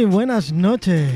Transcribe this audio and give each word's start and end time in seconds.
Muy 0.00 0.08
buenas 0.10 0.50
noches. 0.50 1.12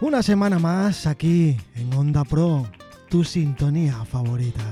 Una 0.00 0.22
semana 0.22 0.60
más 0.60 1.08
aquí 1.08 1.56
en 1.74 1.92
Onda 1.94 2.22
Pro, 2.22 2.64
tu 3.10 3.24
sintonía 3.24 4.04
favorita. 4.04 4.62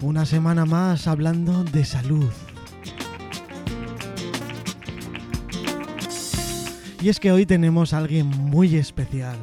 Una 0.00 0.26
semana 0.26 0.64
más 0.64 1.06
hablando 1.06 1.62
de 1.62 1.84
salud. 1.84 2.32
Y 7.00 7.08
es 7.08 7.20
que 7.20 7.30
hoy 7.30 7.46
tenemos 7.46 7.92
a 7.92 7.98
alguien 7.98 8.26
muy 8.26 8.74
especial. 8.74 9.38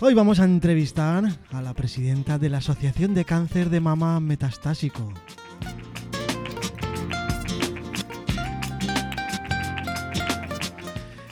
Hoy 0.00 0.14
vamos 0.14 0.38
a 0.38 0.44
entrevistar 0.44 1.24
a 1.50 1.60
la 1.60 1.74
presidenta 1.74 2.38
de 2.38 2.48
la 2.48 2.58
Asociación 2.58 3.14
de 3.14 3.24
Cáncer 3.24 3.68
de 3.68 3.80
Mama 3.80 4.20
Metastásico. 4.20 5.12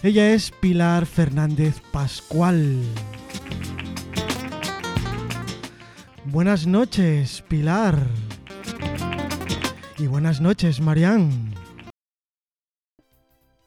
Ella 0.03 0.31
es 0.31 0.51
Pilar 0.51 1.07
Fernández 1.07 1.81
Pascual. 1.93 2.83
Buenas 6.25 6.67
noches, 6.67 7.43
Pilar. 7.49 7.95
Y 9.97 10.09
buenas 10.09 10.41
noches, 10.41 10.81
Marián. 10.81 11.55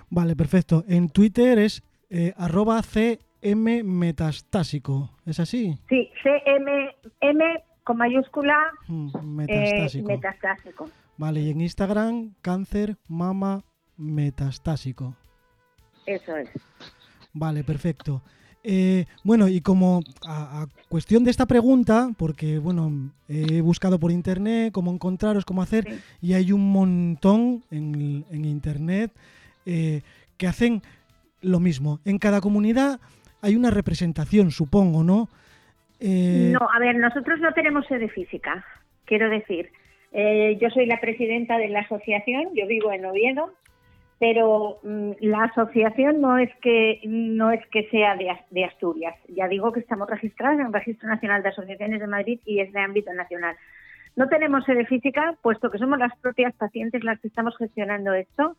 Vale, 0.09 0.35
perfecto. 0.35 0.83
En 0.87 1.09
Twitter 1.09 1.59
es 1.59 1.83
eh, 2.09 2.33
arroba 2.37 2.81
CM 2.81 3.83
metastásico, 3.83 5.11
¿es 5.25 5.39
así? 5.39 5.75
Sí, 5.87 6.09
CM 6.23 6.95
M 7.21 7.63
con 7.83 7.97
mayúscula 7.97 8.55
mm, 8.87 9.41
eh, 9.47 10.03
metastásico. 10.03 10.89
Vale, 11.17 11.41
y 11.41 11.51
en 11.51 11.61
Instagram, 11.61 12.33
cáncer 12.41 12.97
mama 13.07 13.63
metastásico. 13.97 15.15
Eso 16.05 16.35
es. 16.37 16.49
Vale, 17.33 17.63
perfecto. 17.63 18.21
Eh, 18.71 19.05
bueno, 19.23 19.47
y 19.47 19.61
como 19.61 20.01
a, 20.27 20.67
cuestión 20.89 21.23
de 21.23 21.31
esta 21.31 21.47
pregunta, 21.47 22.09
porque 22.19 22.59
bueno, 22.59 23.11
he 23.27 23.61
buscado 23.61 23.99
por 23.99 24.11
internet 24.11 24.71
cómo 24.71 24.91
encontraros, 24.91 25.43
cómo 25.43 25.63
hacer, 25.63 25.85
y 26.21 26.33
hay 26.33 26.51
un 26.51 26.71
montón 26.71 27.63
en, 27.71 28.45
internet 28.45 29.11
eh, 29.65 30.01
que 30.37 30.45
hacen 30.45 30.83
lo 31.41 31.59
mismo. 31.59 31.99
En 32.05 32.19
cada 32.19 32.41
comunidad 32.41 32.99
hay 33.41 33.55
una 33.55 33.71
representación, 33.71 34.51
supongo, 34.51 35.03
¿no? 35.03 35.29
Eh, 35.99 36.51
no, 36.53 36.67
a 36.71 36.77
ver, 36.77 36.95
nosotros 36.97 37.39
no 37.39 37.51
tenemos 37.53 37.87
sede 37.87 38.07
física, 38.09 38.63
quiero 39.05 39.31
decir. 39.31 39.71
yo 40.61 40.69
soy 40.69 40.85
la 40.85 41.01
presidenta 41.01 41.57
de 41.57 41.69
la 41.69 41.79
asociación, 41.79 42.49
yo 42.53 42.67
vivo 42.67 42.91
en 42.91 43.03
Oviedo, 43.05 43.51
pero 44.19 44.79
mm, 44.83 45.11
la 45.21 45.45
asociación 45.45 46.19
no 46.19 46.37
es 46.37 46.53
que 46.61 46.99
no 47.05 47.51
es 47.51 47.65
que 47.67 47.89
sea 47.89 48.17
de, 48.17 48.65
Asturias. 48.65 49.15
Ya 49.29 49.47
digo 49.47 49.71
que 49.71 49.79
estamos 49.79 50.09
registrados 50.09 50.59
en 50.59 50.67
el 50.67 50.73
Registro 50.73 51.07
Nacional 51.07 51.41
de 51.41 51.49
Asociaciones 51.49 52.01
de 52.01 52.07
Madrid 52.07 52.39
y 52.45 52.59
es 52.59 52.71
de 52.73 52.81
ámbito 52.81 53.13
nacional. 53.13 53.55
No 54.17 54.27
tenemos 54.27 54.65
sede 54.65 54.85
física, 54.85 55.35
puesto 55.41 55.71
que 55.71 55.77
somos 55.77 55.97
las 55.97 56.15
propias 56.19 56.53
pacientes 56.55 57.03
las 57.03 57.19
que 57.21 57.29
estamos 57.29 57.55
gestionando 57.57 58.13
esto. 58.13 58.57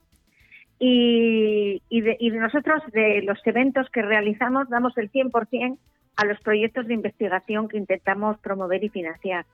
Y, 0.78 1.82
de, 1.90 2.16
y 2.18 2.30
nosotros, 2.30 2.82
de 2.92 3.20
los 3.20 3.38
eventos 3.46 3.90
que 3.90 4.00
realizamos, 4.00 4.70
damos 4.70 4.96
el 4.96 5.12
100% 5.12 5.76
a 6.16 6.24
los 6.24 6.40
proyectos 6.40 6.86
de 6.86 6.94
investigación 6.94 7.68
que 7.68 7.76
intentamos 7.76 8.38
promover 8.38 8.82
y 8.82 8.88
financiar. 8.88 9.44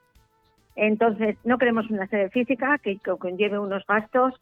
Entonces, 0.76 1.36
no 1.42 1.58
queremos 1.58 1.90
una 1.90 2.06
sede 2.06 2.30
física 2.30 2.78
que 2.78 2.98
conlleve 2.98 3.58
unos 3.58 3.84
gastos 3.86 4.34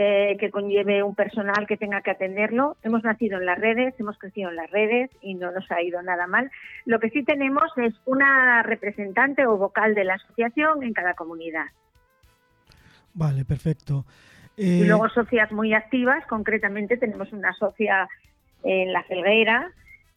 eh, 0.00 0.36
que 0.38 0.52
conlleve 0.52 1.02
un 1.02 1.16
personal 1.16 1.66
que 1.66 1.76
tenga 1.76 2.02
que 2.02 2.12
atenderlo. 2.12 2.76
Hemos 2.84 3.02
nacido 3.02 3.38
en 3.38 3.46
las 3.46 3.58
redes, 3.58 3.98
hemos 3.98 4.16
crecido 4.16 4.50
en 4.50 4.54
las 4.54 4.70
redes 4.70 5.10
y 5.20 5.34
no 5.34 5.50
nos 5.50 5.68
ha 5.72 5.82
ido 5.82 6.00
nada 6.02 6.28
mal. 6.28 6.52
Lo 6.84 7.00
que 7.00 7.10
sí 7.10 7.24
tenemos 7.24 7.64
es 7.78 7.94
una 8.04 8.62
representante 8.62 9.44
o 9.44 9.56
vocal 9.56 9.96
de 9.96 10.04
la 10.04 10.14
asociación 10.14 10.84
en 10.84 10.92
cada 10.92 11.14
comunidad. 11.14 11.66
Vale, 13.12 13.44
perfecto. 13.44 14.04
Y 14.56 14.84
luego 14.84 15.06
eh, 15.06 15.10
socias 15.12 15.50
muy 15.50 15.74
activas, 15.74 16.24
concretamente 16.26 16.96
tenemos 16.96 17.32
una 17.32 17.52
socia 17.54 18.08
en 18.62 18.92
La 18.92 19.02
Felguera 19.02 19.72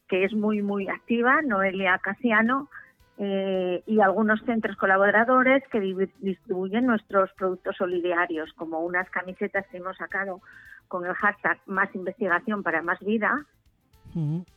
que 0.08 0.26
es 0.26 0.34
muy, 0.34 0.62
muy 0.62 0.90
activa, 0.90 1.42
Noelia 1.42 1.98
Casiano, 1.98 2.70
eh, 3.18 3.84
y 3.86 4.00
algunos 4.00 4.42
centros 4.46 4.78
colaboradores 4.78 5.64
que 5.70 5.80
distribuyen 6.20 6.86
nuestros 6.86 7.32
productos 7.34 7.76
solidarios, 7.78 8.52
como 8.54 8.80
unas 8.80 9.10
camisetas 9.10 9.66
que 9.68 9.78
hemos 9.78 9.98
sacado 9.98 10.42
con 10.88 11.06
el 11.06 11.14
hashtag 11.14 11.60
Más 11.68 11.94
Investigación 11.96 12.64
para 12.64 12.82
Más 12.82 13.00
Vida, 13.00 13.46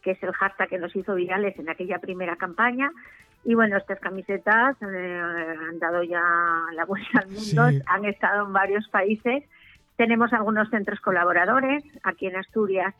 que 0.02 0.10
es 0.10 0.22
el 0.22 0.32
hashtag 0.32 0.68
que 0.68 0.78
nos 0.78 0.96
hizo 0.96 1.14
virales 1.14 1.56
en 1.58 1.68
aquella 1.68 1.98
primera 1.98 2.36
campaña. 2.36 2.90
Y 3.44 3.54
bueno, 3.54 3.76
estas 3.76 4.00
camisetas 4.00 4.76
eh, 4.82 5.22
han 5.68 5.78
dado 5.78 6.02
ya 6.02 6.22
la 6.74 6.84
vuelta 6.86 7.20
al 7.20 7.28
mundo, 7.28 7.82
han 7.86 8.04
estado 8.06 8.46
en 8.46 8.52
varios 8.52 8.88
países. 8.88 9.44
Tenemos 9.96 10.32
algunos 10.32 10.70
centros 10.70 10.98
colaboradores 11.00 11.84
aquí 12.02 12.26
en 12.26 12.36
Asturias 12.36 12.94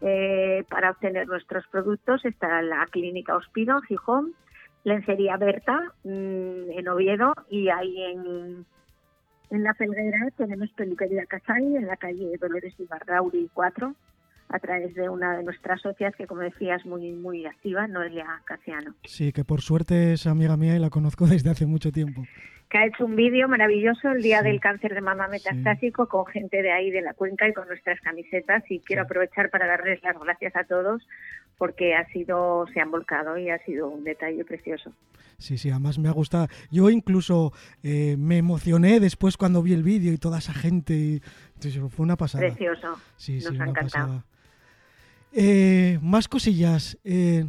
eh, 0.00 0.64
para 0.68 0.90
obtener 0.90 1.28
nuestros 1.28 1.66
productos. 1.68 2.24
Está 2.24 2.62
la 2.62 2.86
Clínica 2.86 3.36
Hospido, 3.36 3.80
Gijón, 3.82 4.32
Lencería 4.84 5.36
Berta 5.36 5.78
mm, 6.04 6.70
en 6.70 6.88
Oviedo 6.88 7.34
y 7.50 7.68
ahí 7.68 8.02
en, 8.02 8.64
en 9.50 9.62
La 9.62 9.74
Felguera 9.74 10.28
tenemos 10.36 10.70
Peluquería 10.72 11.26
Casay 11.26 11.76
en 11.76 11.86
la 11.86 11.96
calle 11.96 12.36
Dolores 12.40 12.74
Ibarrauri 12.78 13.50
4. 13.52 13.94
a 14.48 14.58
través 14.58 14.94
de 14.94 15.08
una 15.08 15.36
de 15.36 15.44
nuestras 15.44 15.80
socias 15.80 16.14
que, 16.16 16.26
como 16.26 16.40
decías, 16.40 16.84
muy 16.86 17.12
muy 17.12 17.46
activa, 17.46 17.86
Noelia 17.86 18.42
Casiano. 18.44 18.94
Sí, 19.04 19.32
que 19.32 19.44
por 19.44 19.60
suerte 19.60 20.14
es 20.14 20.26
amiga 20.26 20.56
mía 20.56 20.76
y 20.76 20.78
la 20.78 20.90
conozco 20.90 21.26
desde 21.26 21.50
hace 21.50 21.66
mucho 21.66 21.92
tiempo. 21.92 22.22
Que 22.70 22.78
ha 22.78 22.86
hecho 22.86 23.04
un 23.04 23.16
vídeo 23.16 23.48
maravilloso 23.48 24.12
el 24.12 24.22
día 24.22 24.42
del 24.42 24.60
cáncer 24.60 24.94
de 24.94 25.00
mama 25.00 25.26
metastásico 25.26 26.06
con 26.06 26.24
gente 26.26 26.62
de 26.62 26.70
ahí 26.70 26.92
de 26.92 27.02
la 27.02 27.14
cuenca 27.14 27.48
y 27.48 27.52
con 27.52 27.66
nuestras 27.66 28.00
camisetas 28.00 28.62
y 28.70 28.78
quiero 28.78 29.02
aprovechar 29.02 29.50
para 29.50 29.66
darles 29.66 30.00
las 30.04 30.16
gracias 30.16 30.54
a 30.54 30.62
todos 30.62 31.02
porque 31.60 31.94
ha 31.94 32.06
sido 32.06 32.64
se 32.72 32.80
han 32.80 32.90
volcado 32.90 33.36
y 33.36 33.50
ha 33.50 33.62
sido 33.66 33.86
un 33.86 34.02
detalle 34.02 34.46
precioso. 34.46 34.94
Sí, 35.36 35.58
sí, 35.58 35.68
además 35.70 35.98
me 35.98 36.08
ha 36.08 36.12
gustado. 36.12 36.46
Yo 36.70 36.88
incluso 36.88 37.52
eh, 37.82 38.16
me 38.18 38.38
emocioné 38.38 38.98
después 38.98 39.36
cuando 39.36 39.62
vi 39.62 39.74
el 39.74 39.82
vídeo 39.82 40.10
y 40.14 40.16
toda 40.16 40.38
esa 40.38 40.54
gente. 40.54 41.20
fue 41.90 42.02
una 42.02 42.16
pasada. 42.16 42.46
Precioso. 42.46 42.98
Sí, 43.16 43.42
sí, 43.42 43.48
una 43.48 43.74
pasada. 43.74 44.24
Eh, 45.34 45.98
más 46.00 46.28
cosillas. 46.28 46.98
Eh, 47.04 47.44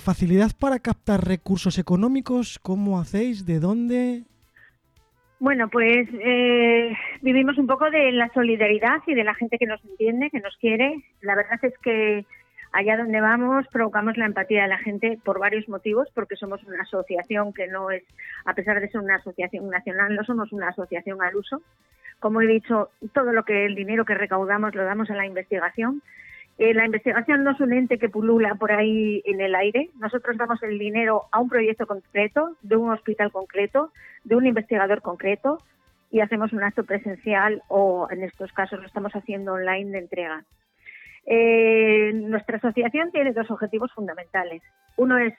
facilidad 0.00 0.50
para 0.58 0.80
captar 0.80 1.24
recursos 1.24 1.78
económicos. 1.78 2.58
¿Cómo 2.58 2.98
hacéis? 2.98 3.46
¿De 3.46 3.60
dónde? 3.60 4.24
Bueno, 5.38 5.68
pues 5.70 6.08
vivimos 7.22 7.56
un 7.56 7.68
poco 7.68 7.88
de 7.88 8.10
la 8.10 8.32
solidaridad 8.34 8.98
y 9.06 9.14
de 9.14 9.22
la 9.22 9.34
gente 9.34 9.58
que 9.58 9.66
nos 9.66 9.84
entiende, 9.84 10.30
que 10.30 10.40
nos 10.40 10.56
quiere. 10.56 11.04
La 11.20 11.36
verdad 11.36 11.60
es 11.62 11.74
que 11.84 12.26
allá 12.72 12.96
donde 12.96 13.20
vamos 13.20 13.66
provocamos 13.72 14.16
la 14.16 14.26
empatía 14.26 14.62
de 14.62 14.68
la 14.68 14.78
gente 14.78 15.18
por 15.24 15.38
varios 15.38 15.68
motivos, 15.68 16.08
porque 16.14 16.36
somos 16.36 16.62
una 16.64 16.82
asociación 16.82 17.52
que 17.52 17.66
no 17.66 17.90
es, 17.90 18.02
a 18.44 18.54
pesar 18.54 18.80
de 18.80 18.88
ser 18.88 19.00
una 19.00 19.16
asociación 19.16 19.68
nacional, 19.68 20.14
no 20.14 20.24
somos 20.24 20.52
una 20.52 20.68
asociación 20.68 21.22
al 21.22 21.36
uso. 21.36 21.62
Como 22.20 22.40
he 22.40 22.46
dicho, 22.46 22.90
todo 23.14 23.32
lo 23.32 23.44
que 23.44 23.66
el 23.66 23.74
dinero 23.74 24.04
que 24.04 24.14
recaudamos 24.14 24.74
lo 24.74 24.84
damos 24.84 25.10
a 25.10 25.14
la 25.14 25.26
investigación. 25.26 26.02
Eh, 26.58 26.74
la 26.74 26.84
investigación 26.84 27.44
no 27.44 27.52
es 27.52 27.60
un 27.60 27.72
ente 27.72 27.98
que 27.98 28.08
pulula 28.08 28.56
por 28.56 28.72
ahí 28.72 29.22
en 29.24 29.40
el 29.40 29.54
aire. 29.54 29.90
Nosotros 30.00 30.36
damos 30.36 30.60
el 30.64 30.78
dinero 30.78 31.26
a 31.30 31.38
un 31.38 31.48
proyecto 31.48 31.86
concreto, 31.86 32.56
de 32.62 32.76
un 32.76 32.90
hospital 32.90 33.30
concreto, 33.30 33.92
de 34.24 34.34
un 34.34 34.46
investigador 34.46 35.00
concreto 35.00 35.62
y 36.10 36.20
hacemos 36.20 36.52
un 36.52 36.64
acto 36.64 36.84
presencial 36.84 37.62
o 37.68 38.08
en 38.10 38.22
estos 38.24 38.52
casos 38.52 38.80
lo 38.80 38.86
estamos 38.86 39.12
haciendo 39.12 39.52
online 39.52 39.90
de 39.92 39.98
entrega. 39.98 40.44
Eh, 41.30 42.10
nuestra 42.14 42.56
asociación 42.56 43.12
tiene 43.12 43.34
dos 43.34 43.50
objetivos 43.50 43.92
fundamentales. 43.92 44.62
Uno 44.96 45.18
es 45.18 45.34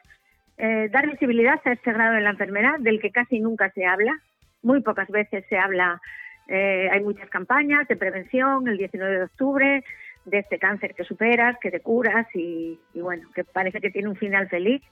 eh, 0.60 0.88
dar 0.92 1.10
visibilidad 1.10 1.60
a 1.66 1.72
este 1.72 1.92
grado 1.92 2.14
de 2.14 2.22
la 2.22 2.30
enfermedad 2.30 2.78
del 2.80 3.02
que 3.02 3.10
casi 3.10 3.40
nunca 3.40 3.72
se 3.72 3.86
habla. 3.86 4.20
Muy 4.62 4.82
pocas 4.82 5.08
veces 5.08 5.46
se 5.50 5.58
habla, 5.58 6.00
eh, 6.48 6.90
hay 6.92 7.02
muchas 7.02 7.28
campañas 7.30 7.88
de 7.88 7.96
prevención, 7.96 8.68
el 8.68 8.78
19 8.78 9.18
de 9.18 9.24
octubre, 9.24 9.84
de 10.26 10.38
este 10.38 10.60
cáncer 10.60 10.94
que 10.94 11.06
superas, 11.06 11.58
que 11.60 11.72
te 11.72 11.80
curas 11.80 12.28
y, 12.36 12.80
y 12.94 13.02
bueno, 13.02 13.28
que 13.34 13.44
parece 13.44 13.82
que 13.82 13.90
tiene 13.90 14.10
un 14.10 14.16
final 14.16 14.48
feliz. 14.48 14.84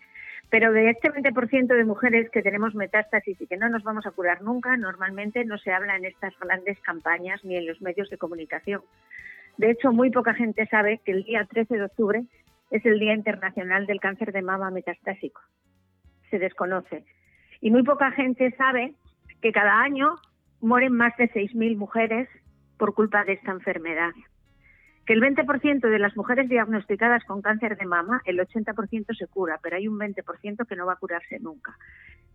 Pero 0.50 0.72
de 0.72 0.90
este 0.90 1.12
20% 1.12 1.68
de 1.68 1.86
mujeres 1.86 2.32
que 2.32 2.42
tenemos 2.42 2.74
metástasis 2.74 3.40
y 3.40 3.46
que 3.46 3.58
no 3.58 3.70
nos 3.70 3.84
vamos 3.84 4.08
a 4.08 4.12
curar 4.12 4.42
nunca, 4.42 4.78
normalmente 4.78 5.46
no 5.46 5.60
se 5.60 5.72
habla 5.74 5.96
en 5.96 6.06
estas 6.06 6.34
grandes 6.40 6.80
campañas 6.80 7.44
ni 7.44 7.56
en 7.58 7.68
los 7.68 7.82
medios 7.82 8.10
de 8.10 8.18
comunicación. 8.18 8.82
De 9.58 9.72
hecho, 9.72 9.92
muy 9.92 10.12
poca 10.12 10.36
gente 10.36 10.68
sabe 10.68 11.02
que 11.04 11.12
el 11.12 11.24
día 11.24 11.46
13 11.46 11.78
de 11.78 11.84
octubre 11.84 12.24
es 12.70 12.86
el 12.86 13.00
Día 13.00 13.14
Internacional 13.14 13.88
del 13.88 14.00
Cáncer 14.00 14.32
de 14.32 14.44
Mama 14.44 14.70
Metastásico. 14.70 15.42
Se 16.30 16.38
desconoce. 16.38 17.06
Y 17.60 17.72
muy 17.72 17.84
poca 17.84 18.12
gente 18.12 18.52
sabe 18.58 18.94
que 19.42 19.52
cada 19.52 19.82
año 19.82 20.16
mueren 20.62 20.94
más 20.94 21.16
de 21.18 21.32
6.000 21.32 21.76
mujeres 21.76 22.30
por 22.78 22.94
culpa 22.94 23.24
de 23.24 23.34
esta 23.34 23.52
enfermedad. 23.52 24.12
Que 25.08 25.14
el 25.14 25.22
20% 25.22 25.90
de 25.90 26.00
las 26.00 26.16
mujeres 26.16 26.50
diagnosticadas 26.50 27.24
con 27.24 27.42
cáncer 27.42 27.78
de 27.78 27.86
mama, 27.86 28.22
el 28.26 28.40
80% 28.40 29.18
se 29.18 29.28
cura, 29.28 29.60
pero 29.64 29.78
hay 29.78 29.88
un 29.88 29.98
20% 29.98 30.68
que 30.68 30.76
no 30.76 30.86
va 30.86 30.94
a 30.94 30.98
curarse 30.98 31.40
nunca. 31.40 31.78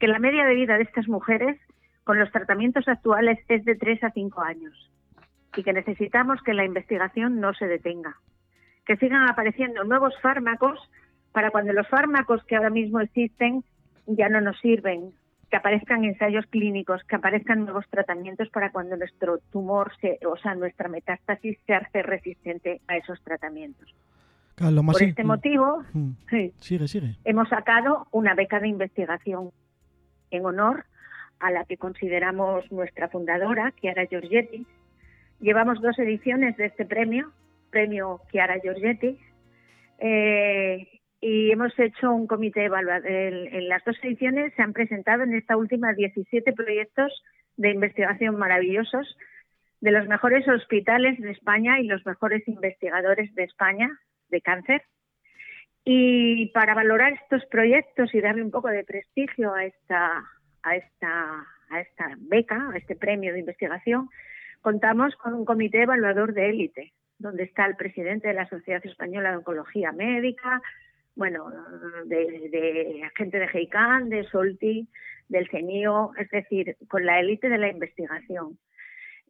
Que 0.01 0.09
la 0.09 0.19
media 0.19 0.45
de 0.47 0.55
vida 0.55 0.77
de 0.77 0.85
estas 0.85 1.07
mujeres 1.07 1.61
con 2.03 2.19
los 2.19 2.33
tratamientos 2.33 2.89
actuales 2.89 3.39
es 3.49 3.65
de 3.65 3.77
3 3.77 4.03
a 4.05 4.11
5 4.11 4.41
años 4.41 4.92
y 5.57 5.63
que 5.63 5.73
necesitamos 5.73 6.43
que 6.43 6.55
la 6.55 6.65
investigación 6.65 7.41
no 7.41 7.55
se 7.55 7.67
detenga, 7.67 8.17
que 8.87 8.97
sigan 8.97 9.29
apareciendo 9.29 9.85
nuevos 9.85 10.15
fármacos 10.21 10.79
para 11.33 11.51
cuando 11.51 11.73
los 11.73 11.89
fármacos 11.89 12.45
que 12.45 12.57
ahora 12.57 12.71
mismo 12.71 13.01
existen 13.01 13.65
ya 14.07 14.29
no 14.29 14.41
nos 14.41 14.59
sirven, 14.61 15.13
que 15.51 15.57
aparezcan 15.57 16.05
ensayos 16.05 16.47
clínicos, 16.47 17.03
que 17.05 17.17
aparezcan 17.17 17.65
nuevos 17.65 17.87
tratamientos 17.91 18.49
para 18.49 18.73
cuando 18.73 18.97
nuestro 18.97 19.39
tumor, 19.51 19.93
se, 20.01 20.19
o 20.27 20.37
sea, 20.39 20.55
nuestra 20.55 20.89
metástasis 20.89 21.59
se 21.67 21.75
hace 21.75 22.03
resistente 22.03 22.81
a 22.89 22.97
esos 22.97 23.23
tratamientos. 23.23 23.95
Por 24.57 25.03
este 25.03 25.25
motivo, 25.25 25.83
mm. 25.93 26.11
sigue, 26.61 26.89
sigue. 26.89 27.17
hemos 27.25 27.49
sacado 27.49 28.07
una 28.13 28.35
beca 28.35 28.61
de 28.61 28.69
investigación 28.69 29.51
en 30.31 30.47
honor 30.47 30.85
a 31.41 31.51
la 31.51 31.65
que 31.65 31.77
consideramos 31.77 32.71
nuestra 32.71 33.09
fundadora, 33.09 33.73
Chiara 33.81 34.07
Giorgetti, 34.07 34.67
Llevamos 35.43 35.83
dos 35.83 35.99
ediciones 35.99 36.57
de 36.57 36.67
este 36.67 36.87
premio, 36.87 37.33
premio 37.71 38.21
Chiara 38.31 38.61
Giorgetti, 38.61 39.19
eh, 39.99 41.01
y 41.21 41.51
hemos 41.51 41.77
hecho 41.81 42.13
un 42.13 42.29
comité 42.29 42.67
evaluador. 42.67 43.05
En, 43.11 43.69
las 43.69 43.85
dos 43.85 43.97
ediciones 44.05 44.55
se 44.55 44.63
han 44.63 44.73
presentado 44.73 45.25
en 45.25 45.35
esta 45.35 45.57
última 45.57 45.95
17 45.95 46.53
proyectos 46.53 47.25
de 47.57 47.71
investigación 47.71 48.37
maravillosos 48.37 49.17
de 49.81 49.91
los 49.91 50.07
mejores 50.07 50.47
hospitales 50.47 51.19
de 51.19 51.33
España 51.33 51.81
y 51.81 51.89
los 51.89 52.07
mejores 52.07 52.47
investigadores 52.47 53.35
de 53.35 53.43
España 53.43 53.91
de 54.29 54.41
cáncer. 54.43 54.83
Y 55.85 56.47
para 56.55 56.75
valorar 56.75 57.15
estos 57.15 57.45
proyectos 57.47 58.15
y 58.15 58.21
darle 58.21 58.45
un 58.45 58.53
poco 58.53 58.69
de 58.69 58.85
prestigio 58.85 59.53
a 59.55 59.65
esta 59.65 60.23
beca, 62.19 62.71
a 62.73 62.77
este 62.77 62.95
premio 62.95 63.33
de 63.33 63.41
investigación, 63.41 64.09
contamos 64.63 65.15
con 65.17 65.35
un 65.35 65.45
comité 65.45 65.83
evaluador 65.83 66.33
de 66.33 66.49
élite, 66.49 66.93
donde 67.19 67.45
está 67.45 67.67
el 67.67 67.77
presidente 67.77 68.29
de 68.29 68.35
la 68.35 68.49
Sociedad 68.49 68.85
Española 68.85 69.31
de 69.31 69.37
Oncología 69.39 69.93
Médica, 69.93 70.63
bueno, 71.15 71.51
de, 72.07 73.11
gente 73.17 73.39
de 73.39 73.49
GEICAN, 73.49 74.09
de 74.09 74.25
SOLTI, 74.25 74.89
del 75.29 75.49
CENIO, 75.51 76.13
es 76.19 76.31
decir, 76.31 76.77
con 76.89 77.05
la 77.05 77.21
élite 77.21 77.49
de 77.49 77.59
la 77.59 77.69
investigación. 77.69 78.59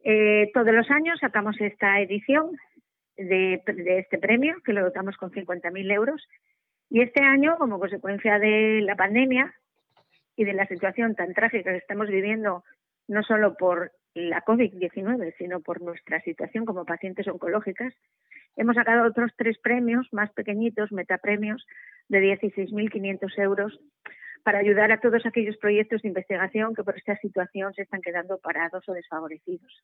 Eh, 0.03 0.51
todos 0.53 0.73
los 0.73 0.89
años 0.91 1.19
sacamos 1.19 1.59
esta 1.59 1.99
edición 1.99 2.51
de, 3.17 3.61
este 3.97 4.17
premio, 4.17 4.55
que 4.63 4.73
lo 4.73 4.83
dotamos 4.83 5.17
con 5.17 5.31
50.000 5.31 5.93
euros, 5.93 6.25
y 6.89 7.01
este 7.01 7.21
año, 7.21 7.57
como 7.57 7.79
consecuencia 7.79 8.39
de 8.39 8.81
la 8.81 8.95
pandemia 8.95 9.53
y 10.35 10.45
de 10.45 10.53
la 10.53 10.67
situación 10.67 11.15
tan 11.15 11.33
trágica 11.33 11.71
que 11.71 11.77
estamos 11.77 12.07
viviendo, 12.07 12.63
no 13.07 13.23
solo 13.23 13.55
por 13.55 13.91
la 14.13 14.43
COVID-19, 14.43 15.35
sino 15.37 15.61
por 15.61 15.81
nuestra 15.81 16.21
situación 16.21 16.65
como 16.65 16.85
pacientes 16.85 17.27
oncológicas, 17.27 17.93
hemos 18.55 18.75
sacado 18.75 19.07
otros 19.07 19.31
tres 19.35 19.57
premios 19.57 20.07
más 20.11 20.31
pequeñitos, 20.31 20.91
metapremios, 20.91 21.65
de 22.09 22.19
16.500 22.19 23.39
euros 23.39 23.79
para 24.43 24.59
ayudar 24.59 24.91
a 24.91 24.99
todos 24.99 25.25
aquellos 25.25 25.57
proyectos 25.57 26.01
de 26.01 26.09
investigación 26.09 26.75
que 26.75 26.83
por 26.83 26.97
esta 26.97 27.17
situación 27.17 27.73
se 27.73 27.83
están 27.83 28.01
quedando 28.01 28.37
parados 28.39 28.87
o 28.87 28.93
desfavorecidos. 28.93 29.83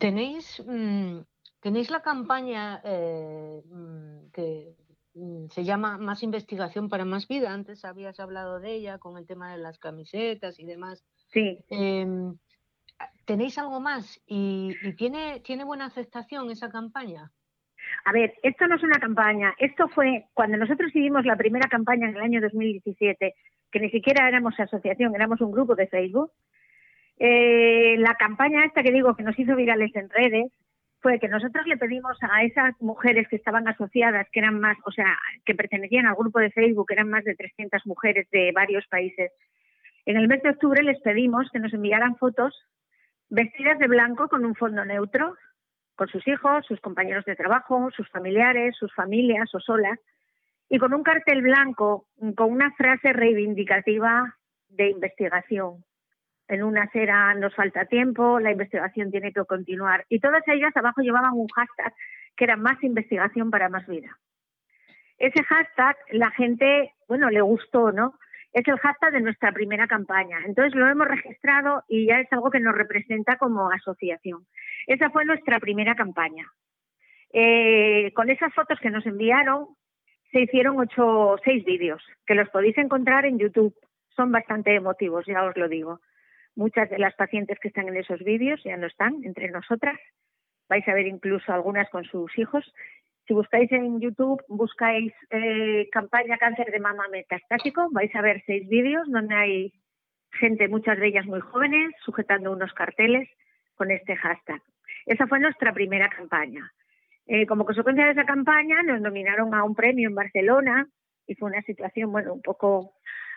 Tenéis, 0.00 0.62
mm, 0.66 1.20
tenéis 1.60 1.90
la 1.90 2.02
campaña 2.02 2.80
eh, 2.84 3.62
mm, 3.64 4.30
que 4.32 4.74
mm, 5.14 5.46
se 5.48 5.64
llama 5.64 5.98
Más 5.98 6.22
investigación 6.22 6.88
para 6.88 7.04
más 7.04 7.28
vida. 7.28 7.52
Antes 7.52 7.84
habías 7.84 8.18
hablado 8.20 8.58
de 8.60 8.72
ella 8.72 8.98
con 8.98 9.16
el 9.16 9.26
tema 9.26 9.52
de 9.52 9.58
las 9.58 9.78
camisetas 9.78 10.58
y 10.58 10.64
demás. 10.64 11.04
Sí. 11.28 11.58
Em, 11.70 12.36
¿Tenéis 13.24 13.58
algo 13.58 13.80
más? 13.80 14.20
¿Y, 14.26 14.74
tiene, 14.96 15.40
tiene 15.40 15.64
buena 15.64 15.86
aceptación 15.86 16.50
esa 16.50 16.70
campaña? 16.70 17.30
A 18.04 18.12
ver, 18.12 18.34
esto 18.42 18.66
no 18.66 18.76
es 18.76 18.82
una 18.82 18.98
campaña. 18.98 19.54
Esto 19.58 19.88
fue 19.88 20.24
cuando 20.34 20.56
nosotros 20.56 20.90
hicimos 20.94 21.24
la 21.24 21.36
primera 21.36 21.68
campaña 21.68 22.08
en 22.08 22.16
el 22.16 22.22
año 22.22 22.40
2017, 22.40 23.34
que 23.70 23.80
ni 23.80 23.90
siquiera 23.90 24.28
éramos 24.28 24.58
asociación, 24.58 25.14
éramos 25.14 25.40
un 25.40 25.52
grupo 25.52 25.74
de 25.74 25.88
Facebook. 25.88 26.32
Eh, 27.18 27.96
la 27.98 28.14
campaña 28.14 28.64
esta 28.64 28.82
que 28.82 28.92
digo 28.92 29.14
que 29.14 29.24
nos 29.24 29.38
hizo 29.38 29.56
virales 29.56 29.94
en 29.94 30.08
redes 30.08 30.52
fue 31.00 31.18
que 31.18 31.28
nosotros 31.28 31.66
le 31.66 31.76
pedimos 31.76 32.16
a 32.22 32.42
esas 32.44 32.80
mujeres 32.80 33.28
que 33.28 33.36
estaban 33.36 33.68
asociadas, 33.68 34.26
que 34.32 34.40
eran 34.40 34.58
más, 34.58 34.76
o 34.84 34.90
sea, 34.90 35.16
que 35.44 35.54
pertenecían 35.54 36.06
al 36.06 36.16
grupo 36.16 36.38
de 36.38 36.50
Facebook, 36.50 36.88
que 36.88 36.94
eran 36.94 37.10
más 37.10 37.24
de 37.24 37.34
300 37.34 37.86
mujeres 37.86 38.28
de 38.30 38.52
varios 38.52 38.86
países, 38.86 39.30
en 40.08 40.16
el 40.16 40.26
mes 40.26 40.42
de 40.42 40.48
octubre 40.48 40.82
les 40.82 40.98
pedimos 41.02 41.50
que 41.52 41.58
nos 41.58 41.74
enviaran 41.74 42.16
fotos 42.16 42.54
vestidas 43.28 43.78
de 43.78 43.88
blanco 43.88 44.28
con 44.28 44.46
un 44.46 44.54
fondo 44.54 44.82
neutro, 44.82 45.36
con 45.96 46.08
sus 46.08 46.26
hijos, 46.26 46.64
sus 46.66 46.80
compañeros 46.80 47.26
de 47.26 47.36
trabajo, 47.36 47.90
sus 47.94 48.08
familiares, 48.08 48.74
sus 48.78 48.94
familias 48.94 49.54
o 49.54 49.60
solas, 49.60 49.98
y 50.70 50.78
con 50.78 50.94
un 50.94 51.02
cartel 51.02 51.42
blanco 51.42 52.06
con 52.36 52.52
una 52.52 52.72
frase 52.72 53.12
reivindicativa 53.12 54.34
de 54.70 54.88
investigación. 54.88 55.84
En 56.48 56.62
una 56.62 56.88
era 56.94 57.34
nos 57.34 57.54
falta 57.54 57.84
tiempo, 57.84 58.40
la 58.40 58.52
investigación 58.52 59.10
tiene 59.10 59.34
que 59.34 59.44
continuar. 59.44 60.06
Y 60.08 60.20
todas 60.20 60.42
ellas 60.46 60.74
abajo 60.74 61.02
llevaban 61.02 61.34
un 61.34 61.48
hashtag 61.48 61.92
que 62.34 62.44
era 62.44 62.56
más 62.56 62.82
investigación 62.82 63.50
para 63.50 63.68
más 63.68 63.86
vida. 63.86 64.16
Ese 65.18 65.44
hashtag 65.44 65.96
la 66.12 66.30
gente, 66.30 66.94
bueno, 67.08 67.28
le 67.28 67.42
gustó, 67.42 67.92
¿no? 67.92 68.14
Es 68.52 68.66
el 68.66 68.78
hashtag 68.78 69.12
de 69.12 69.20
nuestra 69.20 69.52
primera 69.52 69.86
campaña. 69.86 70.38
Entonces 70.46 70.74
lo 70.74 70.88
hemos 70.88 71.06
registrado 71.06 71.82
y 71.88 72.06
ya 72.06 72.20
es 72.20 72.32
algo 72.32 72.50
que 72.50 72.60
nos 72.60 72.74
representa 72.74 73.36
como 73.36 73.70
asociación. 73.70 74.46
Esa 74.86 75.10
fue 75.10 75.24
nuestra 75.24 75.60
primera 75.60 75.94
campaña. 75.94 76.46
Eh, 77.32 78.12
con 78.14 78.30
esas 78.30 78.54
fotos 78.54 78.78
que 78.80 78.90
nos 78.90 79.04
enviaron, 79.06 79.66
se 80.32 80.40
hicieron 80.40 80.78
ocho, 80.78 81.36
seis 81.44 81.64
vídeos 81.64 82.02
que 82.26 82.34
los 82.34 82.48
podéis 82.50 82.76
encontrar 82.78 83.26
en 83.26 83.38
YouTube. 83.38 83.74
Son 84.16 84.32
bastante 84.32 84.74
emotivos, 84.74 85.24
ya 85.26 85.44
os 85.44 85.56
lo 85.56 85.68
digo. 85.68 86.00
Muchas 86.56 86.90
de 86.90 86.98
las 86.98 87.14
pacientes 87.14 87.58
que 87.60 87.68
están 87.68 87.88
en 87.88 87.96
esos 87.96 88.20
vídeos 88.20 88.60
ya 88.64 88.76
no 88.76 88.86
están 88.86 89.22
entre 89.24 89.50
nosotras. 89.50 89.98
Vais 90.68 90.86
a 90.88 90.94
ver 90.94 91.06
incluso 91.06 91.52
algunas 91.52 91.88
con 91.90 92.04
sus 92.04 92.36
hijos 92.38 92.64
si 93.28 93.34
buscáis 93.34 93.70
en 93.72 94.00
YouTube, 94.00 94.42
buscáis 94.48 95.12
eh, 95.30 95.86
campaña 95.92 96.38
cáncer 96.38 96.70
de 96.70 96.80
mama 96.80 97.04
metastásico, 97.12 97.88
vais 97.92 98.12
a 98.16 98.22
ver 98.22 98.42
seis 98.46 98.66
vídeos 98.66 99.06
donde 99.10 99.34
hay 99.34 99.72
gente, 100.32 100.66
muchas 100.66 100.98
de 100.98 101.08
ellas 101.08 101.26
muy 101.26 101.40
jóvenes, 101.40 101.94
sujetando 102.04 102.50
unos 102.50 102.72
carteles 102.72 103.28
con 103.74 103.90
este 103.90 104.16
hashtag. 104.16 104.62
Esa 105.04 105.26
fue 105.26 105.40
nuestra 105.40 105.74
primera 105.74 106.08
campaña. 106.08 106.72
Eh, 107.26 107.46
como 107.46 107.66
consecuencia 107.66 108.06
de 108.06 108.12
esa 108.12 108.24
campaña, 108.24 108.82
nos 108.82 109.02
nominaron 109.02 109.54
a 109.54 109.62
un 109.62 109.74
premio 109.74 110.08
en 110.08 110.14
Barcelona 110.14 110.88
y 111.26 111.34
fue 111.34 111.50
una 111.50 111.60
situación, 111.62 112.10
bueno, 112.10 112.32
un 112.32 112.40
poco, 112.40 112.94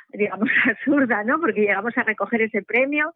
digamos, 0.07 0.49
absurda, 0.69 1.25
¿no? 1.25 1.37
Porque 1.41 1.61
llegamos 1.61 1.97
a 1.97 2.03
recoger 2.03 2.43
ese 2.43 2.63
premio 2.63 3.13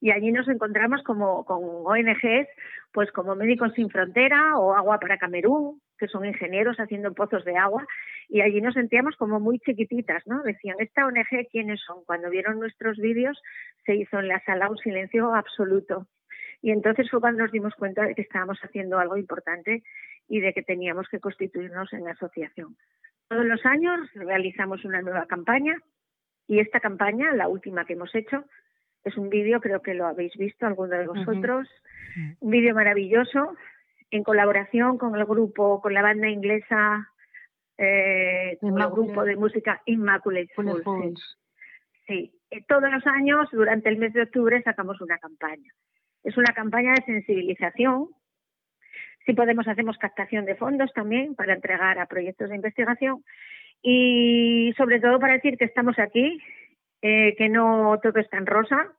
y 0.00 0.10
allí 0.10 0.30
nos 0.32 0.48
encontramos 0.48 1.02
como 1.02 1.44
con 1.44 1.62
ONGs, 1.62 2.48
pues 2.92 3.10
como 3.12 3.34
Médicos 3.34 3.72
Sin 3.74 3.90
Frontera 3.90 4.56
o 4.58 4.74
Agua 4.74 4.98
para 4.98 5.18
Camerún, 5.18 5.80
que 5.98 6.06
son 6.06 6.24
ingenieros 6.24 6.78
haciendo 6.78 7.12
pozos 7.12 7.44
de 7.44 7.56
agua, 7.56 7.84
y 8.28 8.40
allí 8.40 8.60
nos 8.60 8.74
sentíamos 8.74 9.16
como 9.16 9.40
muy 9.40 9.58
chiquititas, 9.58 10.24
¿no? 10.26 10.42
Decían, 10.42 10.76
¿esta 10.78 11.06
ONG 11.06 11.48
quiénes 11.50 11.80
son? 11.80 12.04
Cuando 12.04 12.30
vieron 12.30 12.60
nuestros 12.60 12.96
vídeos 12.98 13.40
se 13.84 13.96
hizo 13.96 14.20
en 14.20 14.28
la 14.28 14.40
sala 14.44 14.70
un 14.70 14.78
silencio 14.78 15.34
absoluto. 15.34 16.06
Y 16.60 16.70
entonces 16.70 17.10
fue 17.10 17.20
cuando 17.20 17.42
nos 17.42 17.52
dimos 17.52 17.74
cuenta 17.74 18.04
de 18.04 18.14
que 18.14 18.22
estábamos 18.22 18.58
haciendo 18.62 18.98
algo 18.98 19.16
importante 19.16 19.82
y 20.28 20.40
de 20.40 20.52
que 20.52 20.62
teníamos 20.62 21.08
que 21.08 21.20
constituirnos 21.20 21.92
en 21.92 22.08
asociación. 22.08 22.76
Todos 23.28 23.44
los 23.44 23.64
años 23.66 24.00
realizamos 24.14 24.84
una 24.84 25.02
nueva 25.02 25.26
campaña 25.26 25.76
y 26.46 26.60
esta 26.60 26.80
campaña, 26.80 27.32
la 27.32 27.48
última 27.48 27.84
que 27.84 27.92
hemos 27.92 28.14
hecho, 28.14 28.44
es 29.08 29.16
un 29.16 29.28
vídeo, 29.28 29.60
creo 29.60 29.82
que 29.82 29.94
lo 29.94 30.06
habéis 30.06 30.34
visto 30.36 30.66
alguno 30.66 30.96
de 30.96 31.06
vosotros, 31.06 31.68
un 32.40 32.50
vídeo 32.50 32.74
maravilloso 32.74 33.54
en 34.10 34.22
colaboración 34.22 34.98
con 34.98 35.14
el 35.16 35.24
grupo, 35.24 35.80
con 35.80 35.92
la 35.94 36.02
banda 36.02 36.28
inglesa, 36.28 37.08
eh, 37.76 38.56
con 38.60 38.80
el 38.80 38.88
grupo 38.88 39.24
de 39.24 39.36
música 39.36 39.82
Immaculate 39.86 40.50
Fools. 40.54 41.38
Sí, 42.06 42.32
eh, 42.50 42.64
todos 42.66 42.90
los 42.90 43.06
años, 43.06 43.48
durante 43.52 43.88
el 43.88 43.98
mes 43.98 44.12
de 44.14 44.22
octubre, 44.22 44.62
sacamos 44.62 45.00
una 45.00 45.18
campaña. 45.18 45.72
Es 46.24 46.36
una 46.36 46.52
campaña 46.54 46.94
de 46.94 47.04
sensibilización. 47.04 48.08
Si 49.26 49.34
podemos, 49.34 49.68
hacemos 49.68 49.98
captación 49.98 50.46
de 50.46 50.56
fondos 50.56 50.92
también 50.94 51.34
para 51.34 51.52
entregar 51.52 51.98
a 51.98 52.06
proyectos 52.06 52.48
de 52.48 52.56
investigación 52.56 53.22
y 53.82 54.72
sobre 54.76 55.00
todo 55.00 55.20
para 55.20 55.34
decir 55.34 55.58
que 55.58 55.66
estamos 55.66 55.98
aquí, 55.98 56.40
eh, 57.02 57.36
que 57.36 57.48
no 57.48 58.00
todo 58.02 58.18
está 58.18 58.38
en 58.38 58.46
rosa, 58.46 58.92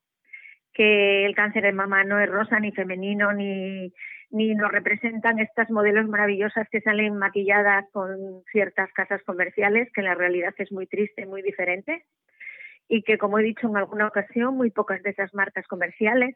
que 0.74 1.26
el 1.26 1.36
cáncer 1.36 1.64
de 1.64 1.72
mama 1.72 2.04
no 2.04 2.20
es 2.20 2.30
rosa 2.30 2.60
ni 2.60 2.72
femenino 2.72 3.34
ni, 3.34 3.92
ni 4.32 4.54
nos 4.56 4.72
representan 4.72 5.40
estas 5.40 5.70
modelos 5.70 6.08
maravillosas 6.08 6.68
que 6.70 6.82
salen 6.82 7.18
maquilladas 7.18 7.86
con 7.92 8.44
ciertas 8.52 8.92
casas 8.94 9.22
comerciales, 9.24 9.92
que 9.94 10.02
la 10.02 10.16
realidad 10.16 10.54
es 10.58 10.72
muy 10.72 10.88
triste, 10.88 11.26
muy 11.26 11.42
diferente, 11.42 12.06
y 12.88 13.04
que, 13.04 13.18
como 13.18 13.40
he 13.40 13.44
dicho 13.44 13.68
en 13.68 13.78
alguna 13.78 14.08
ocasión, 14.08 14.56
muy 14.56 14.72
pocas 14.72 15.02
de 15.04 15.12
esas 15.12 15.34
marcas 15.34 15.68
comerciales 15.68 16.36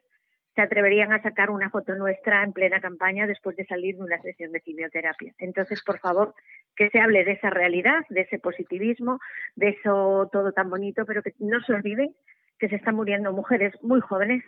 se 0.54 0.62
atreverían 0.62 1.12
a 1.12 1.20
sacar 1.20 1.50
una 1.50 1.68
foto 1.68 1.96
nuestra 1.96 2.44
en 2.44 2.52
plena 2.52 2.80
campaña 2.80 3.26
después 3.26 3.56
de 3.56 3.66
salir 3.66 3.96
de 3.96 4.02
una 4.02 4.20
sesión 4.20 4.52
de 4.52 4.60
quimioterapia. 4.60 5.34
Entonces, 5.38 5.82
por 5.82 5.98
favor, 5.98 6.32
que 6.76 6.90
se 6.90 7.00
hable 7.00 7.24
de 7.24 7.32
esa 7.32 7.50
realidad, 7.50 8.04
de 8.08 8.20
ese 8.20 8.38
positivismo, 8.38 9.18
de 9.56 9.70
eso 9.70 10.28
todo 10.32 10.52
tan 10.52 10.70
bonito, 10.70 11.04
pero 11.06 11.22
que 11.22 11.32
no 11.40 11.60
se 11.62 11.72
olviden 11.72 12.14
que 12.58 12.68
se 12.68 12.76
están 12.76 12.96
muriendo 12.96 13.32
mujeres 13.32 13.74
muy 13.82 14.00
jóvenes, 14.00 14.44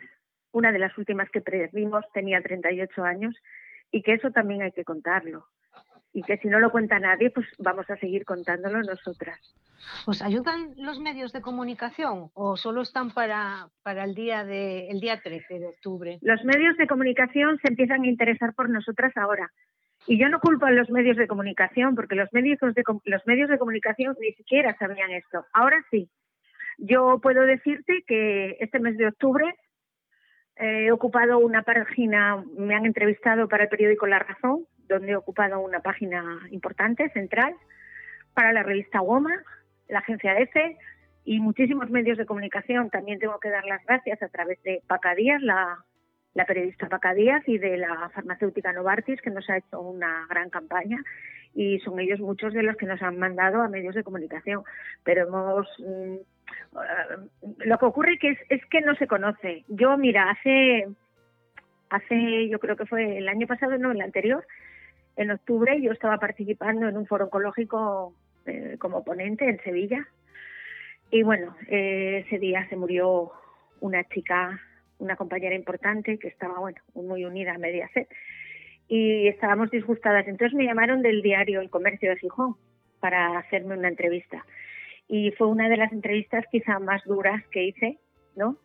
una 0.52 0.72
de 0.72 0.78
las 0.78 0.96
últimas 0.96 1.30
que 1.30 1.40
predimos 1.40 2.04
tenía 2.12 2.40
38 2.40 3.04
años 3.04 3.34
y 3.90 4.02
que 4.02 4.14
eso 4.14 4.30
también 4.30 4.62
hay 4.62 4.72
que 4.72 4.84
contarlo. 4.84 5.46
Y 6.12 6.22
que 6.22 6.38
si 6.38 6.48
no 6.48 6.58
lo 6.58 6.70
cuenta 6.70 6.98
nadie, 6.98 7.30
pues 7.30 7.46
vamos 7.58 7.88
a 7.90 7.96
seguir 7.96 8.24
contándolo 8.24 8.82
nosotras. 8.82 9.38
¿Os 10.06 10.22
ayudan 10.22 10.72
los 10.76 10.98
medios 10.98 11.32
de 11.32 11.42
comunicación 11.42 12.30
o 12.32 12.56
solo 12.56 12.82
están 12.82 13.10
para, 13.12 13.68
para 13.82 14.04
el, 14.04 14.14
día 14.14 14.44
de, 14.44 14.88
el 14.88 15.00
día 15.00 15.20
13 15.20 15.58
de 15.58 15.66
octubre? 15.66 16.18
Los 16.22 16.42
medios 16.44 16.76
de 16.78 16.86
comunicación 16.86 17.58
se 17.60 17.68
empiezan 17.68 18.02
a 18.02 18.06
interesar 18.06 18.54
por 18.54 18.70
nosotras 18.70 19.12
ahora. 19.16 19.52
Y 20.06 20.18
yo 20.18 20.28
no 20.28 20.40
culpo 20.40 20.66
a 20.66 20.70
los 20.70 20.88
medios 20.88 21.16
de 21.16 21.26
comunicación, 21.26 21.94
porque 21.94 22.14
los 22.14 22.32
medios 22.32 22.58
de, 22.60 22.82
los 23.04 23.26
medios 23.26 23.50
de 23.50 23.58
comunicación 23.58 24.16
ni 24.20 24.32
siquiera 24.32 24.76
sabían 24.78 25.10
esto. 25.10 25.44
Ahora 25.52 25.84
sí. 25.90 26.08
Yo 26.78 27.18
puedo 27.20 27.42
decirte 27.42 28.04
que 28.06 28.56
este 28.60 28.78
mes 28.78 28.96
de 28.96 29.08
octubre 29.08 29.54
he 30.56 30.90
ocupado 30.90 31.38
una 31.38 31.62
página, 31.62 32.42
me 32.56 32.74
han 32.74 32.86
entrevistado 32.86 33.48
para 33.48 33.64
el 33.64 33.68
periódico 33.68 34.06
La 34.06 34.18
Razón, 34.18 34.66
donde 34.88 35.12
he 35.12 35.16
ocupado 35.16 35.60
una 35.60 35.80
página 35.80 36.40
importante, 36.50 37.10
central, 37.10 37.54
para 38.34 38.52
la 38.52 38.62
revista 38.62 39.00
WOMA, 39.00 39.42
la 39.88 39.98
agencia 40.00 40.38
EFE 40.38 40.78
y 41.24 41.40
muchísimos 41.40 41.90
medios 41.90 42.18
de 42.18 42.26
comunicación. 42.26 42.90
También 42.90 43.18
tengo 43.18 43.38
que 43.40 43.50
dar 43.50 43.64
las 43.64 43.84
gracias 43.84 44.22
a 44.22 44.28
través 44.28 44.62
de 44.62 44.82
Paca 44.86 45.14
Díaz, 45.14 45.42
la, 45.42 45.84
la 46.34 46.44
periodista 46.44 46.88
Paca 46.88 47.14
Díaz, 47.14 47.42
y 47.46 47.58
de 47.58 47.76
la 47.78 48.10
farmacéutica 48.14 48.72
Novartis, 48.72 49.20
que 49.20 49.30
nos 49.30 49.48
ha 49.50 49.58
hecho 49.58 49.80
una 49.80 50.26
gran 50.28 50.50
campaña 50.50 51.02
y 51.54 51.78
son 51.80 51.98
ellos 51.98 52.20
muchos 52.20 52.52
de 52.52 52.62
los 52.62 52.76
que 52.76 52.84
nos 52.84 53.00
han 53.02 53.18
mandado 53.18 53.62
a 53.62 53.68
medios 53.68 53.94
de 53.94 54.04
comunicación. 54.04 54.62
Pero 55.02 55.26
hemos 55.26 55.66
mm, 55.78 56.16
lo 57.58 57.78
que 57.78 57.86
ocurre 57.86 58.18
que 58.18 58.30
es, 58.30 58.38
es 58.48 58.64
que 58.66 58.80
no 58.80 58.94
se 58.96 59.06
conoce. 59.06 59.64
Yo, 59.68 59.96
mira, 59.96 60.30
hace, 60.30 60.88
hace, 61.90 62.48
yo 62.48 62.58
creo 62.58 62.76
que 62.76 62.86
fue 62.86 63.18
el 63.18 63.28
año 63.28 63.46
pasado, 63.46 63.78
no, 63.78 63.92
el 63.92 64.00
anterior, 64.00 64.46
en 65.16 65.30
octubre, 65.30 65.80
yo 65.80 65.92
estaba 65.92 66.18
participando 66.18 66.88
en 66.88 66.96
un 66.96 67.06
foro 67.06 67.24
oncológico 67.24 68.14
eh, 68.44 68.76
como 68.78 69.02
ponente 69.02 69.48
en 69.48 69.60
Sevilla. 69.62 70.06
Y 71.10 71.22
bueno, 71.22 71.56
eh, 71.68 72.24
ese 72.26 72.38
día 72.38 72.68
se 72.68 72.76
murió 72.76 73.32
una 73.80 74.04
chica, 74.04 74.60
una 74.98 75.16
compañera 75.16 75.54
importante 75.54 76.18
que 76.18 76.28
estaba, 76.28 76.58
bueno, 76.58 76.78
muy 76.94 77.24
unida 77.24 77.54
a 77.54 77.58
Mediaset. 77.58 78.08
Y 78.88 79.26
estábamos 79.28 79.70
disgustadas. 79.70 80.28
Entonces 80.28 80.54
me 80.54 80.64
llamaron 80.64 81.02
del 81.02 81.22
diario 81.22 81.60
El 81.60 81.70
Comercio 81.70 82.10
de 82.10 82.18
Gijón 82.18 82.56
para 83.00 83.38
hacerme 83.38 83.76
una 83.76 83.88
entrevista 83.88 84.44
y 85.08 85.30
fue 85.32 85.46
una 85.46 85.68
de 85.68 85.76
las 85.76 85.92
entrevistas 85.92 86.44
quizá 86.50 86.78
más 86.78 87.02
duras 87.04 87.42
que 87.48 87.64
hice, 87.64 87.98
¿no? 88.34 88.58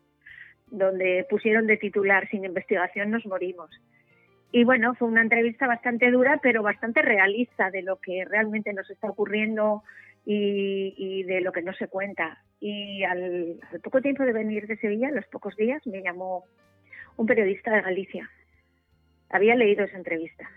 Donde 0.66 1.26
pusieron 1.28 1.66
de 1.66 1.76
titular 1.76 2.28
sin 2.28 2.44
investigación 2.44 3.10
nos 3.10 3.26
morimos. 3.26 3.70
Y 4.50 4.64
bueno, 4.64 4.94
fue 4.94 5.08
una 5.08 5.22
entrevista 5.22 5.66
bastante 5.66 6.10
dura, 6.10 6.38
pero 6.42 6.62
bastante 6.62 7.00
realista 7.00 7.70
de 7.70 7.82
lo 7.82 7.96
que 7.96 8.24
realmente 8.24 8.72
nos 8.72 8.88
está 8.90 9.08
ocurriendo 9.08 9.82
y, 10.26 11.22
de 11.24 11.40
lo 11.40 11.52
que 11.52 11.62
no 11.62 11.72
se 11.72 11.88
cuenta. 11.88 12.42
Y 12.60 13.02
al, 13.04 13.58
al, 13.70 13.80
poco 13.80 14.02
tiempo 14.02 14.24
de 14.24 14.32
venir 14.32 14.66
de 14.66 14.76
Sevilla, 14.76 15.08
a 15.08 15.12
los 15.12 15.26
pocos 15.26 15.56
días, 15.56 15.84
me 15.86 16.02
llamó 16.02 16.44
un 17.16 17.26
periodista 17.26 17.74
de 17.74 17.80
Galicia. 17.80 18.30
Había 19.30 19.54
leído 19.54 19.84
esa 19.84 19.96
entrevista, 19.96 20.50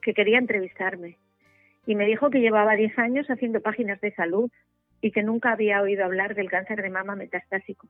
que 0.00 0.14
quería 0.14 0.38
entrevistarme. 0.38 1.18
Y 1.84 1.94
me 1.96 2.06
dijo 2.06 2.30
que 2.30 2.40
llevaba 2.40 2.76
10 2.76 2.98
años 2.98 3.26
haciendo 3.28 3.60
páginas 3.60 4.00
de 4.00 4.14
salud 4.14 4.50
y 5.00 5.10
que 5.10 5.22
nunca 5.22 5.52
había 5.52 5.82
oído 5.82 6.04
hablar 6.04 6.34
del 6.34 6.50
cáncer 6.50 6.82
de 6.82 6.90
mama 6.90 7.16
metastásico. 7.16 7.88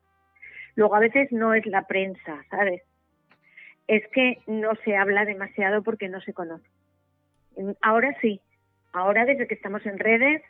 Luego 0.74 0.94
a 0.94 1.00
veces 1.00 1.32
no 1.32 1.54
es 1.54 1.64
la 1.66 1.86
prensa, 1.86 2.44
¿sabes? 2.50 2.82
Es 3.86 4.06
que 4.08 4.38
no 4.46 4.74
se 4.84 4.96
habla 4.96 5.24
demasiado 5.24 5.82
porque 5.82 6.08
no 6.08 6.20
se 6.20 6.34
conoce. 6.34 6.68
Ahora 7.80 8.14
sí, 8.20 8.40
ahora 8.92 9.24
desde 9.24 9.46
que 9.46 9.54
estamos 9.54 9.84
en 9.86 9.98
redes, 9.98 10.42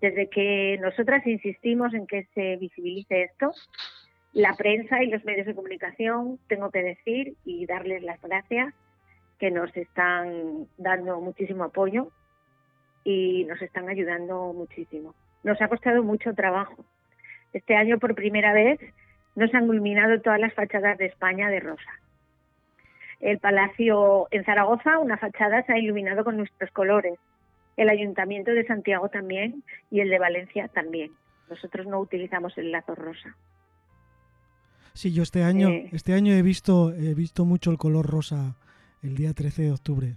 desde 0.00 0.28
que 0.28 0.78
nosotras 0.80 1.26
insistimos 1.26 1.94
en 1.94 2.06
que 2.06 2.28
se 2.34 2.56
visibilice 2.56 3.22
esto, 3.22 3.52
la 4.32 4.54
prensa 4.54 5.02
y 5.02 5.08
los 5.08 5.24
medios 5.24 5.46
de 5.46 5.54
comunicación, 5.54 6.38
tengo 6.48 6.70
que 6.70 6.82
decir 6.82 7.34
y 7.44 7.66
darles 7.66 8.02
las 8.02 8.20
gracias, 8.20 8.72
que 9.38 9.50
nos 9.50 9.76
están 9.76 10.68
dando 10.78 11.20
muchísimo 11.20 11.64
apoyo 11.64 12.12
y 13.02 13.44
nos 13.44 13.60
están 13.60 13.88
ayudando 13.88 14.52
muchísimo 14.52 15.14
nos 15.42 15.60
ha 15.60 15.68
costado 15.68 16.02
mucho 16.02 16.34
trabajo. 16.34 16.84
Este 17.52 17.76
año, 17.76 17.98
por 17.98 18.14
primera 18.14 18.52
vez, 18.52 18.80
nos 19.34 19.52
han 19.54 19.64
iluminado 19.64 20.20
todas 20.20 20.40
las 20.40 20.54
fachadas 20.54 20.98
de 20.98 21.06
España 21.06 21.48
de 21.48 21.60
rosa. 21.60 21.90
El 23.20 23.38
Palacio 23.38 24.26
en 24.30 24.44
Zaragoza, 24.44 24.98
una 24.98 25.16
fachada 25.16 25.62
se 25.62 25.72
ha 25.72 25.78
iluminado 25.78 26.24
con 26.24 26.36
nuestros 26.36 26.70
colores. 26.72 27.18
El 27.76 27.88
Ayuntamiento 27.88 28.50
de 28.50 28.66
Santiago 28.66 29.08
también 29.08 29.62
y 29.90 30.00
el 30.00 30.10
de 30.10 30.18
Valencia 30.18 30.68
también. 30.68 31.12
Nosotros 31.48 31.86
no 31.86 32.00
utilizamos 32.00 32.56
el 32.58 32.72
lazo 32.72 32.94
rosa. 32.94 33.36
Sí, 34.94 35.12
yo 35.12 35.22
este 35.22 35.42
año, 35.42 35.68
eh. 35.68 35.88
este 35.92 36.12
año 36.14 36.34
he 36.34 36.42
visto, 36.42 36.92
he 36.92 37.14
visto 37.14 37.44
mucho 37.44 37.70
el 37.70 37.78
color 37.78 38.06
rosa 38.06 38.56
el 39.02 39.16
día 39.16 39.32
13 39.32 39.62
de 39.62 39.72
octubre. 39.72 40.16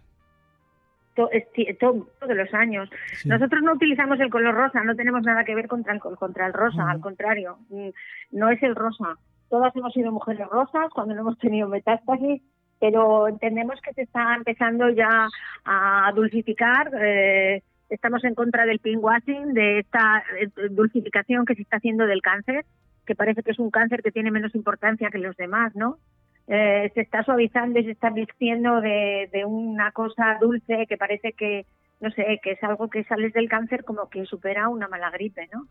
Todos 1.15 2.35
los 2.35 2.53
años. 2.53 2.89
Nosotros 3.25 3.63
no 3.63 3.73
utilizamos 3.73 4.19
el 4.19 4.29
color 4.29 4.53
rosa, 4.53 4.83
no 4.83 4.95
tenemos 4.95 5.23
nada 5.23 5.43
que 5.43 5.55
ver 5.55 5.67
contra 5.67 5.93
el, 5.93 5.99
contra 5.99 6.47
el 6.47 6.53
rosa, 6.53 6.89
al 6.89 7.01
contrario, 7.01 7.57
mm, 7.69 7.89
no 8.31 8.49
es 8.49 8.61
el 8.63 8.75
rosa. 8.75 9.17
Todas 9.49 9.75
hemos 9.75 9.93
sido 9.93 10.11
mujeres 10.11 10.47
rosas 10.47 10.89
cuando 10.93 11.15
no 11.15 11.21
hemos 11.21 11.37
tenido 11.39 11.67
metástasis, 11.67 12.41
pero 12.79 13.27
entendemos 13.27 13.79
que 13.81 13.93
se 13.93 14.01
está 14.03 14.35
empezando 14.35 14.89
ya 14.89 15.27
a 15.63 16.11
dulcificar. 16.13 16.91
Eh, 16.99 17.63
estamos 17.89 18.23
en 18.23 18.35
contra 18.35 18.65
del 18.65 18.79
pinkwashing, 18.79 19.53
de 19.53 19.79
esta 19.79 20.23
eh, 20.39 20.49
dulcificación 20.71 21.45
que 21.45 21.55
se 21.55 21.61
está 21.61 21.77
haciendo 21.77 22.05
del 22.05 22.21
cáncer 22.21 22.65
que 23.05 23.15
parece 23.15 23.43
que 23.43 23.51
es 23.51 23.59
un 23.59 23.69
cáncer 23.69 24.01
que 24.01 24.11
tiene 24.11 24.31
menos 24.31 24.55
importancia 24.55 25.09
que 25.09 25.19
los 25.19 25.37
demás, 25.37 25.75
¿no? 25.75 25.97
Eh, 26.47 26.91
se 26.93 27.01
está 27.01 27.23
suavizando 27.23 27.79
y 27.79 27.85
se 27.85 27.91
está 27.91 28.11
vistiendo 28.11 28.79
de, 28.79 29.43
una 29.47 29.91
cosa 29.91 30.37
dulce 30.39 30.85
que 30.87 30.97
parece 30.97 31.33
que, 31.33 31.65
no 31.99 32.11
sé, 32.11 32.39
que 32.43 32.51
es 32.51 32.63
algo 32.63 32.89
que 32.89 33.03
sales 33.05 33.33
del 33.33 33.49
cáncer 33.49 33.83
como 33.83 34.09
que 34.09 34.25
supera 34.25 34.69
una 34.69 34.87
mala 34.87 35.09
gripe, 35.09 35.49
¿no? 35.51 35.67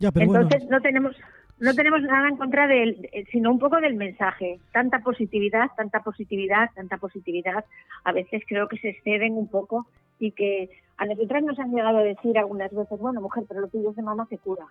Entonces 0.00 0.68
no 0.68 0.80
tenemos 0.80 1.16
no 1.62 1.74
tenemos 1.74 2.02
nada 2.02 2.28
en 2.28 2.36
contra 2.36 2.66
de 2.66 2.82
él, 2.82 3.10
sino 3.30 3.52
un 3.52 3.60
poco 3.60 3.80
del 3.80 3.94
mensaje. 3.94 4.58
Tanta 4.72 4.98
positividad, 4.98 5.70
tanta 5.76 6.00
positividad, 6.00 6.70
tanta 6.74 6.96
positividad. 6.96 7.64
A 8.02 8.10
veces 8.10 8.42
creo 8.48 8.66
que 8.66 8.78
se 8.78 8.88
exceden 8.88 9.34
un 9.34 9.48
poco 9.48 9.86
y 10.18 10.32
que 10.32 10.70
a 10.96 11.06
nosotras 11.06 11.44
nos 11.44 11.58
han 11.60 11.72
llegado 11.72 11.98
a 11.98 12.02
decir 12.02 12.36
algunas 12.36 12.72
veces, 12.72 12.98
bueno, 12.98 13.20
mujer, 13.20 13.44
pero 13.46 13.60
lo 13.60 13.68
tuyo 13.68 13.90
es 13.90 13.96
de 13.96 14.02
mamá 14.02 14.26
se 14.28 14.38
cura. 14.38 14.66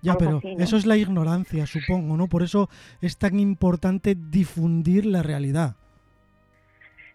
Ya, 0.00 0.14
pero 0.16 0.40
eso 0.58 0.76
es 0.76 0.86
la 0.86 0.96
ignorancia, 0.96 1.66
supongo, 1.66 2.16
¿no? 2.16 2.28
Por 2.28 2.42
eso 2.42 2.68
es 3.00 3.18
tan 3.18 3.40
importante 3.40 4.14
difundir 4.16 5.06
la 5.06 5.22
realidad. 5.22 5.76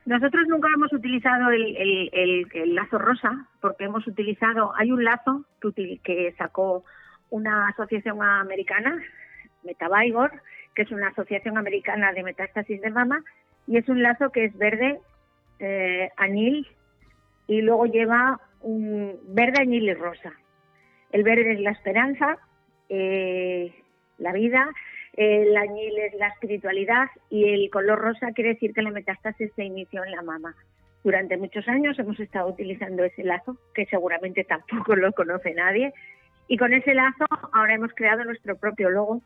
Nosotros 0.05 0.43
nunca 0.49 0.67
hemos 0.75 0.91
utilizado 0.91 1.49
el, 1.49 2.75
lazo 2.75 2.97
rosa, 2.97 3.47
porque 3.61 3.85
hemos 3.85 4.05
utilizado, 4.05 4.73
hay 4.75 4.91
un 4.91 5.03
lazo 5.03 5.45
que, 5.61 5.99
que 6.03 6.35
sacó 6.37 6.83
una 7.29 7.69
asociación 7.69 8.21
americana, 8.21 9.01
Metabaigor, 9.63 10.41
que 10.75 10.81
es 10.81 10.91
una 10.91 11.07
asociación 11.07 11.57
americana 11.57 12.11
de 12.11 12.23
metástasis 12.23 12.81
de 12.81 12.89
mama, 12.89 13.23
y 13.65 13.77
es 13.77 13.87
un 13.87 14.03
lazo 14.03 14.29
que 14.31 14.45
es 14.45 14.57
verde, 14.57 14.99
eh, 15.59 16.09
anil, 16.17 16.67
y 17.47 17.61
luego 17.61 17.85
lleva 17.85 18.41
un 18.61 19.17
verde, 19.27 19.61
añil 19.61 19.83
y 19.83 19.93
rosa. 19.93 20.33
El 21.11 21.23
verde 21.23 21.53
es 21.53 21.59
la 21.59 21.71
esperanza, 21.71 22.37
eh, 22.95 23.73
la 24.19 24.31
vida, 24.31 24.69
el 25.13 25.55
añil 25.57 25.97
es 25.97 26.13
la 26.15 26.27
espiritualidad 26.27 27.07
y 27.29 27.49
el 27.49 27.69
color 27.69 27.99
rosa 27.99 28.31
quiere 28.33 28.53
decir 28.53 28.73
que 28.73 28.83
la 28.83 28.91
metástasis 28.91 29.51
se 29.55 29.63
inició 29.63 30.03
en 30.03 30.11
la 30.11 30.21
mama. 30.21 30.55
Durante 31.03 31.37
muchos 31.37 31.67
años 31.67 31.97
hemos 31.97 32.19
estado 32.19 32.49
utilizando 32.49 33.03
ese 33.03 33.23
lazo, 33.23 33.57
que 33.73 33.85
seguramente 33.87 34.43
tampoco 34.43 34.95
lo 34.95 35.11
conoce 35.13 35.53
nadie, 35.53 35.93
y 36.47 36.57
con 36.57 36.73
ese 36.73 36.93
lazo 36.93 37.25
ahora 37.51 37.73
hemos 37.73 37.93
creado 37.93 38.23
nuestro 38.25 38.57
propio 38.57 38.89
logo, 38.89 39.21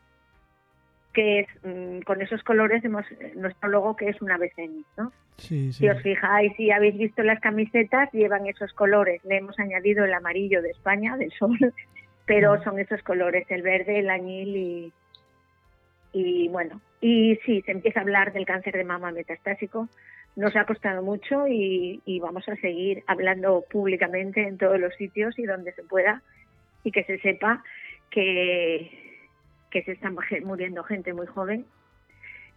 que 1.12 1.40
es 1.40 1.48
mm, 1.62 2.00
con 2.00 2.22
esos 2.22 2.42
colores 2.42 2.84
hemos 2.84 3.04
nuestro 3.34 3.68
logo 3.68 3.96
que 3.96 4.08
es 4.08 4.22
una 4.22 4.36
ave 4.36 4.52
¿no? 4.96 5.12
Si 5.36 5.88
os 5.88 6.02
fijáis, 6.02 6.52
si 6.56 6.70
habéis 6.70 6.96
visto 6.96 7.22
las 7.22 7.40
camisetas, 7.40 8.10
llevan 8.12 8.46
esos 8.46 8.72
colores. 8.72 9.24
Le 9.24 9.36
hemos 9.36 9.58
añadido 9.58 10.04
el 10.04 10.12
amarillo 10.12 10.62
de 10.62 10.70
España, 10.70 11.16
del 11.16 11.30
sol, 11.32 11.56
pero 12.28 12.62
son 12.62 12.78
esos 12.78 13.02
colores, 13.02 13.46
el 13.48 13.62
verde, 13.62 14.00
el 14.00 14.10
añil 14.10 14.56
y, 14.56 14.92
y 16.12 16.48
bueno, 16.48 16.80
y 17.00 17.36
sí, 17.46 17.62
se 17.62 17.72
empieza 17.72 18.00
a 18.00 18.02
hablar 18.02 18.34
del 18.34 18.44
cáncer 18.44 18.74
de 18.74 18.84
mama 18.84 19.10
metastásico. 19.10 19.88
Nos 20.36 20.54
ha 20.54 20.66
costado 20.66 21.02
mucho 21.02 21.48
y, 21.48 22.20
vamos 22.20 22.46
a 22.48 22.56
seguir 22.56 23.02
hablando 23.06 23.64
públicamente 23.70 24.46
en 24.46 24.58
todos 24.58 24.78
los 24.78 24.94
sitios 24.96 25.38
y 25.38 25.46
donde 25.46 25.72
se 25.72 25.82
pueda 25.82 26.22
y 26.84 26.92
que 26.92 27.02
se 27.04 27.18
sepa 27.20 27.64
que, 28.10 29.22
que 29.70 29.82
se 29.84 29.92
está 29.92 30.12
muriendo 30.44 30.84
gente 30.84 31.14
muy 31.14 31.26
joven, 31.26 31.64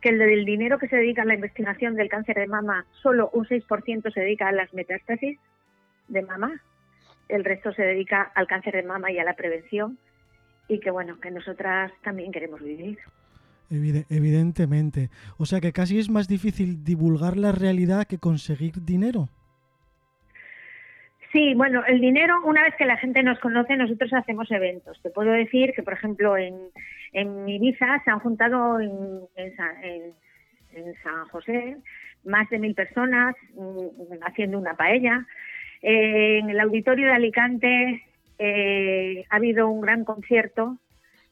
que 0.02 0.10
el 0.10 0.20
del 0.20 0.44
dinero 0.44 0.80
que 0.80 0.90
se 0.90 0.98
dedica 0.98 1.22
a 1.22 1.26
la 1.26 1.36
investigación 1.36 1.96
del 1.96 2.10
cáncer 2.10 2.36
de 2.36 2.48
mama, 2.48 2.86
solo 3.02 3.30
un 3.32 3.46
6% 3.46 4.14
se 4.14 4.20
dedica 4.20 4.50
a 4.50 4.52
las 4.52 4.74
metástasis 4.74 5.40
de 6.10 6.22
mama, 6.24 6.62
el 7.32 7.44
resto 7.44 7.74
se 7.74 7.82
dedica 7.82 8.32
al 8.36 8.48
cáncer 8.48 8.76
de 8.76 8.84
mama 8.84 9.12
y 9.12 9.20
a 9.20 9.24
la 9.24 9.36
prevención 9.36 9.98
y 10.68 10.80
que 10.80 10.92
bueno, 10.92 11.20
que 11.20 11.32
nosotras 11.32 11.92
también 12.04 12.32
queremos 12.32 12.62
vivir. 12.62 13.00
Evidentemente. 13.70 15.10
O 15.38 15.46
sea 15.46 15.62
que 15.62 15.72
casi 15.72 15.98
es 15.98 16.10
más 16.10 16.28
difícil 16.28 16.84
divulgar 16.84 17.38
la 17.38 17.52
realidad 17.52 18.06
que 18.06 18.18
conseguir 18.18 18.74
dinero. 18.84 19.30
Sí, 21.32 21.54
bueno, 21.56 21.82
el 21.86 22.02
dinero, 22.02 22.36
una 22.44 22.64
vez 22.64 22.76
que 22.78 22.86
la 22.86 22.98
gente 22.98 23.24
nos 23.24 23.40
conoce, 23.40 23.78
nosotros 23.78 24.12
hacemos 24.14 24.52
eventos. 24.52 25.02
Te 25.02 25.10
puedo 25.10 25.32
decir 25.32 25.72
que, 25.74 25.82
por 25.82 25.94
ejemplo, 25.94 26.36
en, 26.38 26.56
en 27.14 27.48
Ibiza 27.48 28.02
se 28.04 28.12
han 28.12 28.20
juntado 28.20 28.80
en, 28.82 29.22
en, 29.38 30.14
San 31.04 31.26
José 31.30 31.78
más 32.24 32.50
de 32.50 32.60
mil 32.60 32.76
personas 32.76 33.36
mm, 33.56 34.24
haciendo 34.26 34.58
una 34.58 34.74
paella 34.76 35.26
en 35.82 36.50
el 36.50 36.60
auditorio 36.60 37.08
de 37.08 37.14
Alicante 37.14 38.04
eh, 38.38 39.26
ha 39.30 39.36
habido 39.36 39.70
un 39.70 39.82
gran 39.82 40.04
concierto 40.04 40.78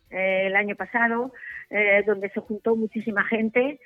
eh, 0.10 0.44
el 0.48 0.56
año 0.56 0.76
pasado 0.76 1.32
eh, 1.70 2.04
donde 2.06 2.30
se 2.30 2.40
juntó 2.40 2.76
muchísima 2.76 3.24
gente 3.24 3.80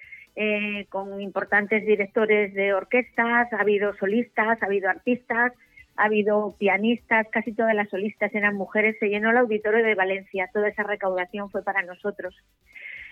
con 0.90 1.22
importantes 1.22 1.86
directores 1.86 2.56
de 2.56 2.74
orquestas, 2.74 3.54
ha 3.54 3.62
habido 3.62 3.96
solistas, 3.98 4.58
ha 4.64 4.66
habido 4.66 4.90
artistas, 4.90 5.54
ha 5.96 6.06
habido 6.06 6.56
pianistas, 6.58 7.28
casi 7.32 7.54
todas 7.54 7.76
las 7.76 7.88
solistas 7.90 8.34
eran 8.34 8.56
mujeres, 8.56 8.98
se 9.00 9.10
llenó 9.10 9.30
el 9.30 9.38
auditorio 9.38 9.86
de 9.86 9.94
Valencia, 9.94 10.50
toda 10.52 10.70
esa 10.70 10.82
recaudación 10.82 11.52
fue 11.52 11.64
para 11.64 11.84
nosotros. 11.84 12.36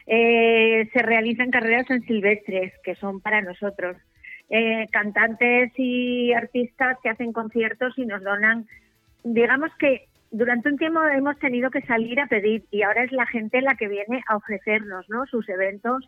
se 0.07 1.01
realizan 1.03 1.51
carreras 1.51 1.91
en 1.91 2.01
silvestres, 2.07 2.73
que 2.83 2.95
son 2.95 3.21
para 3.21 3.43
nosotros. 3.43 3.97
Eh, 4.53 4.89
cantantes 4.91 5.71
y 5.77 6.33
artistas 6.33 6.97
que 7.01 7.07
hacen 7.07 7.31
conciertos 7.31 7.97
y 7.97 8.05
nos 8.05 8.21
donan, 8.21 8.67
digamos 9.23 9.71
que 9.79 10.09
durante 10.29 10.67
un 10.67 10.77
tiempo 10.77 11.01
hemos 11.05 11.39
tenido 11.39 11.71
que 11.71 11.81
salir 11.83 12.19
a 12.19 12.27
pedir 12.27 12.65
y 12.69 12.81
ahora 12.81 13.05
es 13.05 13.13
la 13.13 13.25
gente 13.25 13.61
la 13.61 13.75
que 13.75 13.87
viene 13.87 14.21
a 14.27 14.35
ofrecernos 14.35 15.09
¿no? 15.09 15.25
sus 15.25 15.47
eventos, 15.47 16.05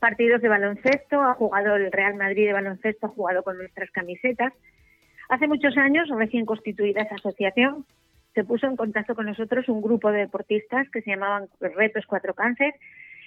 partidos 0.00 0.42
de 0.42 0.48
baloncesto, 0.48 1.22
ha 1.22 1.32
jugado 1.32 1.76
el 1.76 1.90
Real 1.90 2.14
Madrid 2.16 2.48
de 2.48 2.52
baloncesto, 2.52 3.06
ha 3.06 3.10
jugado 3.10 3.42
con 3.42 3.56
nuestras 3.56 3.90
camisetas. 3.90 4.52
Hace 5.30 5.48
muchos 5.48 5.74
años, 5.78 6.10
recién 6.10 6.44
constituida 6.44 7.00
esa 7.00 7.14
asociación, 7.14 7.86
se 8.34 8.44
puso 8.44 8.66
en 8.66 8.76
contacto 8.76 9.14
con 9.14 9.24
nosotros 9.24 9.66
un 9.70 9.80
grupo 9.80 10.12
de 10.12 10.18
deportistas 10.18 10.90
que 10.90 11.00
se 11.00 11.10
llamaban 11.10 11.48
Retos 11.58 12.04
Cuatro 12.06 12.34
Cáncer. 12.34 12.74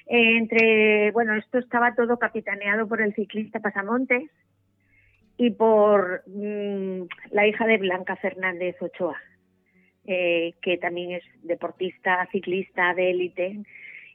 Eh, 0.06 0.38
entre, 0.38 1.12
bueno, 1.13 1.34
esto 1.34 1.58
estaba 1.58 1.95
todo 1.95 2.17
capitaneado 2.17 2.88
por 2.88 3.02
el 3.02 3.15
ciclista 3.15 3.60
Pasamontes, 3.60 4.30
y 5.41 5.49
por 5.49 6.21
mm, 6.27 7.08
la 7.32 7.47
hija 7.47 7.65
de 7.65 7.80
Blanca 7.80 8.15
Fernández 8.15 8.75
Ochoa, 8.80 9.17
eh, 10.06 10.54
que 10.62 10.77
también 10.77 11.13
es 11.13 11.23
deportista, 11.41 12.27
ciclista 12.32 12.93
de 12.93 13.10
élite. 13.10 13.63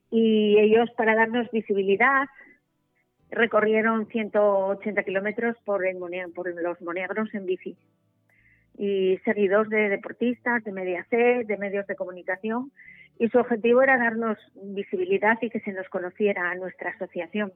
Y 0.09 0.57
ellos, 0.57 0.89
para 0.97 1.17
darnos 1.17 1.51
visibilidad, 1.51 2.29
recorrieron 3.29 4.07
180 4.07 5.03
kilómetros 5.03 5.57
por, 5.65 5.83
los 5.93 6.81
Monegros 6.83 7.35
en 7.35 7.45
bici. 7.45 7.77
Y 8.79 9.19
seguidos 9.25 9.69
de 9.69 9.89
deportistas, 9.89 10.63
de 10.63 10.71
media 10.71 11.05
de 11.11 11.57
medios 11.59 11.89
de 11.89 11.97
comunicación. 11.97 12.71
Y 13.19 13.31
su 13.31 13.39
objetivo 13.39 13.83
era 13.83 13.99
darnos 13.99 14.39
visibilidad 14.55 15.37
y 15.43 15.51
que 15.51 15.59
se 15.59 15.73
nos 15.73 15.89
conociera 15.89 16.53
a 16.53 16.55
nuestra 16.55 16.91
asociación. 16.91 17.53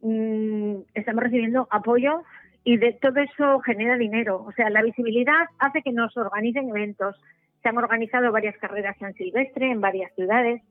Mm, 0.00 0.80
estamos 0.94 1.22
recibiendo 1.22 1.68
apoyo 1.70 2.24
y 2.64 2.78
de 2.78 2.92
todo 2.94 3.20
eso 3.20 3.60
genera 3.60 3.96
dinero. 3.96 4.42
O 4.42 4.52
sea, 4.52 4.70
la 4.70 4.82
visibilidad 4.82 5.46
hace 5.58 5.82
que 5.82 5.92
nos 5.92 6.16
organicen 6.16 6.70
eventos. 6.70 7.14
Se 7.62 7.68
han 7.68 7.76
organizado 7.76 8.32
varias 8.32 8.56
carreras 8.56 8.96
en 9.00 9.12
Silvestre, 9.14 9.70
en 9.70 9.80
varias 9.80 10.12
ciudades. 10.14 10.62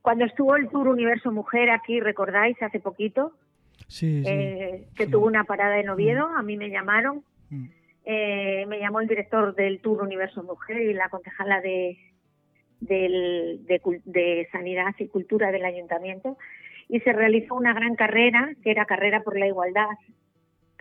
Cuando 0.00 0.24
estuvo 0.24 0.56
el 0.56 0.68
Tour 0.70 0.88
Universo 0.88 1.30
Mujer 1.30 1.70
aquí, 1.70 2.00
recordáis, 2.00 2.60
hace 2.62 2.80
poquito, 2.80 3.32
sí, 3.88 4.22
eh, 4.26 4.88
que 4.96 5.06
tuvo 5.06 5.26
una 5.26 5.44
parada 5.44 5.78
en 5.78 5.90
Oviedo, 5.90 6.28
mm. 6.28 6.36
a 6.36 6.42
mí 6.42 6.56
me 6.56 6.70
llamaron. 6.70 7.22
Mm. 7.50 7.66
Eh, 8.04 8.66
me 8.66 8.80
llamó 8.80 9.00
el 9.00 9.06
director 9.06 9.54
del 9.54 9.80
Tour 9.80 10.02
Universo 10.02 10.42
Mujer 10.42 10.80
y 10.80 10.94
la 10.94 11.08
concejala 11.08 11.60
de, 11.60 11.98
de 12.80 14.48
Sanidad 14.50 14.94
y 14.98 15.06
Cultura 15.06 15.52
del 15.52 15.64
Ayuntamiento 15.64 16.36
y 16.88 17.00
se 17.00 17.12
realizó 17.12 17.54
una 17.54 17.72
gran 17.72 17.94
carrera, 17.94 18.54
que 18.62 18.70
era 18.70 18.86
Carrera 18.86 19.22
por 19.22 19.38
la 19.38 19.46
Igualdad. 19.46 19.88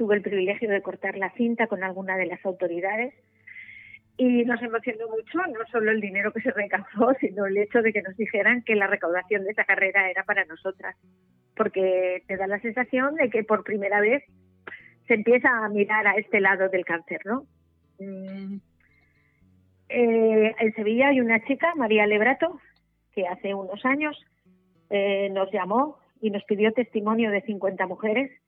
Tuve 0.02 0.16
el 0.16 0.24
privilegio 0.24 0.68
de 0.68 0.82
cortar 0.82 1.16
la 1.16 1.30
cinta 1.34 1.68
con 1.68 1.84
alguna 1.84 2.18
de 2.18 2.26
las 2.26 2.44
autoridades 2.44 3.14
y 4.18 4.44
nos 4.46 4.60
emocionó 4.60 5.08
mucho, 5.10 5.38
no 5.38 5.64
solo 5.72 5.92
el 5.92 6.02
dinero 6.02 6.34
que 6.34 6.42
se 6.42 6.50
recaudó, 6.50 7.14
sino 7.20 7.46
el 7.46 7.56
hecho 7.56 7.84
de 7.84 7.94
que 7.94 8.02
nos 8.02 8.18
dijeran 8.18 8.64
que 8.64 8.74
la 8.74 8.88
recaudación 8.88 9.44
de 9.44 9.52
esa 9.52 9.64
carrera 9.64 10.10
era 10.10 10.24
para 10.24 10.44
nosotras, 10.46 10.96
porque 11.56 12.24
te 12.26 12.36
da 12.36 12.48
la 12.48 12.60
sensación 12.62 13.14
de 13.14 13.30
que 13.30 13.44
por 13.44 13.64
primera 13.64 14.02
vez 14.02 14.24
se 15.06 15.14
empieza 15.14 15.50
a 15.50 15.70
mirar 15.70 16.08
a 16.08 16.16
este 16.16 16.40
lado 16.40 16.68
del 16.70 16.84
cáncer, 16.84 17.22
¿no? 17.24 17.46
Mm. 18.00 18.56
Eh, 19.88 20.56
en 20.58 20.74
Sevilla 20.74 21.10
hay 21.10 21.22
una 21.22 21.46
chica, 21.46 21.76
María 21.76 22.08
Lebrato, 22.08 22.60
que 23.14 23.28
hace 23.28 23.54
unos 23.54 23.86
años 23.86 24.18
eh, 24.90 25.30
nos 25.30 25.52
llamó 25.52 26.00
y 26.20 26.32
nos 26.32 26.44
pidió 26.46 26.74
testimonio 26.74 27.30
de 27.30 27.42
50 27.42 27.86
mujeres 27.86 28.41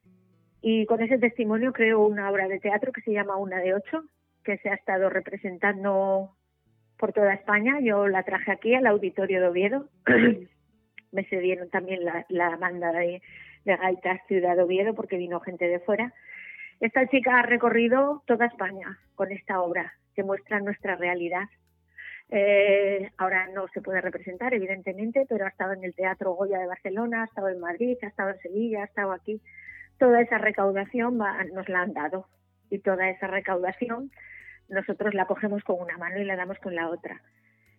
y 0.66 0.86
con 0.86 1.02
ese 1.02 1.18
testimonio 1.18 1.74
creó 1.74 2.08
una 2.08 2.32
obra 2.32 2.48
de 2.48 2.58
teatro 2.58 2.94
que 2.94 3.02
se 3.02 3.12
llama 3.12 3.36
Una 3.36 3.60
de 3.60 3.74
Ocho, 3.74 4.06
que 4.46 4.58
se 4.60 4.70
ha 4.70 4.76
estado 4.76 5.10
representando 5.10 6.38
por 6.98 7.12
toda 7.12 7.34
España. 7.34 7.82
Yo 7.82 8.08
la 8.08 8.24
traje 8.24 8.50
aquí 8.50 8.74
al 8.74 8.88
Auditorio 8.88 9.42
de 9.42 9.48
Oviedo. 9.48 9.90
Me 11.12 11.26
cedieron 11.26 11.70
también 11.70 12.06
la, 12.06 12.26
la 12.30 12.56
banda 12.56 12.94
de, 12.94 13.22
de 13.66 13.76
Gaitas 13.76 14.22
Ciudad 14.30 14.56
de 14.56 14.64
Oviedo 14.64 14.96
porque 14.96 15.18
vino 15.18 15.42
gente 15.42 15.68
de 15.68 15.82
fuera. 15.82 16.14
Esta 16.80 17.08
chica 17.08 17.40
ha 17.40 17.44
recorrido 17.44 18.24
toda 18.26 18.46
España 18.46 19.00
con 19.16 19.34
esta 19.34 19.62
obra 19.62 19.94
que 20.16 20.24
muestra 20.24 20.62
nuestra 20.62 20.96
realidad. 20.96 21.50
Eh, 22.30 23.12
ahora 23.18 23.50
no 23.54 23.68
se 23.74 23.82
puede 23.82 24.00
representar, 24.00 24.54
evidentemente, 24.54 25.26
pero 25.28 25.46
ha 25.46 25.50
estado 25.50 25.74
en 25.74 25.84
el 25.84 25.94
Teatro 25.94 26.32
Goya 26.36 26.58
de 26.58 26.68
Barcelona, 26.68 27.24
ha 27.24 27.26
estado 27.26 27.50
en 27.50 27.60
Madrid, 27.60 27.98
ha 28.02 28.08
estado 28.08 28.30
en 28.30 28.40
Sevilla, 28.40 28.84
ha 28.84 28.86
estado 28.86 29.12
aquí. 29.12 29.42
Toda 29.98 30.22
esa 30.22 30.38
recaudación 30.38 31.18
nos 31.18 31.70
la 31.70 31.82
han 31.82 31.94
dado 31.94 32.28
y 32.70 32.80
toda 32.80 33.10
esa 33.10 33.28
recaudación 33.28 34.12
nosotros 34.70 35.14
la 35.14 35.26
cogemos 35.26 35.64
con 35.64 35.80
una 35.80 35.98
mano 35.98 36.20
y 36.20 36.26
la 36.26 36.36
damos 36.36 36.58
con 36.60 36.76
la 36.76 36.90
otra. 36.90 37.22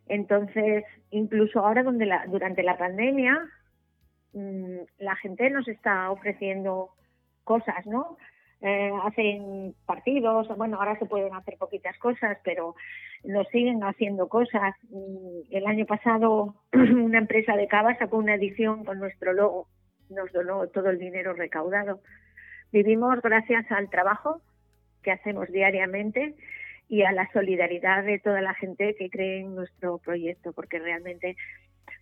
Entonces, 0.06 0.84
incluso 1.10 1.60
ahora 1.60 1.82
donde 1.82 2.06
la, 2.06 2.26
durante 2.26 2.62
la 2.62 2.76
pandemia, 2.76 3.38
mm, 4.32 4.76
la 4.98 5.16
gente 5.16 5.50
nos 5.50 5.66
está 5.68 6.10
ofreciendo 6.10 6.90
cosas, 7.42 7.86
¿no? 7.86 8.16
Eh, 8.60 8.90
hacen 9.04 9.74
partidos, 9.84 10.48
bueno, 10.56 10.78
ahora 10.78 10.98
se 10.98 11.06
pueden 11.06 11.34
hacer 11.34 11.56
poquitas 11.58 11.98
cosas, 11.98 12.38
pero 12.44 12.74
nos 13.24 13.46
siguen 13.48 13.82
haciendo 13.82 14.28
cosas. 14.28 14.74
Mm, 14.90 15.40
el 15.50 15.66
año 15.66 15.86
pasado 15.86 16.54
una 16.72 17.18
empresa 17.18 17.56
de 17.56 17.66
cava 17.68 17.96
sacó 17.98 18.18
una 18.18 18.34
edición 18.34 18.84
con 18.84 18.98
nuestro 18.98 19.32
logo, 19.32 19.68
nos 20.10 20.32
donó 20.32 20.66
todo 20.68 20.90
el 20.90 20.98
dinero 20.98 21.32
recaudado. 21.32 22.00
Vivimos 22.72 23.20
gracias 23.22 23.70
al 23.70 23.90
trabajo 23.90 24.40
que 25.02 25.12
hacemos 25.12 25.48
diariamente 25.48 26.34
y 26.88 27.02
a 27.02 27.12
la 27.12 27.30
solidaridad 27.32 28.04
de 28.04 28.18
toda 28.18 28.40
la 28.40 28.54
gente 28.54 28.94
que 28.98 29.10
cree 29.10 29.40
en 29.40 29.54
nuestro 29.54 29.98
proyecto, 29.98 30.52
porque 30.52 30.78
realmente 30.78 31.36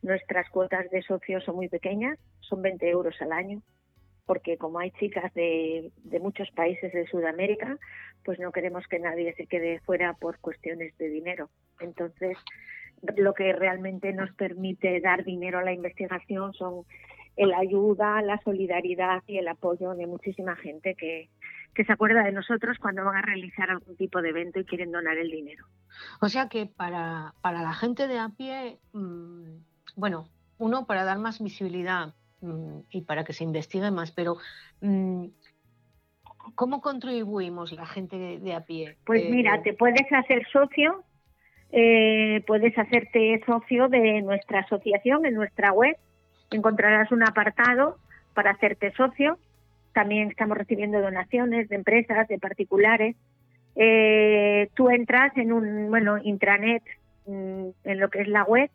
nuestras 0.03 0.49
cuotas 0.51 0.91
de 0.91 1.03
socios 1.03 1.45
son 1.45 1.57
muy 1.57 1.69
pequeñas, 1.69 2.19
son 2.41 2.63
20 2.63 2.89
euros 2.89 3.21
al 3.21 3.33
año 3.33 3.63
porque 4.27 4.57
como 4.57 4.79
hay 4.79 4.91
chicas 4.93 5.33
de, 5.35 5.91
muchos 6.21 6.51
países 6.53 6.93
de 6.93 7.07
Sudamérica, 7.07 7.79
pues 8.25 8.39
no 8.39 8.53
queremos 8.53 8.87
que 8.87 8.99
nadie 8.99 9.35
se 9.35 9.47
quede 9.47 9.81
fuera 9.81 10.15
por 10.15 10.39
cuestiones 10.39 10.97
de 10.99 11.09
dinero. 11.09 11.51
Entonces, 11.81 12.39
lo 13.17 13.35
que 13.35 13.53
realmente 13.53 14.13
nos 14.13 14.33
permite 14.33 15.01
dar 15.01 15.25
dinero 15.25 15.59
a 15.59 15.65
la 15.65 15.73
investigación 15.73 16.53
son 16.55 16.85
la 17.37 17.59
ayuda, 17.59 18.21
la 18.23 18.41
solidaridad 18.43 19.23
y 19.27 19.39
el 19.39 19.49
apoyo 19.49 19.95
de 19.95 20.07
muchísima 20.07 20.57
gente 20.57 20.95
que, 20.95 21.29
que 21.75 21.85
se 21.85 21.93
acuerda 21.93 22.23
de 22.23 22.33
nosotros 22.33 22.79
cuando 22.79 23.05
van 23.05 23.17
a 23.17 23.23
realizar 23.23 23.71
algún 23.71 23.97
tipo 23.97 24.21
de 24.21 24.31
evento 24.31 24.61
y 24.61 24.65
quieren 24.65 24.93
donar 24.93 25.19
el 25.19 25.31
dinero. 25.31 25.67
O 26.21 26.29
sea 26.29 26.49
que 26.49 26.67
para, 26.67 27.35
para 27.41 27.63
la 27.63 27.73
gente 27.73 28.07
de 28.07 28.19
a 28.19 28.29
pie, 28.29 28.79
mm, 28.93 29.57
bueno, 29.97 30.29
uno, 30.59 30.87
para 30.87 31.05
dar 31.05 31.19
más 31.19 31.43
visibilidad 31.43 32.15
Mm, 32.43 32.81
y 32.91 33.03
para 33.03 33.25
que 33.25 33.33
se 33.33 33.45
investigue 33.45 33.91
más, 33.93 34.11
pero 34.11 34.37
mm, 34.81 35.27
¿cómo 36.57 36.81
contribuimos 36.81 37.71
la 37.71 37.87
gente 37.87 38.41
de, 38.41 38.55
a 38.55 38.65
pie? 38.65 38.97
Pues 39.07 39.31
mira, 39.31 39.55
eh, 39.55 39.61
te 39.63 39.75
puedes 39.75 40.13
hacer 40.13 40.45
socio, 40.53 41.05
eh, 41.71 42.43
puedes 42.45 42.77
hacerte 42.77 43.41
socio 43.47 43.89
de 43.89 44.23
nuestra 44.23 44.61
asociación 44.61 45.25
en 45.25 45.35
nuestra 45.35 45.73
web, 45.73 45.97
encontrarás 46.57 47.11
un 47.13 47.23
apartado 47.23 47.97
para 48.35 48.51
hacerte 48.51 48.93
socio, 48.93 49.39
también 49.93 50.29
estamos 50.29 50.57
recibiendo 50.57 51.01
donaciones 51.01 51.69
de 51.69 51.77
empresas, 51.77 52.29
de 52.29 52.39
particulares. 52.39 53.17
Eh, 53.77 54.69
tú 54.75 54.91
entras 54.91 55.37
en 55.37 55.53
un, 55.53 55.91
bueno, 55.91 56.19
intranet, 56.23 56.83
mm, 57.27 57.69
en 57.85 58.01
lo 58.01 58.09
que 58.09 58.23
es 58.23 58.29
la 58.29 58.45
web, 58.45 58.71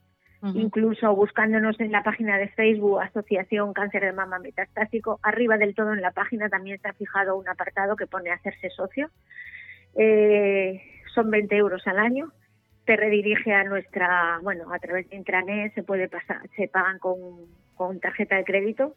incluso 0.54 1.16
buscándonos 1.16 1.80
en 1.80 1.92
la 1.92 2.04
página 2.04 2.38
de 2.38 2.48
Facebook 2.50 3.02
Asociación 3.02 3.74
Cáncer 3.74 4.04
de 4.04 4.14
Mama 4.14 4.38
Metastásico, 4.38 5.20
arriba 5.24 5.58
del 5.58 5.74
todo 5.74 5.94
en 5.94 6.02
la 6.02 6.12
página 6.12 6.48
también 6.48 6.80
se 6.80 6.88
ha 6.88 6.94
fijado 6.94 7.36
un 7.36 7.50
apartado 7.50 7.96
que 7.96 8.06
pone 8.06 8.32
hacerse 8.32 8.70
socio. 8.70 9.10
Eh, 9.96 10.80
son 11.14 11.32
20 11.32 11.56
euros 11.58 11.86
al 11.88 11.98
año. 11.98 12.32
Te 12.88 12.96
redirige 12.96 13.54
a 13.54 13.64
nuestra, 13.64 14.40
bueno, 14.42 14.74
a 14.74 14.80
través 14.80 15.08
de 15.10 15.18
intranet 15.18 15.76
se 15.76 15.84
puede 15.84 16.10
pasar, 16.10 16.42
se 16.56 16.68
pagan 16.68 16.98
con, 16.98 17.18
con 17.76 18.00
tarjeta 18.00 18.38
de 18.38 18.46
crédito. 18.46 18.96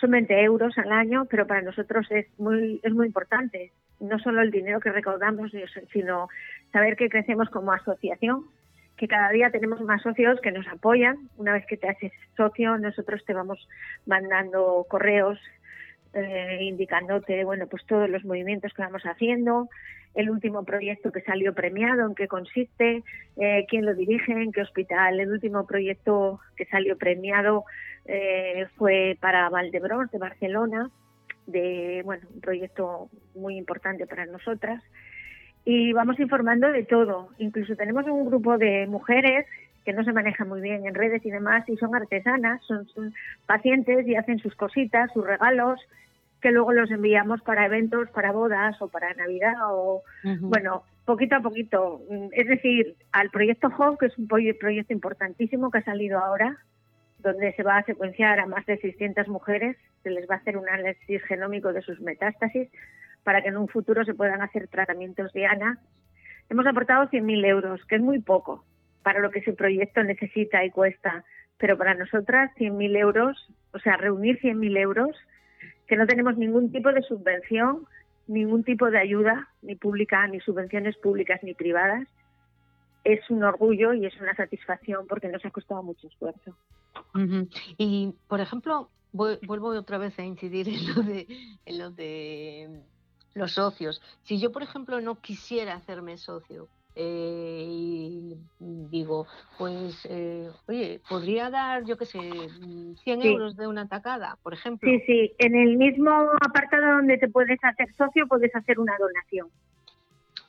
Son 0.00 0.12
20 0.12 0.42
euros 0.42 0.78
al 0.78 0.92
año, 0.92 1.24
pero 1.28 1.46
para 1.46 1.62
nosotros 1.62 2.06
es 2.10 2.26
muy, 2.38 2.80
es 2.84 2.92
muy 2.92 3.06
importante. 3.06 3.72
No 3.98 4.18
solo 4.18 4.42
el 4.42 4.52
dinero 4.52 4.78
que 4.78 4.92
recaudamos, 4.92 5.50
sino 5.92 6.28
saber 6.72 6.96
que 6.96 7.08
crecemos 7.08 7.50
como 7.50 7.72
asociación 7.72 8.44
que 8.98 9.08
cada 9.08 9.30
día 9.30 9.50
tenemos 9.50 9.80
más 9.80 10.02
socios 10.02 10.38
que 10.42 10.52
nos 10.52 10.68
apoyan. 10.68 11.16
Una 11.38 11.54
vez 11.54 11.64
que 11.64 11.78
te 11.78 11.88
haces 11.88 12.12
socio, 12.36 12.76
nosotros 12.76 13.24
te 13.24 13.32
vamos 13.32 13.66
mandando 14.04 14.84
correos 14.90 15.38
eh, 16.12 16.58
indicándote, 16.60 17.44
bueno, 17.44 17.66
pues 17.66 17.86
todos 17.86 18.10
los 18.10 18.24
movimientos 18.24 18.74
que 18.74 18.82
vamos 18.82 19.02
haciendo, 19.04 19.68
el 20.14 20.30
último 20.30 20.64
proyecto 20.64 21.12
que 21.12 21.22
salió 21.22 21.54
premiado, 21.54 22.06
en 22.06 22.14
qué 22.14 22.28
consiste, 22.28 23.02
eh, 23.36 23.66
quién 23.68 23.86
lo 23.86 23.94
dirige, 23.94 24.32
en 24.32 24.52
qué 24.52 24.62
hospital. 24.62 25.20
El 25.20 25.30
último 25.30 25.66
proyecto 25.66 26.40
que 26.56 26.66
salió 26.66 26.96
premiado 26.98 27.64
eh, 28.06 28.66
fue 28.76 29.16
para 29.20 29.48
Valdebrós 29.48 30.10
de 30.10 30.18
Barcelona, 30.18 30.90
de 31.46 32.02
bueno, 32.04 32.26
un 32.34 32.40
proyecto 32.40 33.08
muy 33.34 33.56
importante 33.56 34.06
para 34.06 34.26
nosotras 34.26 34.82
y 35.64 35.92
vamos 35.92 36.18
informando 36.18 36.70
de 36.70 36.84
todo. 36.84 37.28
Incluso 37.38 37.76
tenemos 37.76 38.04
un 38.06 38.26
grupo 38.26 38.58
de 38.58 38.86
mujeres 38.86 39.46
que 39.84 39.92
no 39.92 40.04
se 40.04 40.12
manejan 40.12 40.48
muy 40.48 40.60
bien 40.60 40.86
en 40.86 40.94
redes 40.94 41.24
y 41.24 41.30
demás 41.30 41.68
y 41.68 41.76
son 41.76 41.94
artesanas, 41.94 42.62
son, 42.64 42.86
pacientes 43.46 44.06
y 44.06 44.14
hacen 44.14 44.38
sus 44.38 44.54
cositas, 44.54 45.10
sus 45.12 45.24
regalos 45.24 45.80
que 46.40 46.50
luego 46.50 46.72
los 46.72 46.90
enviamos 46.90 47.40
para 47.42 47.66
eventos, 47.66 48.08
para 48.10 48.32
bodas 48.32 48.80
o 48.80 48.88
para 48.88 49.14
Navidad 49.14 49.54
o 49.62 50.02
bueno, 50.40 50.84
poquito 51.04 51.36
a 51.36 51.40
poquito. 51.40 52.00
Es 52.32 52.46
decir, 52.46 52.96
al 53.12 53.30
proyecto 53.30 53.68
HOP, 53.68 54.00
que 54.00 54.06
es 54.06 54.18
un 54.18 54.28
proyecto 54.28 54.92
importantísimo 54.92 55.70
que 55.70 55.78
ha 55.78 55.84
salido 55.84 56.18
ahora, 56.18 56.58
donde 57.18 57.52
se 57.52 57.62
va 57.62 57.78
a 57.78 57.84
secuenciar 57.84 58.40
a 58.40 58.46
más 58.46 58.64
de 58.66 58.78
600 58.78 59.28
mujeres, 59.28 59.76
se 60.02 60.10
les 60.10 60.28
va 60.28 60.36
a 60.36 60.38
hacer 60.38 60.56
un 60.56 60.68
análisis 60.68 61.22
genómico 61.24 61.72
de 61.72 61.82
sus 61.82 62.00
metástasis, 62.00 62.68
para 63.22 63.42
que 63.42 63.48
en 63.48 63.58
un 63.58 63.68
futuro 63.68 64.04
se 64.04 64.14
puedan 64.14 64.40
hacer 64.40 64.68
tratamientos 64.68 65.32
de 65.32 65.46
ANA. 65.46 65.78
Hemos 66.48 66.66
aportado 66.66 67.08
100.000 67.10 67.46
euros, 67.46 67.84
que 67.86 67.96
es 67.96 68.02
muy 68.02 68.20
poco 68.20 68.64
para 69.02 69.20
lo 69.20 69.30
que 69.30 69.40
ese 69.40 69.52
proyecto 69.52 70.02
necesita 70.02 70.64
y 70.64 70.70
cuesta, 70.70 71.24
pero 71.58 71.76
para 71.76 71.94
nosotras 71.94 72.50
100.000 72.56 72.96
euros, 72.96 73.52
o 73.72 73.78
sea, 73.78 73.96
reunir 73.96 74.40
100.000 74.40 74.78
euros, 74.78 75.16
que 75.90 75.96
no 75.96 76.06
tenemos 76.06 76.36
ningún 76.36 76.70
tipo 76.70 76.92
de 76.92 77.02
subvención, 77.02 77.84
ningún 78.28 78.62
tipo 78.62 78.88
de 78.92 79.00
ayuda, 79.00 79.48
ni 79.60 79.74
pública, 79.74 80.24
ni 80.28 80.38
subvenciones 80.38 80.96
públicas 80.96 81.40
ni 81.42 81.52
privadas, 81.52 82.06
es 83.02 83.28
un 83.28 83.42
orgullo 83.42 83.92
y 83.92 84.06
es 84.06 84.14
una 84.20 84.32
satisfacción 84.36 85.08
porque 85.08 85.26
nos 85.26 85.44
ha 85.44 85.50
costado 85.50 85.82
mucho 85.82 86.06
esfuerzo. 86.06 86.54
Y, 87.76 88.14
por 88.28 88.40
ejemplo, 88.40 88.88
vuelvo 89.12 89.70
otra 89.70 89.98
vez 89.98 90.16
a 90.20 90.22
incidir 90.22 90.68
en 90.68 90.94
lo 90.94 91.02
en 91.66 91.78
lo 91.78 91.90
de 91.90 92.82
los 93.34 93.50
socios. 93.54 94.00
Si 94.22 94.38
yo, 94.38 94.52
por 94.52 94.62
ejemplo, 94.62 95.00
no 95.00 95.16
quisiera 95.16 95.74
hacerme 95.74 96.18
socio 96.18 96.68
eh, 96.96 97.64
y 97.68 98.36
digo, 98.58 99.26
pues, 99.58 100.06
eh, 100.10 100.50
oye, 100.66 101.00
podría 101.08 101.50
dar, 101.50 101.84
yo 101.84 101.96
qué 101.96 102.06
sé, 102.06 102.18
100 102.18 103.22
euros 103.22 103.56
de 103.56 103.66
una 103.66 103.86
tacada, 103.86 104.36
por 104.42 104.54
ejemplo. 104.54 104.90
Sí, 104.90 105.00
sí, 105.06 105.32
en 105.38 105.54
el 105.54 105.76
mismo 105.76 106.10
apartado 106.40 106.96
donde 106.96 107.18
te 107.18 107.28
puedes 107.28 107.62
hacer 107.62 107.92
socio, 107.96 108.26
puedes 108.26 108.54
hacer 108.54 108.78
una 108.80 108.96
donación. 108.98 109.48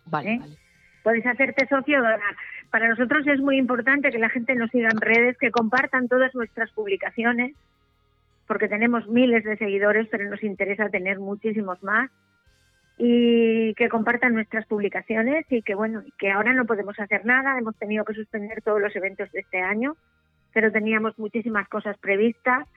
Vale, 0.06 0.34
¿Eh? 0.34 0.38
vale. 0.40 0.58
Puedes 1.04 1.26
hacerte 1.26 1.68
socio 1.68 2.00
o 2.00 2.02
donar. 2.02 2.36
Para 2.70 2.88
nosotros 2.88 3.26
es 3.28 3.40
muy 3.40 3.58
importante 3.58 4.12
que 4.12 4.20
la 4.20 4.30
gente 4.30 4.56
nos 4.56 4.70
siga 4.72 4.90
en 4.92 5.02
redes, 5.02 5.38
que 5.38 5.52
compartan 5.52 6.08
todas 6.08 6.34
nuestras 6.36 6.72
publicaciones, 6.72 7.56
porque 8.48 8.68
tenemos 8.68 9.08
miles 9.08 9.44
de 9.44 9.58
seguidores, 9.58 10.08
pero 10.10 10.30
nos 10.30 10.44
interesa 10.44 10.90
tener 10.90 11.20
muchísimos 11.20 11.82
más 11.84 12.12
y 13.04 13.74
que 13.74 13.90
compartan 13.90 14.36
nuestras 14.36 14.68
publicaciones 14.68 15.48
y 15.50 15.64
que 15.64 15.74
bueno, 15.74 16.04
que 16.20 16.30
ahora 16.30 16.54
no 16.54 16.68
podemos 16.68 17.00
hacer 17.00 17.26
nada, 17.26 17.58
hemos 17.58 17.76
tenido 17.78 18.06
que 18.06 18.14
suspender 18.14 18.62
todos 18.62 18.80
los 18.80 18.96
eventos 18.96 19.32
de 19.32 19.40
este 19.40 19.60
año, 19.60 19.98
pero 20.54 20.72
teníamos 20.72 21.18
muchísimas 21.18 21.68
cosas 21.68 21.98
previstas 21.98 22.68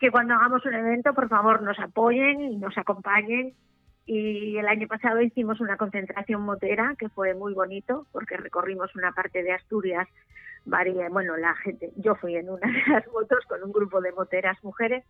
que 0.00 0.10
cuando 0.10 0.34
hagamos 0.34 0.66
un 0.66 0.74
evento, 0.74 1.14
por 1.14 1.28
favor, 1.28 1.62
nos 1.62 1.78
apoyen 1.78 2.40
y 2.40 2.56
nos 2.56 2.76
acompañen. 2.78 3.54
Y 4.06 4.56
el 4.56 4.66
año 4.66 4.88
pasado 4.88 5.20
hicimos 5.20 5.60
una 5.60 5.76
concentración 5.76 6.42
motera 6.42 6.96
que 6.98 7.08
fue 7.08 7.34
muy 7.34 7.54
bonito 7.54 8.06
porque 8.10 8.36
recorrimos 8.36 8.96
una 8.96 9.12
parte 9.12 9.44
de 9.44 9.52
Asturias 9.52 10.08
bueno, 11.10 11.36
la 11.36 11.54
gente, 11.56 11.90
yo 11.96 12.14
fui 12.16 12.36
en 12.36 12.50
una 12.50 12.66
de 12.66 12.82
las 12.92 13.06
motos 13.08 13.44
con 13.48 13.62
un 13.62 13.72
grupo 13.72 14.00
de 14.00 14.12
moteras 14.12 14.62
mujeres 14.62 15.04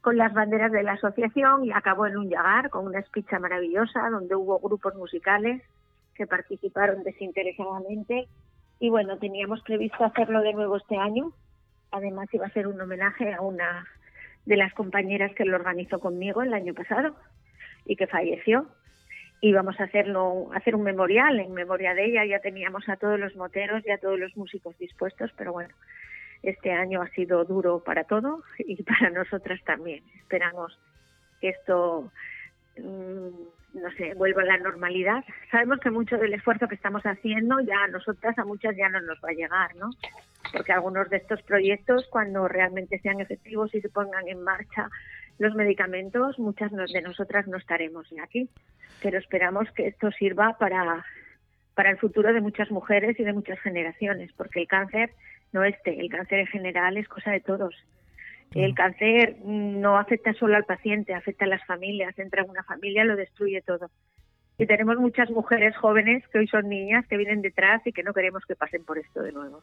con 0.00 0.16
las 0.16 0.32
banderas 0.32 0.72
de 0.72 0.82
la 0.82 0.92
asociación 0.92 1.64
y 1.64 1.72
acabó 1.72 2.06
en 2.06 2.16
un 2.16 2.30
yagar 2.30 2.70
con 2.70 2.86
una 2.86 3.00
espicha 3.00 3.38
maravillosa 3.38 4.08
donde 4.10 4.34
hubo 4.34 4.58
grupos 4.58 4.94
musicales 4.94 5.62
que 6.14 6.26
participaron 6.26 7.02
desinteresadamente 7.02 8.28
y 8.78 8.88
bueno, 8.88 9.18
teníamos 9.18 9.60
previsto 9.62 10.04
hacerlo 10.04 10.40
de 10.40 10.54
nuevo 10.54 10.76
este 10.76 10.96
año. 10.96 11.32
Además 11.90 12.32
iba 12.32 12.46
a 12.46 12.52
ser 12.52 12.66
un 12.66 12.80
homenaje 12.80 13.34
a 13.34 13.42
una 13.42 13.86
de 14.46 14.56
las 14.56 14.72
compañeras 14.72 15.32
que 15.34 15.44
lo 15.44 15.56
organizó 15.56 16.00
conmigo 16.00 16.42
el 16.42 16.54
año 16.54 16.72
pasado 16.72 17.14
y 17.84 17.96
que 17.96 18.06
falleció 18.06 18.66
y 19.42 19.52
vamos 19.52 19.78
a 19.80 19.84
hacerlo, 19.84 20.50
hacer 20.54 20.74
un 20.74 20.82
memorial 20.82 21.40
en 21.40 21.52
memoria 21.52 21.94
de 21.94 22.06
ella. 22.06 22.24
Ya 22.24 22.40
teníamos 22.40 22.88
a 22.88 22.96
todos 22.96 23.18
los 23.18 23.34
moteros 23.36 23.82
y 23.86 23.90
a 23.90 23.98
todos 23.98 24.18
los 24.18 24.36
músicos 24.36 24.76
dispuestos, 24.78 25.30
pero 25.36 25.52
bueno, 25.52 25.74
este 26.42 26.72
año 26.72 27.02
ha 27.02 27.08
sido 27.10 27.44
duro 27.44 27.82
para 27.84 28.04
todo 28.04 28.42
y 28.58 28.82
para 28.82 29.10
nosotras 29.10 29.60
también. 29.64 30.02
Esperamos 30.20 30.78
que 31.40 31.50
esto, 31.50 32.10
mm, 32.78 33.78
no 33.80 33.90
sé, 33.96 34.14
vuelva 34.14 34.42
a 34.42 34.46
la 34.46 34.58
normalidad. 34.58 35.24
Sabemos 35.50 35.78
que 35.80 35.90
mucho 35.90 36.18
del 36.18 36.34
esfuerzo 36.34 36.68
que 36.68 36.74
estamos 36.74 37.02
haciendo 37.04 37.60
ya 37.60 37.84
a 37.84 37.88
nosotras, 37.88 38.38
a 38.38 38.44
muchas 38.44 38.76
ya 38.76 38.88
no 38.88 39.00
nos 39.00 39.18
va 39.18 39.30
a 39.30 39.34
llegar, 39.34 39.76
¿no? 39.76 39.90
Porque 40.52 40.72
algunos 40.72 41.08
de 41.10 41.18
estos 41.18 41.42
proyectos, 41.42 42.06
cuando 42.10 42.48
realmente 42.48 42.98
sean 42.98 43.20
efectivos 43.20 43.74
y 43.74 43.80
se 43.80 43.88
pongan 43.88 44.28
en 44.28 44.42
marcha 44.42 44.90
los 45.38 45.54
medicamentos, 45.54 46.38
muchas 46.38 46.70
de 46.70 47.02
nosotras 47.02 47.46
no 47.46 47.56
estaremos 47.56 48.06
aquí 48.22 48.50
pero 49.02 49.18
esperamos 49.18 49.70
que 49.72 49.88
esto 49.88 50.10
sirva 50.12 50.56
para, 50.58 51.04
para 51.74 51.90
el 51.90 51.98
futuro 51.98 52.32
de 52.32 52.40
muchas 52.40 52.70
mujeres 52.70 53.18
y 53.18 53.24
de 53.24 53.32
muchas 53.32 53.58
generaciones, 53.60 54.30
porque 54.36 54.60
el 54.60 54.68
cáncer 54.68 55.10
no 55.52 55.64
este, 55.64 56.00
el 56.00 56.08
cáncer 56.08 56.40
en 56.40 56.46
general 56.46 56.96
es 56.96 57.08
cosa 57.08 57.30
de 57.30 57.40
todos. 57.40 57.74
El 58.54 58.74
cáncer 58.74 59.36
no 59.44 59.96
afecta 59.96 60.32
solo 60.34 60.56
al 60.56 60.64
paciente, 60.64 61.14
afecta 61.14 61.44
a 61.44 61.48
las 61.48 61.64
familias, 61.66 62.18
entra 62.18 62.42
en 62.42 62.50
una 62.50 62.64
familia, 62.64 63.04
lo 63.04 63.14
destruye 63.14 63.62
todo. 63.62 63.90
Y 64.58 64.66
tenemos 64.66 64.96
muchas 64.98 65.30
mujeres 65.30 65.76
jóvenes 65.76 66.26
que 66.28 66.38
hoy 66.38 66.48
son 66.48 66.68
niñas 66.68 67.06
que 67.06 67.16
vienen 67.16 67.42
detrás 67.42 67.80
y 67.86 67.92
que 67.92 68.02
no 68.02 68.12
queremos 68.12 68.44
que 68.46 68.56
pasen 68.56 68.84
por 68.84 68.98
esto 68.98 69.22
de 69.22 69.32
nuevo. 69.32 69.62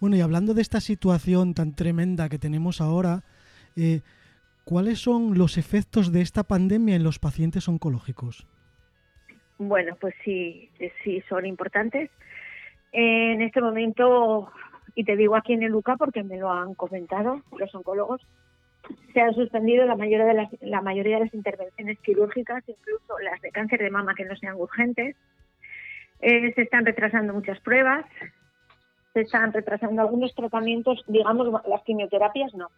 Bueno, 0.00 0.16
y 0.16 0.20
hablando 0.20 0.54
de 0.54 0.62
esta 0.62 0.80
situación 0.80 1.52
tan 1.52 1.74
tremenda 1.74 2.28
que 2.28 2.38
tenemos 2.38 2.80
ahora, 2.80 3.24
eh, 3.76 4.00
¿cuáles 4.64 5.00
son 5.00 5.36
los 5.36 5.58
efectos 5.58 6.12
de 6.12 6.20
esta 6.20 6.44
pandemia 6.44 6.94
en 6.94 7.02
los 7.02 7.18
pacientes 7.18 7.68
oncológicos? 7.68 8.46
Bueno, 9.58 9.96
pues 10.00 10.14
sí, 10.24 10.70
sí 11.02 11.22
son 11.28 11.44
importantes. 11.44 12.08
En 12.92 13.42
este 13.42 13.60
momento, 13.60 14.50
y 14.94 15.04
te 15.04 15.16
digo 15.16 15.36
aquí 15.36 15.52
en 15.52 15.62
el 15.62 15.74
UCA 15.74 15.96
porque 15.96 16.22
me 16.22 16.38
lo 16.38 16.50
han 16.50 16.74
comentado 16.74 17.42
los 17.58 17.74
oncólogos, 17.74 18.20
se 19.12 19.20
han 19.20 19.34
suspendido 19.34 19.84
la 19.86 19.96
mayoría 19.96 20.26
de 20.26 20.34
las, 20.34 20.48
la 20.60 20.80
mayoría 20.80 21.18
de 21.18 21.24
las 21.24 21.34
intervenciones 21.34 21.98
quirúrgicas, 22.00 22.64
incluso 22.68 23.18
las 23.20 23.40
de 23.40 23.50
cáncer 23.50 23.80
de 23.80 23.90
mama 23.90 24.14
que 24.14 24.24
no 24.24 24.36
sean 24.36 24.56
urgentes. 24.56 25.16
Eh, 26.20 26.52
se 26.54 26.62
están 26.62 26.84
retrasando 26.84 27.32
muchas 27.32 27.60
pruebas, 27.60 28.04
se 29.12 29.20
están 29.20 29.52
retrasando 29.52 30.02
algunos 30.02 30.34
tratamientos, 30.34 31.04
digamos, 31.06 31.48
las 31.66 31.82
quimioterapias 31.82 32.54
no. 32.54 32.68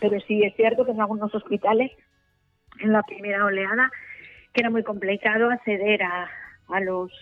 Pero 0.00 0.20
sí 0.20 0.42
es 0.42 0.54
cierto 0.56 0.84
que 0.84 0.92
en 0.92 1.00
algunos 1.00 1.34
hospitales 1.34 1.92
en 2.80 2.92
la 2.92 3.02
primera 3.02 3.44
oleada, 3.44 3.90
que 4.52 4.60
era 4.60 4.70
muy 4.70 4.82
complicado 4.82 5.50
acceder 5.50 6.02
a, 6.02 6.28
a 6.68 6.80
los 6.80 7.12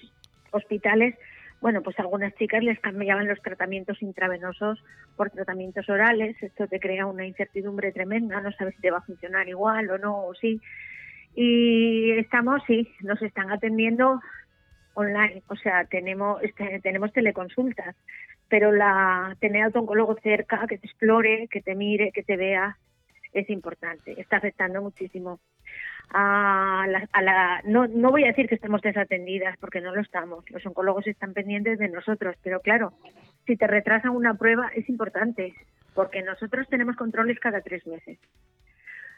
hospitales. 0.52 1.16
Bueno, 1.60 1.82
pues 1.82 1.98
algunas 1.98 2.34
chicas 2.36 2.64
les 2.64 2.80
cambiaban 2.80 3.28
los 3.28 3.40
tratamientos 3.42 4.00
intravenosos 4.02 4.82
por 5.16 5.30
tratamientos 5.30 5.88
orales. 5.90 6.42
Esto 6.42 6.66
te 6.66 6.80
crea 6.80 7.06
una 7.06 7.26
incertidumbre 7.26 7.92
tremenda, 7.92 8.40
no 8.40 8.50
sabes 8.52 8.74
si 8.76 8.80
te 8.80 8.90
va 8.90 8.98
a 8.98 9.02
funcionar 9.02 9.48
igual 9.48 9.90
o 9.90 9.98
no, 9.98 10.24
o 10.24 10.34
sí. 10.34 10.60
Y 11.34 12.12
estamos, 12.12 12.62
sí, 12.66 12.88
nos 13.02 13.20
están 13.20 13.50
atendiendo 13.52 14.20
online, 14.94 15.42
o 15.48 15.56
sea, 15.56 15.84
tenemos, 15.84 16.42
este, 16.42 16.80
tenemos 16.80 17.12
teleconsultas, 17.12 17.94
pero 18.48 18.72
la 18.72 19.36
tener 19.38 19.64
a 19.64 19.70
tu 19.70 19.80
oncólogo 19.80 20.16
cerca, 20.22 20.66
que 20.66 20.78
te 20.78 20.86
explore, 20.86 21.46
que 21.48 21.60
te 21.60 21.74
mire, 21.74 22.10
que 22.12 22.22
te 22.22 22.36
vea, 22.36 22.76
es 23.32 23.48
importante, 23.50 24.20
está 24.20 24.36
afectando 24.38 24.82
muchísimo. 24.82 25.40
A 26.12 26.86
la, 26.88 27.60
no, 27.64 27.86
no 27.86 28.10
voy 28.10 28.24
a 28.24 28.28
decir 28.28 28.48
que 28.48 28.56
estemos 28.56 28.82
desatendidas, 28.82 29.56
porque 29.58 29.80
no 29.80 29.94
lo 29.94 30.00
estamos. 30.00 30.48
Los 30.50 30.66
oncólogos 30.66 31.06
están 31.06 31.32
pendientes 31.32 31.78
de 31.78 31.88
nosotros, 31.88 32.34
pero 32.42 32.60
claro, 32.60 32.92
si 33.46 33.56
te 33.56 33.66
retrasan 33.68 34.10
una 34.10 34.34
prueba 34.34 34.70
es 34.74 34.88
importante, 34.88 35.54
porque 35.94 36.22
nosotros 36.22 36.68
tenemos 36.68 36.96
controles 36.96 37.38
cada 37.38 37.60
tres 37.60 37.86
meses. 37.86 38.18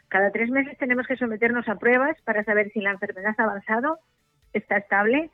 Cada 0.07 0.31
tres 0.31 0.51
meses 0.51 0.77
tenemos 0.77 1.07
que 1.07 1.15
someternos 1.15 1.67
a 1.67 1.79
pruebas 1.79 2.15
para 2.21 2.43
saber 2.43 2.71
si 2.71 2.81
la 2.81 2.91
enfermedad 2.91 3.33
ha 3.37 3.43
avanzado, 3.43 3.97
está 4.53 4.77
estable 4.77 5.31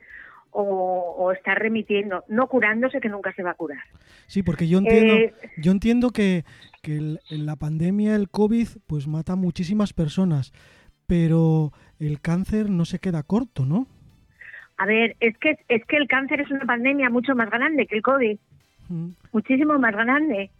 o, 0.52 1.32
está 1.32 1.54
remitiendo, 1.54 2.24
no 2.28 2.48
curándose 2.48 3.00
que 3.00 3.08
nunca 3.08 3.32
se 3.34 3.42
va 3.42 3.52
a 3.52 3.54
curar. 3.54 3.82
Sí, 4.26 4.42
porque 4.42 4.68
yo 4.68 4.78
entiendo, 4.78 5.14
eh, 5.14 5.32
yo 5.58 5.72
entiendo 5.72 6.10
que, 6.10 6.44
que 6.82 6.96
en 6.96 7.46
la 7.46 7.56
pandemia 7.56 8.16
el 8.16 8.28
COVID 8.28 8.68
pues 8.86 9.06
mata 9.06 9.34
a 9.34 9.36
muchísimas 9.36 9.92
personas, 9.92 10.52
pero 11.06 11.72
el 11.98 12.20
cáncer 12.20 12.70
no 12.70 12.84
se 12.84 12.98
queda 12.98 13.22
corto, 13.22 13.64
¿no? 13.64 13.86
A 14.76 14.86
ver, 14.86 15.16
es 15.20 15.36
que 15.38 15.58
es 15.68 15.84
que 15.84 15.96
el 15.96 16.08
cáncer 16.08 16.40
es 16.40 16.50
una 16.50 16.64
pandemia 16.64 17.10
mucho 17.10 17.34
más 17.34 17.50
grande 17.50 17.86
que 17.86 17.96
el 17.96 18.02
COVID, 18.02 18.38
mm. 18.88 19.08
muchísimo 19.32 19.78
más 19.78 19.92
grande, 19.92 20.50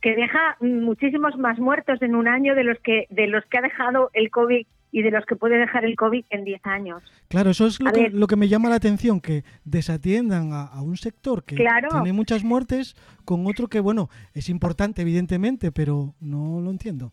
que 0.00 0.14
deja 0.14 0.56
muchísimos 0.60 1.36
más 1.36 1.58
muertos 1.58 2.00
en 2.00 2.14
un 2.14 2.28
año 2.28 2.54
de 2.54 2.62
los 2.62 2.78
que 2.78 3.06
de 3.10 3.26
los 3.26 3.44
que 3.46 3.58
ha 3.58 3.62
dejado 3.62 4.10
el 4.12 4.30
COVID 4.30 4.66
y 4.92 5.02
de 5.02 5.10
los 5.10 5.24
que 5.26 5.36
puede 5.36 5.58
dejar 5.58 5.84
el 5.84 5.96
COVID 5.96 6.24
en 6.30 6.44
10 6.44 6.66
años. 6.66 7.02
Claro, 7.28 7.50
eso 7.50 7.66
es 7.66 7.78
lo, 7.80 8.26
que, 8.26 8.36
me 8.36 8.48
llama 8.48 8.68
la 8.68 8.76
atención, 8.76 9.20
que 9.20 9.42
desatiendan 9.64 10.52
a, 10.52 10.80
un 10.82 10.96
sector 10.96 11.44
que 11.44 11.56
tiene 11.56 12.12
muchas 12.12 12.44
muertes 12.44 12.94
con 13.24 13.46
otro 13.46 13.68
que, 13.68 13.80
bueno, 13.80 14.08
es 14.34 14.48
importante 14.48 15.02
evidentemente, 15.02 15.72
pero 15.72 16.14
no 16.20 16.60
lo 16.60 16.70
entiendo. 16.70 17.12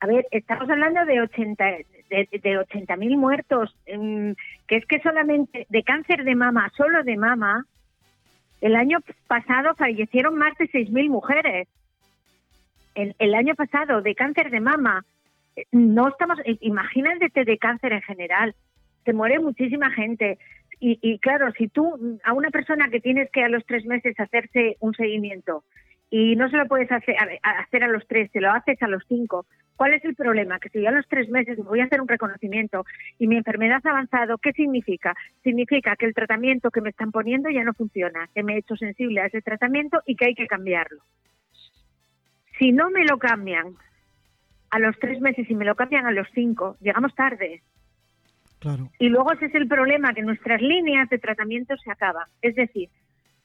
A 0.00 0.06
ver, 0.06 0.26
estamos 0.30 0.68
hablando 0.68 1.04
de 1.06 1.20
80 1.22 1.64
de, 2.10 2.28
de 2.30 2.58
80.000 2.60 3.16
muertos, 3.16 3.74
mm, 3.86 4.32
que 4.68 4.76
es 4.76 4.86
que 4.86 5.00
solamente 5.00 5.66
de 5.68 5.82
cáncer 5.82 6.24
de 6.24 6.34
mama, 6.34 6.70
solo 6.76 7.02
de 7.02 7.16
mama, 7.16 7.64
el 8.60 8.76
año 8.76 8.98
pasado 9.26 9.74
fallecieron 9.76 10.36
más 10.36 10.56
de 10.58 10.68
6.000 10.68 11.08
mujeres. 11.08 11.68
el 12.94 13.34
año 13.34 13.54
pasado 13.54 14.00
de 14.00 14.14
cáncer 14.14 14.50
de 14.50 14.60
mama 14.60 15.04
no 15.72 16.08
estamos, 16.08 16.38
imagínate 16.60 17.44
de 17.44 17.58
cáncer 17.58 17.92
en 17.92 18.02
general, 18.02 18.54
te 19.04 19.12
muere 19.12 19.38
muchísima 19.38 19.90
gente. 19.90 20.38
Y, 20.78 21.18
claro, 21.20 21.50
si 21.52 21.68
tú 21.68 22.18
a 22.22 22.34
una 22.34 22.50
persona 22.50 22.90
que 22.90 23.00
tienes 23.00 23.30
que 23.30 23.42
a 23.42 23.48
los 23.48 23.64
tres 23.64 23.86
meses 23.86 24.18
hacerse 24.20 24.76
un 24.80 24.92
seguimiento 24.92 25.64
y 26.10 26.36
no 26.36 26.50
se 26.50 26.58
lo 26.58 26.66
puedes 26.66 26.92
hacer 26.92 27.16
a, 27.42 27.88
los 27.88 28.06
tres, 28.06 28.30
te 28.30 28.42
lo 28.42 28.52
haces 28.52 28.82
a 28.82 28.88
los 28.88 29.02
cinco, 29.08 29.46
¿cuál 29.76 29.94
es 29.94 30.04
el 30.04 30.14
problema? 30.14 30.58
Que 30.58 30.68
si 30.68 30.82
yo 30.82 30.88
a 30.88 30.92
los 30.92 31.08
tres 31.08 31.30
meses 31.30 31.56
me 31.56 31.64
voy 31.64 31.80
a 31.80 31.84
hacer 31.84 32.02
un 32.02 32.08
reconocimiento 32.08 32.84
y 33.18 33.26
mi 33.26 33.36
enfermedad 33.36 33.80
ha 33.84 33.90
avanzado, 33.90 34.36
¿qué 34.36 34.52
significa? 34.52 35.14
Significa 35.42 35.96
que 35.96 36.04
el 36.04 36.14
tratamiento 36.14 36.70
que 36.70 36.82
me 36.82 36.90
están 36.90 37.10
poniendo 37.10 37.48
ya 37.48 37.64
no 37.64 37.72
funciona, 37.72 38.28
que 38.34 38.42
me 38.42 38.54
he 38.54 38.58
hecho 38.58 38.76
sensible 38.76 39.22
a 39.22 39.26
ese 39.26 39.40
tratamiento 39.40 40.02
y 40.04 40.14
que 40.14 40.26
hay 40.26 40.34
que 40.34 40.46
cambiarlo. 40.46 40.98
Si 42.58 42.70
no 42.70 42.90
me 42.90 43.04
lo 43.06 43.16
cambian 43.18 43.76
a 44.76 44.78
los 44.78 44.98
tres 44.98 45.20
meses 45.20 45.48
y 45.50 45.54
me 45.54 45.64
lo 45.64 45.74
cambian 45.74 46.06
a 46.06 46.12
los 46.12 46.28
cinco, 46.34 46.76
llegamos 46.80 47.14
tarde. 47.14 47.62
Claro. 48.58 48.88
Y 48.98 49.08
luego 49.08 49.32
ese 49.32 49.46
es 49.46 49.54
el 49.54 49.68
problema, 49.68 50.14
que 50.14 50.22
nuestras 50.22 50.60
líneas 50.62 51.08
de 51.10 51.18
tratamiento 51.18 51.76
se 51.76 51.90
acaban. 51.90 52.26
Es 52.40 52.54
decir, 52.54 52.88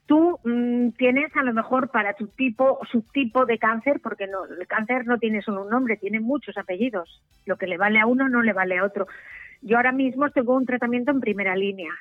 tú 0.05 0.39
mm, 0.43 0.89
tienes 0.91 1.35
a 1.35 1.43
lo 1.43 1.53
mejor 1.53 1.89
para 1.89 2.13
tu 2.13 2.27
tipo 2.27 2.79
o 2.79 2.85
subtipo 2.85 3.45
de 3.45 3.57
cáncer, 3.57 3.99
porque 4.01 4.27
no, 4.27 4.45
el 4.45 4.67
cáncer 4.67 5.05
no 5.05 5.17
tiene 5.17 5.41
solo 5.41 5.63
un 5.63 5.69
nombre, 5.69 5.97
tiene 5.97 6.19
muchos 6.19 6.57
apellidos. 6.57 7.21
Lo 7.45 7.57
que 7.57 7.67
le 7.67 7.77
vale 7.77 7.99
a 7.99 8.05
uno 8.05 8.29
no 8.29 8.41
le 8.41 8.53
vale 8.53 8.77
a 8.77 8.85
otro. 8.85 9.07
Yo 9.61 9.77
ahora 9.77 9.91
mismo 9.91 10.29
tengo 10.31 10.55
un 10.55 10.65
tratamiento 10.65 11.11
en 11.11 11.19
primera 11.19 11.55
línea, 11.55 11.93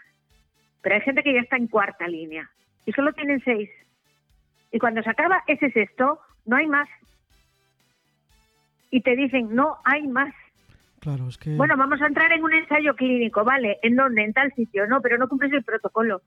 pero 0.82 0.94
hay 0.94 1.02
gente 1.02 1.22
que 1.22 1.34
ya 1.34 1.40
está 1.40 1.56
en 1.56 1.66
cuarta 1.66 2.08
línea 2.08 2.50
y 2.86 2.92
solo 2.92 3.12
tienen 3.12 3.42
seis. 3.44 3.68
Y 4.72 4.78
cuando 4.78 5.02
se 5.02 5.10
acaba 5.10 5.42
ese 5.46 5.70
sexto, 5.70 6.20
no 6.46 6.56
hay 6.56 6.66
más 6.66 6.88
y 8.90 9.00
te 9.02 9.16
dicen, 9.16 9.54
no 9.54 9.76
hay 9.84 10.06
más. 10.06 10.34
Claro, 11.00 11.28
es 11.28 11.38
que... 11.38 11.56
Bueno, 11.56 11.76
vamos 11.76 12.00
a 12.02 12.06
entrar 12.06 12.32
en 12.32 12.42
un 12.42 12.52
ensayo 12.52 12.94
clínico, 12.94 13.44
¿vale? 13.44 13.78
¿En 13.82 13.96
dónde? 13.96 14.22
En 14.22 14.32
tal 14.32 14.52
sitio. 14.54 14.86
No, 14.86 15.00
pero 15.00 15.16
no 15.16 15.28
cumples 15.28 15.52
el 15.52 15.64
protocolo. 15.64 16.20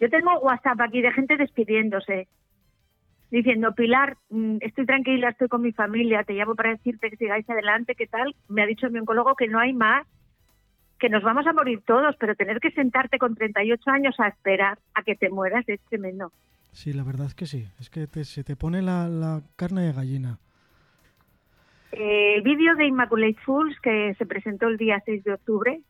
Yo 0.00 0.10
tengo 0.10 0.38
WhatsApp 0.40 0.80
aquí 0.80 1.00
de 1.00 1.12
gente 1.12 1.36
despidiéndose, 1.36 2.28
diciendo, 3.30 3.72
Pilar, 3.72 4.16
mm, 4.30 4.56
estoy 4.60 4.84
tranquila, 4.84 5.30
estoy 5.30 5.48
con 5.48 5.62
mi 5.62 5.72
familia, 5.72 6.24
te 6.24 6.34
llamo 6.34 6.54
para 6.54 6.70
decirte 6.70 7.08
que 7.08 7.16
sigáis 7.16 7.48
adelante, 7.48 7.94
¿qué 7.94 8.06
tal? 8.06 8.34
Me 8.48 8.62
ha 8.62 8.66
dicho 8.66 8.90
mi 8.90 8.98
oncólogo 8.98 9.36
que 9.36 9.48
no 9.48 9.60
hay 9.60 9.72
más, 9.72 10.06
que 10.98 11.08
nos 11.08 11.22
vamos 11.22 11.46
a 11.46 11.52
morir 11.52 11.82
todos, 11.86 12.14
pero 12.18 12.34
tener 12.34 12.60
que 12.60 12.70
sentarte 12.70 13.18
con 13.18 13.34
38 13.34 13.90
años 13.90 14.14
a 14.18 14.28
esperar 14.28 14.78
a 14.94 15.02
que 15.02 15.16
te 15.16 15.30
mueras 15.30 15.68
es 15.68 15.80
tremendo. 15.88 16.32
Sí, 16.72 16.92
la 16.92 17.04
verdad 17.04 17.26
es 17.26 17.34
que 17.34 17.46
sí, 17.46 17.68
es 17.80 17.90
que 17.90 18.06
se 18.24 18.44
te 18.44 18.56
pone 18.56 18.82
la, 18.82 19.42
carne 19.56 19.82
de 19.82 19.92
gallina. 19.92 20.38
El 21.92 22.42
vídeo 22.42 22.74
de 22.74 22.86
Immaculate 22.86 23.38
Fools 23.44 23.78
que 23.80 24.14
se 24.18 24.26
presentó 24.26 24.68
el 24.68 24.78
día 24.78 25.02
6 25.04 25.24
de 25.24 25.32
octubre, 25.34 25.80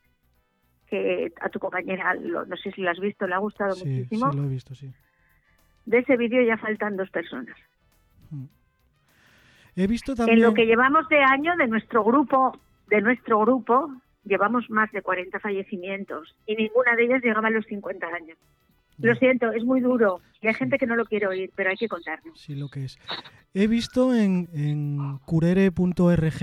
que 0.88 1.33
a 1.41 1.49
tu 1.49 1.59
compañera, 1.59 2.15
no 2.15 2.57
sé 2.57 2.73
si 2.73 2.83
lo 2.83 2.91
has 2.91 2.99
visto, 2.99 3.27
le 3.27 3.35
ha 3.35 3.38
gustado 3.38 3.77
muchísimo. 3.77 4.31
Sí, 4.31 4.37
lo 4.37 4.45
he 4.45 4.49
visto, 4.49 4.75
sí. 4.75 4.93
De 5.87 5.99
ese 5.99 6.17
vídeo 6.17 6.43
ya 6.43 6.59
faltan 6.59 6.97
dos 6.97 7.11
personas. 7.11 7.57
Mm. 8.31 8.45
He 9.77 9.87
visto 9.87 10.15
también... 10.15 10.38
En 10.38 10.45
lo 10.45 10.55
que 10.55 10.67
llevamos 10.67 11.09
de 11.09 11.19
año 11.19 11.57
de 11.57 11.67
nuestro 11.67 12.05
grupo, 12.05 12.59
de 12.88 13.01
nuestro 13.01 13.41
grupo, 13.41 13.91
llevamos 14.25 14.69
más 14.71 14.91
de 14.93 15.03
40 15.03 15.41
fallecimientos 15.41 16.37
y 16.47 16.57
ninguna 16.57 16.95
de 16.95 17.05
ellas 17.05 17.23
llegaba 17.23 17.49
a 17.49 17.53
los 17.53 17.65
50 17.67 18.07
años. 18.07 18.38
Lo 19.03 19.15
siento, 19.17 19.53
es 19.53 19.65
muy 19.65 19.81
duro 19.81 20.21
y 20.41 20.49
hay 20.49 20.55
gente 20.55 20.79
que 20.79 20.87
no 20.87 20.97
lo 20.97 21.05
quiere 21.05 21.27
oír, 21.27 21.51
pero 21.55 21.71
hay 21.71 21.77
que 21.77 21.88
contarlo. 21.88 22.33
Sí, 22.35 22.55
lo 22.55 22.69
que 22.69 22.85
es. 22.85 22.99
He 23.55 23.67
visto 23.67 24.15
en, 24.15 24.49
en 24.53 25.19
curere.org 25.25 26.43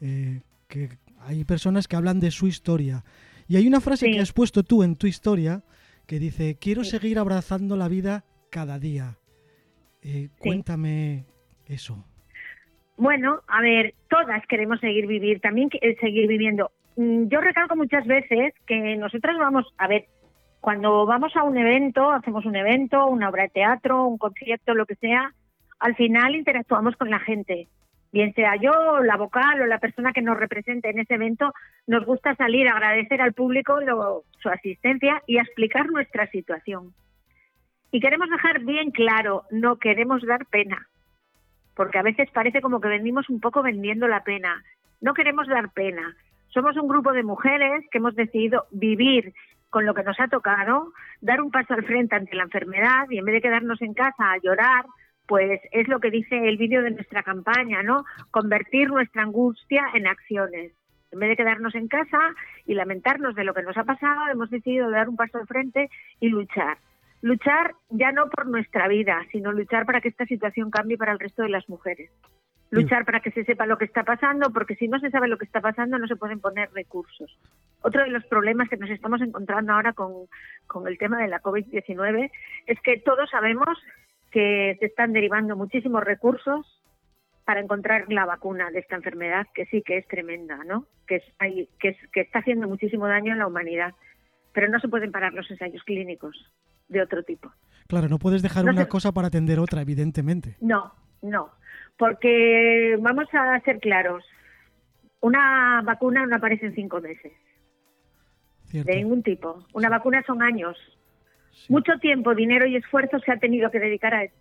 eh, 0.00 0.42
que 0.68 0.88
hay 1.20 1.44
personas 1.44 1.88
que 1.88 1.96
hablan 1.96 2.20
de 2.20 2.30
su 2.30 2.46
historia 2.46 3.04
y 3.48 3.56
hay 3.56 3.66
una 3.66 3.80
frase 3.80 4.10
que 4.10 4.20
has 4.20 4.32
puesto 4.32 4.62
tú 4.62 4.82
en 4.82 4.96
tu 4.96 5.06
historia 5.06 5.62
que 6.06 6.18
dice, 6.18 6.56
quiero 6.60 6.84
seguir 6.84 7.18
abrazando 7.18 7.76
la 7.76 7.88
vida 7.88 8.24
cada 8.50 8.78
día. 8.78 9.18
Eh, 10.02 10.28
cuéntame 10.38 11.26
eso. 11.66 12.04
Bueno, 12.96 13.42
a 13.46 13.60
ver, 13.60 13.94
todas 14.08 14.44
queremos 14.46 14.80
seguir 14.80 15.06
vivir, 15.06 15.40
también 15.40 15.68
eh, 15.80 15.96
seguir 16.00 16.26
viviendo. 16.26 16.70
Mm, 16.96 17.28
yo 17.28 17.40
recalco 17.40 17.76
muchas 17.76 18.06
veces 18.06 18.54
que 18.66 18.96
nosotras 18.96 19.36
vamos, 19.38 19.66
a 19.78 19.86
ver, 19.86 20.06
cuando 20.68 21.06
vamos 21.06 21.34
a 21.34 21.44
un 21.44 21.56
evento, 21.56 22.10
hacemos 22.10 22.44
un 22.44 22.54
evento, 22.54 23.06
una 23.06 23.30
obra 23.30 23.44
de 23.44 23.48
teatro, 23.48 24.04
un 24.04 24.18
concierto, 24.18 24.74
lo 24.74 24.84
que 24.84 24.96
sea, 24.96 25.32
al 25.78 25.96
final 25.96 26.36
interactuamos 26.36 26.94
con 26.96 27.08
la 27.08 27.20
gente 27.20 27.68
bien 28.12 28.34
sea 28.34 28.54
yo, 28.56 29.00
la 29.00 29.16
vocal 29.16 29.62
o 29.62 29.66
la 29.66 29.78
persona 29.78 30.12
que 30.12 30.20
nos 30.20 30.36
represente 30.36 30.90
en 30.90 30.98
ese 30.98 31.14
evento, 31.14 31.54
nos 31.86 32.04
gusta 32.04 32.34
salir 32.34 32.68
a 32.68 32.72
agradecer 32.72 33.22
al 33.22 33.32
público 33.32 33.78
su 34.42 34.50
asistencia 34.50 35.22
y 35.26 35.38
a 35.38 35.42
explicar 35.42 35.86
nuestra 35.90 36.26
situación. 36.26 36.92
Y 37.90 38.00
queremos 38.00 38.28
dejar 38.28 38.60
bien 38.60 38.90
claro, 38.90 39.44
no 39.50 39.76
queremos 39.76 40.20
dar 40.26 40.44
pena, 40.44 40.86
porque 41.76 41.96
a 41.96 42.02
veces 42.02 42.28
parece 42.30 42.60
como 42.60 42.78
que 42.82 42.88
venimos 42.88 43.30
un 43.30 43.40
poco 43.40 43.62
vendiendo 43.62 44.06
la 44.06 44.22
pena. 44.22 44.62
No 45.00 45.14
queremos 45.14 45.48
dar 45.48 45.70
pena. 45.70 46.14
Somos 46.48 46.76
un 46.76 46.88
grupo 46.88 47.14
de 47.14 47.22
mujeres 47.22 47.86
que 47.90 47.96
hemos 47.96 48.14
decidido 48.14 48.66
vivir 48.70 49.32
con 49.70 49.86
lo 49.86 49.94
que 49.94 50.02
nos 50.02 50.18
ha 50.20 50.28
tocado, 50.28 50.92
dar 51.20 51.40
un 51.40 51.50
paso 51.50 51.74
al 51.74 51.84
frente 51.84 52.16
ante 52.16 52.36
la 52.36 52.44
enfermedad 52.44 53.06
y 53.10 53.18
en 53.18 53.24
vez 53.24 53.34
de 53.34 53.42
quedarnos 53.42 53.80
en 53.82 53.94
casa 53.94 54.32
a 54.32 54.38
llorar 54.38 54.84
pues 55.28 55.60
es 55.72 55.86
lo 55.88 56.00
que 56.00 56.10
dice 56.10 56.48
el 56.48 56.56
vídeo 56.56 56.82
de 56.82 56.90
nuestra 56.90 57.22
campaña, 57.22 57.82
¿no? 57.82 58.04
Convertir 58.30 58.88
nuestra 58.88 59.22
angustia 59.22 59.82
en 59.92 60.06
acciones. 60.06 60.72
En 61.12 61.18
vez 61.18 61.28
de 61.28 61.36
quedarnos 61.36 61.74
en 61.74 61.86
casa 61.86 62.18
y 62.64 62.72
lamentarnos 62.72 63.34
de 63.34 63.44
lo 63.44 63.52
que 63.52 63.62
nos 63.62 63.76
ha 63.76 63.84
pasado, 63.84 64.26
hemos 64.32 64.50
decidido 64.50 64.90
dar 64.90 65.06
un 65.08 65.16
paso 65.16 65.36
al 65.36 65.46
frente 65.46 65.90
y 66.18 66.28
luchar. 66.28 66.78
Luchar 67.20 67.74
ya 67.90 68.10
no 68.10 68.30
por 68.30 68.46
nuestra 68.46 68.88
vida, 68.88 69.20
sino 69.30 69.52
luchar 69.52 69.84
para 69.84 70.00
que 70.00 70.08
esta 70.08 70.24
situación 70.24 70.70
cambie 70.70 70.96
para 70.96 71.12
el 71.12 71.18
resto 71.18 71.42
de 71.42 71.50
las 71.50 71.68
mujeres. 71.68 72.10
Luchar 72.70 73.04
para 73.04 73.20
que 73.20 73.30
se 73.30 73.44
sepa 73.44 73.66
lo 73.66 73.76
que 73.76 73.84
está 73.84 74.04
pasando, 74.04 74.50
porque 74.50 74.76
si 74.76 74.88
no 74.88 74.98
se 74.98 75.10
sabe 75.10 75.28
lo 75.28 75.36
que 75.36 75.44
está 75.44 75.60
pasando 75.60 75.98
no 75.98 76.06
se 76.06 76.16
pueden 76.16 76.40
poner 76.40 76.70
recursos. 76.72 77.38
Otro 77.82 78.02
de 78.02 78.10
los 78.10 78.24
problemas 78.26 78.68
que 78.68 78.76
nos 78.76 78.90
estamos 78.90 79.20
encontrando 79.20 79.72
ahora 79.72 79.92
con, 79.92 80.26
con 80.66 80.88
el 80.88 80.98
tema 80.98 81.18
de 81.18 81.28
la 81.28 81.40
COVID-19 81.40 82.30
es 82.66 82.80
que 82.80 82.98
todos 82.98 83.30
sabemos 83.30 83.78
que 84.30 84.76
se 84.80 84.86
están 84.86 85.12
derivando 85.12 85.56
muchísimos 85.56 86.02
recursos 86.02 86.66
para 87.44 87.60
encontrar 87.60 88.04
la 88.12 88.26
vacuna 88.26 88.70
de 88.70 88.80
esta 88.80 88.96
enfermedad, 88.96 89.46
que 89.54 89.64
sí 89.66 89.82
que 89.82 89.96
es 89.96 90.06
tremenda, 90.06 90.64
¿no? 90.64 90.84
Que, 91.06 91.16
es, 91.16 91.24
que, 91.78 91.96
que 92.12 92.20
está 92.20 92.40
haciendo 92.40 92.68
muchísimo 92.68 93.06
daño 93.06 93.32
en 93.32 93.38
la 93.38 93.46
humanidad. 93.46 93.94
Pero 94.52 94.68
no 94.68 94.78
se 94.80 94.88
pueden 94.88 95.12
parar 95.12 95.32
los 95.32 95.50
ensayos 95.50 95.82
clínicos 95.84 96.36
de 96.88 97.00
otro 97.00 97.22
tipo. 97.22 97.50
Claro, 97.86 98.08
no 98.08 98.18
puedes 98.18 98.42
dejar 98.42 98.66
una 98.66 98.86
cosa 98.86 99.12
para 99.12 99.28
atender 99.28 99.58
otra, 99.60 99.80
evidentemente. 99.80 100.56
No, 100.60 100.92
no. 101.22 101.50
Porque 101.96 102.98
vamos 103.00 103.26
a 103.32 103.58
ser 103.60 103.78
claros. 103.80 104.24
Una 105.20 105.80
vacuna 105.82 106.26
no 106.26 106.36
aparece 106.36 106.66
en 106.66 106.74
cinco 106.74 107.00
meses. 107.00 107.32
De 108.72 108.96
ningún 108.96 109.22
tipo. 109.22 109.64
Una 109.72 109.88
vacuna 109.88 110.22
son 110.26 110.42
años. 110.42 110.76
Mucho 111.68 111.98
tiempo, 111.98 112.34
dinero 112.34 112.66
y 112.66 112.76
esfuerzo 112.76 113.18
se 113.20 113.32
ha 113.32 113.38
tenido 113.38 113.70
que 113.70 113.80
dedicar 113.80 114.14
a 114.14 114.24
esto, 114.24 114.38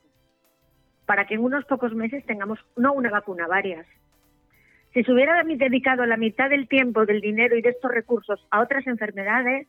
para 1.06 1.26
que 1.26 1.36
en 1.36 1.42
unos 1.42 1.66
pocos 1.66 1.94
meses 1.94 2.26
tengamos 2.26 2.60
no 2.76 2.94
una 2.94 3.10
vacuna, 3.10 3.48
varias. 3.48 3.86
Si 4.94 5.04
se 5.04 5.12
hubiera 5.12 5.44
dedicado 5.44 6.06
la 6.06 6.18
mitad 6.18 6.50
del 6.50 6.68
tiempo, 6.68 7.06
del 7.06 7.22
dinero 7.22 7.58
y 7.58 7.62
de 7.62 7.70
estos 7.70 7.92
recursos 7.92 8.46
a 8.52 8.62
otras 8.62 8.86
enfermedades, 8.88 9.68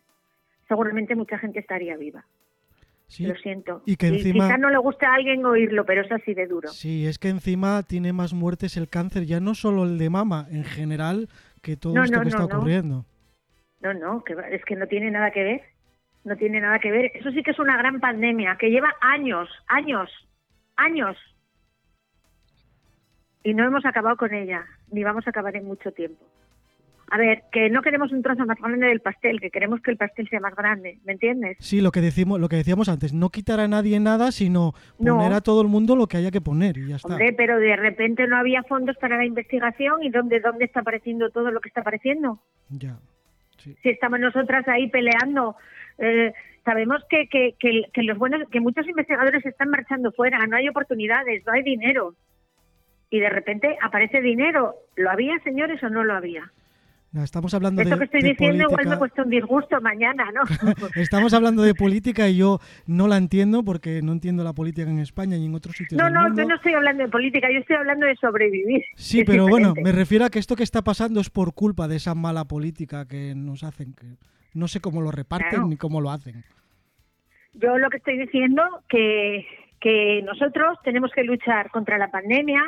seguramente 0.69 1.15
mucha 1.17 1.39
gente 1.39 1.59
estaría 1.59 1.97
viva. 1.97 2.25
Lo 3.21 3.35
siento. 3.37 3.83
Y 3.87 3.97
que 3.97 4.09
encima... 4.09 4.47
quizá 4.47 4.59
no 4.59 4.69
le 4.71 4.79
gusta 4.79 5.11
a 5.11 5.15
alguien 5.15 5.45
oírlo, 5.45 5.87
pero 5.87 6.03
es 6.03 6.13
así 6.13 6.35
de 6.35 6.47
duro. 6.47 6.69
Sí, 6.69 7.07
es 7.07 7.19
que 7.19 7.31
encima 7.31 7.83
tiene 7.83 8.13
más 8.13 8.35
muertes 8.35 8.77
el 8.77 8.89
cáncer, 8.89 9.25
ya 9.25 9.41
no 9.41 9.55
solo 9.55 9.85
el 9.85 9.97
de 9.97 10.11
mama, 10.11 10.47
en 10.51 10.65
general, 10.65 11.29
que 11.63 11.77
todo 11.77 12.03
esto 12.03 12.21
que 12.21 12.29
está 12.29 12.45
ocurriendo. 12.45 13.07
No, 13.81 13.95
no, 13.95 14.25
que 14.25 14.35
es 14.51 14.65
que 14.65 14.77
no 14.77 14.87
tiene 14.87 15.11
nada 15.11 15.31
que 15.31 15.45
ver 15.45 15.63
no 16.29 16.37
tiene 16.37 16.61
nada 16.61 16.79
que 16.79 16.91
ver. 16.91 17.11
Eso 17.15 17.31
sí 17.31 17.43
que 17.43 17.51
es 17.51 17.59
una 17.59 17.77
gran 17.77 18.01
pandemia 18.01 18.57
que 18.59 18.71
lleva 18.71 18.95
años, 19.01 19.49
años, 19.67 20.11
años. 20.77 21.17
Y 23.43 23.55
no 23.55 23.65
hemos 23.65 23.85
acabado 23.87 24.17
con 24.17 24.35
ella, 24.35 24.65
ni 24.91 25.03
vamos 25.03 25.27
a 25.27 25.31
acabar 25.31 25.57
en 25.57 25.65
mucho 25.65 25.91
tiempo. 25.93 26.25
A 27.11 27.17
ver, 27.17 27.45
que 27.51 27.71
no 27.71 27.81
queremos 27.81 28.13
un 28.13 28.23
trozo 28.23 28.45
más 28.45 28.59
grande 28.59 28.87
del 28.87 29.01
pastel, 29.01 29.41
que 29.41 29.49
queremos 29.49 29.81
que 29.81 29.91
el 29.91 29.97
pastel 29.97 30.29
sea 30.29 30.41
más 30.41 30.55
grande, 30.55 30.99
¿me 31.05 31.15
entiendes? 31.15 31.57
Sí, 31.59 31.81
lo 31.81 31.91
que 31.91 32.03
decimos, 32.03 32.39
lo 32.39 32.51
que 32.51 32.57
decíamos 32.57 32.91
antes, 32.91 33.15
no 33.15 33.31
quitar 33.31 33.61
a 33.61 33.69
nadie 33.69 33.99
nada, 33.99 34.31
sino 34.31 34.75
poner 34.99 35.33
a 35.33 35.41
todo 35.41 35.63
el 35.63 35.69
mundo 35.69 35.97
lo 35.97 36.07
que 36.07 36.19
haya 36.19 36.31
que 36.31 36.43
poner 36.43 36.77
y 36.77 36.89
ya 36.89 36.97
está. 36.97 37.09
Hombre, 37.09 37.33
pero 37.33 37.59
de 37.59 37.77
repente 37.77 38.27
no 38.27 38.37
había 38.37 38.63
fondos 38.65 38.95
para 38.99 39.17
la 39.17 39.25
investigación 39.25 40.03
y 40.03 40.11
dónde 40.11 40.41
dónde 40.41 40.67
está 40.67 40.81
apareciendo 40.81 41.31
todo 41.31 41.51
lo 41.51 41.63
que 41.63 41.69
está 41.69 41.81
apareciendo. 41.81 42.43
Ya. 42.69 42.99
Si 43.83 43.89
estamos 43.91 44.21
nosotras 44.21 44.67
ahí 44.69 44.89
peleando 44.89 45.57
eh, 45.99 46.33
sabemos 46.65 47.03
que, 47.09 47.29
que, 47.29 47.55
que, 47.59 48.03
los 48.03 48.19
buenos, 48.19 48.49
que 48.51 48.61
muchos 48.61 48.87
investigadores 48.87 49.45
están 49.45 49.71
marchando 49.71 50.13
fuera, 50.13 50.47
no 50.47 50.57
hay 50.57 50.69
oportunidades, 50.69 51.45
no 51.47 51.53
hay 51.53 51.63
dinero. 51.63 52.15
Y 53.11 53.21
de 53.21 53.31
repente 53.31 53.77
aparece 53.83 54.21
dinero. 54.21 54.75
¿Lo 54.97 55.11
había, 55.11 55.39
señores, 55.41 55.83
o 55.83 55.89
no 55.89 56.05
lo 56.05 56.15
había? 56.15 56.53
No, 57.11 57.23
estamos 57.23 57.55
hablando 57.55 57.81
Esto 57.81 57.97
que 57.97 58.05
estoy 58.05 58.21
diciendo 58.21 58.65
igual 58.65 58.87
me 58.87 58.99
cuesta 58.99 59.23
un 59.23 59.31
disgusto 59.31 59.81
mañana, 59.81 60.31
¿no? 60.31 60.43
estamos 60.97 61.33
hablando 61.33 61.63
de 61.63 61.75
política 61.75 62.29
y 62.29 62.37
yo 62.37 62.61
no 62.87 63.09
la 63.09 63.17
entiendo 63.17 63.65
porque 63.65 64.03
no 64.03 64.13
entiendo 64.13 64.45
la 64.45 64.53
política 64.53 64.91
en 64.91 64.99
España 64.99 65.37
y 65.37 65.47
en 65.47 65.55
otros 65.55 65.77
sitios. 65.77 65.99
No, 65.99 66.11
no, 66.11 66.35
yo 66.37 66.45
no 66.47 66.57
estoy 66.57 66.75
hablando 66.75 67.05
de 67.05 67.09
política, 67.09 67.49
yo 67.51 67.61
estoy 67.61 67.77
hablando 67.77 68.05
de 68.05 68.15
sobrevivir. 68.17 68.85
Sí, 68.95 69.25
pero 69.25 69.49
bueno, 69.49 69.73
me 69.83 69.93
refiero 69.93 70.27
a 70.27 70.31
que 70.31 70.39
esto 70.39 70.55
que 70.55 70.65
está 70.65 70.83
pasando 70.83 71.21
es 71.21 71.31
por 71.31 71.55
culpa 71.55 71.89
de 71.89 71.97
esa 71.97 72.15
mala 72.15 72.45
política 72.45 73.09
que 73.09 73.35
nos 73.35 73.65
hacen. 73.65 73.95
Que 73.95 74.07
no 74.53 74.69
sé 74.69 74.81
cómo 74.81 75.01
lo 75.01 75.11
reparten 75.11 75.69
ni 75.69 75.77
cómo 75.77 76.03
lo 76.03 76.11
hacen. 76.11 76.45
Yo 77.55 77.79
lo 77.79 77.89
que 77.89 77.97
estoy 77.97 78.19
diciendo 78.19 78.63
que 78.89 79.47
que 79.81 80.23
nosotros 80.23 80.79
tenemos 80.83 81.11
que 81.13 81.25
luchar 81.25 81.71
contra 81.71 81.99
la 81.99 82.11
pandemia. 82.11 82.63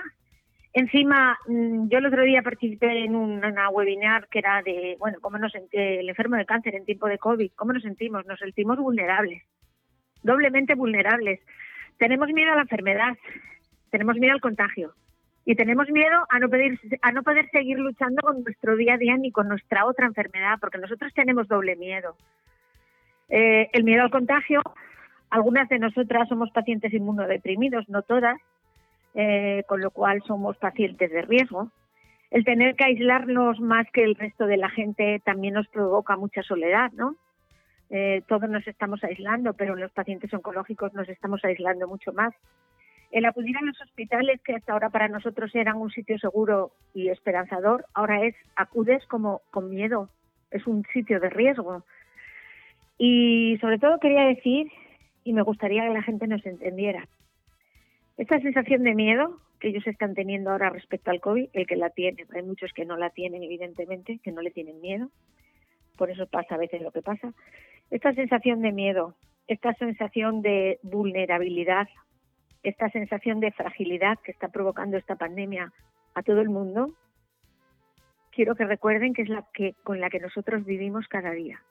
Encima, 0.73 1.37
mm, 1.47 1.89
yo 1.89 1.99
el 1.99 2.07
otro 2.07 2.23
día 2.23 2.43
participé 2.43 3.05
en 3.05 3.17
una 3.17 3.69
webinar 3.71 4.29
que 4.29 4.39
era 4.39 4.63
de, 4.63 4.97
bueno, 5.01 5.19
cómo 5.21 5.39
nos 5.39 5.53
el 5.55 6.09
enfermo 6.09 6.37
de 6.37 6.47
cáncer 6.47 6.77
en 6.77 6.85
tiempo 6.85 7.09
de 7.09 7.19
COVID, 7.19 7.53
cómo 7.57 7.73
nos 7.73 7.83
sentimos, 7.83 8.25
nos 8.27 8.39
sentimos 8.39 8.79
vulnerables, 8.79 9.43
doblemente 10.23 10.75
vulnerables. 10.75 11.41
Tenemos 11.99 12.29
miedo 12.29 12.53
a 12.53 12.57
la 12.57 12.63
enfermedad, 12.63 13.17
tenemos 13.91 14.17
miedo 14.17 14.33
al 14.33 14.41
contagio, 14.41 14.95
y 15.45 15.57
tenemos 15.57 15.91
miedo 15.91 16.25
a 16.29 16.39
no, 16.39 16.49
poder, 16.49 16.79
a 17.03 17.13
no 17.13 17.23
poder 17.23 17.51
seguir 17.51 17.79
luchando 17.79 18.23
con 18.23 18.45
nuestro 18.45 18.77
día 18.77 18.95
a 18.95 18.99
día 18.99 19.17
ni 19.17 19.33
con 19.33 19.49
nuestra 19.49 19.87
otra 19.87 20.07
enfermedad, 20.07 20.59
porque 20.61 20.79
nosotros 20.79 21.13
tenemos 21.15 21.49
doble 21.49 21.75
miedo. 21.75 22.15
Eh, 23.29 23.69
el 23.73 23.85
miedo 23.85 24.03
al 24.03 24.11
contagio, 24.11 24.63
algunas 25.31 25.69
de 25.69 25.79
nosotras 25.79 26.29
somos 26.29 26.51
pacientes 26.53 26.93
inmunodeprimidos, 26.93 27.89
no 27.89 28.03
todas, 28.03 28.41
eh, 29.15 29.65
con 29.67 29.81
lo 29.81 29.91
cual 29.91 30.23
somos 30.27 30.57
pacientes 30.57 31.11
de 31.11 31.23
riesgo. 31.23 31.71
El 32.31 32.45
tener 32.45 32.77
que 32.77 32.85
aislarnos 32.85 33.61
más 33.61 33.87
que 33.93 34.05
el 34.05 34.15
resto 34.15 34.47
de 34.47 34.57
la 34.57 34.71
gente 34.71 35.21
también 35.25 35.55
nos 35.55 35.67
provoca 35.69 36.17
mucha 36.17 36.43
soledad, 36.43 36.93
¿no? 36.93 37.17
Eh, 37.91 38.23
todos 38.29 38.49
nos 38.49 38.67
estamos 38.69 39.03
aislando, 39.03 39.53
pero 39.55 39.75
los 39.75 39.91
pacientes 39.91 40.33
oncológicos 40.33 40.95
nos 40.95 41.09
estamos 41.09 41.45
aislando 41.45 41.89
mucho 41.89 42.13
más. 42.13 42.33
El 43.11 43.25
acudir 43.25 43.57
a 43.57 43.63
los 43.63 43.81
hospitales, 43.81 44.41
que 44.43 44.55
hasta 44.55 44.73
ahora 44.73 44.91
para 44.91 45.09
nosotros 45.09 45.53
eran 45.55 45.77
un 45.77 45.91
sitio 45.91 46.17
seguro 46.19 46.71
y 46.95 47.09
esperanzador, 47.09 47.85
ahora 47.93 48.25
es 48.25 48.37
acudes 48.55 49.05
como 49.07 49.43
con 49.51 49.69
miedo, 49.69 50.09
es 50.53 50.65
un 50.69 50.85
sitio 50.93 51.19
de 51.19 51.31
riesgo. 51.31 51.85
Y 52.97 53.59
sobre 53.61 53.79
todo 53.79 53.99
quería 53.99 54.27
decir, 54.27 54.71
y 55.25 55.33
me 55.33 55.43
gustaría 55.43 55.83
que 55.83 55.95
la 55.95 56.03
gente 56.03 56.29
nos 56.29 56.47
entendiera, 56.47 57.09
esta 58.21 58.39
sensación 58.39 58.83
de 58.83 58.95
miedo 58.95 59.41
que 59.61 59.69
ellos 59.69 59.87
están 59.87 60.15
teniendo 60.15 60.51
ahora 60.51 60.69
respecto 60.69 61.11
al 61.11 61.23
COVID, 61.23 61.49
el 61.55 61.67
que 61.67 61.77
la 61.77 61.89
tiene, 61.89 62.27
hay 62.35 62.43
muchos 62.43 62.71
que 62.75 62.85
no 62.85 62.99
la 62.99 63.09
tienen, 63.09 63.43
evidentemente, 63.43 64.21
que 64.23 64.31
no 64.31 64.43
le 64.43 64.51
tienen 64.51 64.79
miedo, 64.83 65.09
por 65.97 66.11
eso 66.11 66.27
pasa 66.27 66.55
a 66.55 66.59
veces 66.59 66.83
lo 66.83 66.91
que 66.91 67.01
pasa. 67.01 67.33
Esta 67.91 68.13
sensación 68.13 68.61
de 68.61 68.73
miedo, 68.73 69.15
esta 69.47 69.73
sensación 69.73 70.43
de 70.43 70.79
vulnerabilidad, 70.83 71.89
esta 72.63 72.91
sensación 72.91 73.41
de 73.41 73.53
fragilidad 73.53 74.19
que 74.19 74.33
está 74.33 74.49
provocando 74.49 74.99
esta 74.99 75.17
pandemia 75.17 75.73
a 76.15 76.23
todo 76.23 76.43
el 76.43 76.51
mundo, 76.51 76.93
quiero 78.33 78.55
que 78.55 78.67
recuerden 78.67 79.15
que 79.15 79.23
es 79.23 79.31
la 79.31 79.47
que 79.55 79.75
con 79.83 79.99
la 79.99 80.11
que 80.11 80.21
nosotros 80.21 80.67
vivimos 80.67 81.09
cada 81.09 81.31
día. 81.31 81.63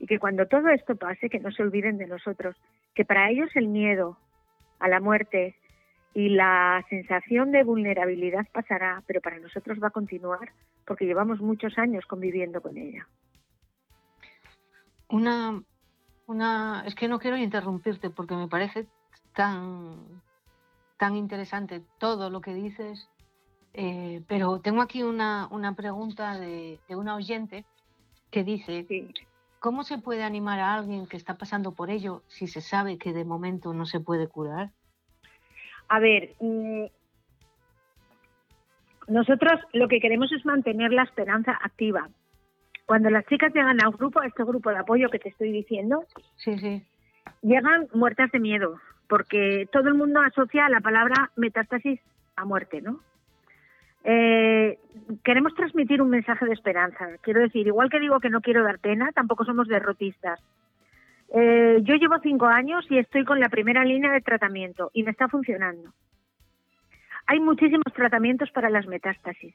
Y 0.00 0.06
que 0.06 0.18
cuando 0.18 0.46
todo 0.46 0.70
esto 0.70 0.96
pase, 0.96 1.30
que 1.30 1.38
no 1.38 1.52
se 1.52 1.62
olviden 1.62 1.98
de 1.98 2.08
nosotros, 2.08 2.56
que 2.96 3.04
para 3.04 3.30
ellos 3.30 3.48
el 3.54 3.68
miedo 3.68 4.18
a 4.78 4.88
la 4.88 5.00
muerte, 5.00 5.56
y 6.14 6.30
la 6.30 6.84
sensación 6.88 7.52
de 7.52 7.62
vulnerabilidad 7.62 8.46
pasará, 8.52 9.02
pero 9.06 9.20
para 9.20 9.38
nosotros 9.38 9.78
va 9.80 9.88
a 9.88 9.92
continuar 9.92 10.52
porque 10.84 11.06
llevamos 11.06 11.40
muchos 11.40 11.78
años 11.78 12.06
conviviendo 12.06 12.60
con 12.60 12.76
ella. 12.76 13.06
Una, 15.10 15.62
una, 16.26 16.82
es 16.86 16.94
que 16.94 17.08
no 17.08 17.18
quiero 17.18 17.36
interrumpirte 17.36 18.10
porque 18.10 18.34
me 18.34 18.48
parece 18.48 18.86
tan, 19.34 20.22
tan 20.96 21.14
interesante 21.14 21.82
todo 21.98 22.30
lo 22.30 22.40
que 22.40 22.54
dices, 22.54 23.08
eh, 23.74 24.22
pero 24.26 24.60
tengo 24.60 24.82
aquí 24.82 25.02
una, 25.02 25.46
una 25.52 25.74
pregunta 25.74 26.36
de, 26.38 26.80
de, 26.88 26.96
una 26.96 27.14
oyente 27.14 27.64
que 28.30 28.42
dice, 28.44 28.86
¿cómo 29.60 29.84
se 29.84 29.98
puede 29.98 30.22
animar 30.22 30.60
a 30.60 30.74
alguien 30.74 31.06
que 31.06 31.16
está 31.16 31.36
pasando 31.36 31.72
por 31.72 31.90
ello 31.90 32.22
si 32.28 32.46
se 32.46 32.60
sabe 32.60 32.98
que 32.98 33.12
de 33.12 33.24
momento 33.24 33.72
no 33.74 33.86
se 33.86 34.00
puede 34.00 34.28
curar? 34.28 34.70
A 35.88 36.00
ver, 36.00 36.34
mm, 36.40 36.84
nosotros 39.08 39.60
lo 39.72 39.88
que 39.88 40.00
queremos 40.00 40.30
es 40.32 40.44
mantener 40.44 40.92
la 40.92 41.02
esperanza 41.02 41.52
activa. 41.62 42.08
Cuando 42.86 43.10
las 43.10 43.26
chicas 43.26 43.52
llegan 43.54 43.82
al 43.82 43.92
grupo, 43.92 44.20
a 44.20 44.26
este 44.26 44.44
grupo 44.44 44.70
de 44.70 44.78
apoyo 44.78 45.10
que 45.10 45.18
te 45.18 45.30
estoy 45.30 45.52
diciendo, 45.52 46.04
sí, 46.36 46.58
sí. 46.58 46.82
llegan 47.42 47.88
muertas 47.92 48.30
de 48.32 48.40
miedo, 48.40 48.80
porque 49.08 49.68
todo 49.72 49.88
el 49.88 49.94
mundo 49.94 50.20
asocia 50.20 50.68
la 50.68 50.80
palabra 50.80 51.30
metástasis 51.36 52.00
a 52.36 52.44
muerte, 52.44 52.80
¿no? 52.80 53.00
Eh, 54.04 54.78
queremos 55.24 55.54
transmitir 55.54 56.00
un 56.00 56.10
mensaje 56.10 56.46
de 56.46 56.52
esperanza. 56.52 57.06
Quiero 57.22 57.40
decir, 57.40 57.66
igual 57.66 57.90
que 57.90 58.00
digo 58.00 58.20
que 58.20 58.30
no 58.30 58.40
quiero 58.40 58.62
dar 58.62 58.78
pena, 58.78 59.10
tampoco 59.12 59.44
somos 59.44 59.68
derrotistas. 59.68 60.40
Eh, 61.34 61.80
yo 61.82 61.94
llevo 61.96 62.18
cinco 62.20 62.46
años 62.46 62.86
y 62.90 62.98
estoy 62.98 63.24
con 63.24 63.38
la 63.38 63.48
primera 63.48 63.84
línea 63.84 64.10
de 64.12 64.20
tratamiento 64.20 64.90
y 64.94 65.02
me 65.02 65.10
está 65.10 65.28
funcionando. 65.28 65.92
Hay 67.26 67.40
muchísimos 67.40 67.92
tratamientos 67.94 68.50
para 68.50 68.70
las 68.70 68.86
metástasis. 68.86 69.54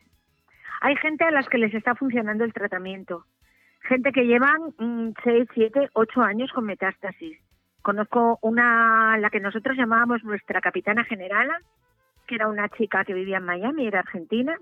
Hay 0.82 0.96
gente 0.98 1.24
a 1.24 1.32
las 1.32 1.48
que 1.50 1.58
les 1.58 1.74
está 1.74 1.96
funcionando 1.96 2.44
el 2.44 2.54
tratamiento. 2.54 3.26
Gente 3.82 4.12
que 4.12 4.26
llevan 4.26 4.62
mm, 4.78 5.14
seis, 5.24 5.48
siete, 5.54 5.90
ocho 5.94 6.22
años 6.22 6.52
con 6.52 6.66
metástasis. 6.66 7.40
Conozco 7.82 8.38
una, 8.42 9.18
la 9.18 9.30
que 9.30 9.40
nosotros 9.40 9.76
llamábamos 9.76 10.24
nuestra 10.24 10.62
capitana 10.62 11.04
generala, 11.04 11.60
era 12.34 12.48
una 12.48 12.70
chica 12.70 13.04
que 13.06 13.14
vivía 13.14 13.38
en 13.38 13.46
Miami, 13.46 13.88
era 13.88 14.00
argentina. 14.00 14.58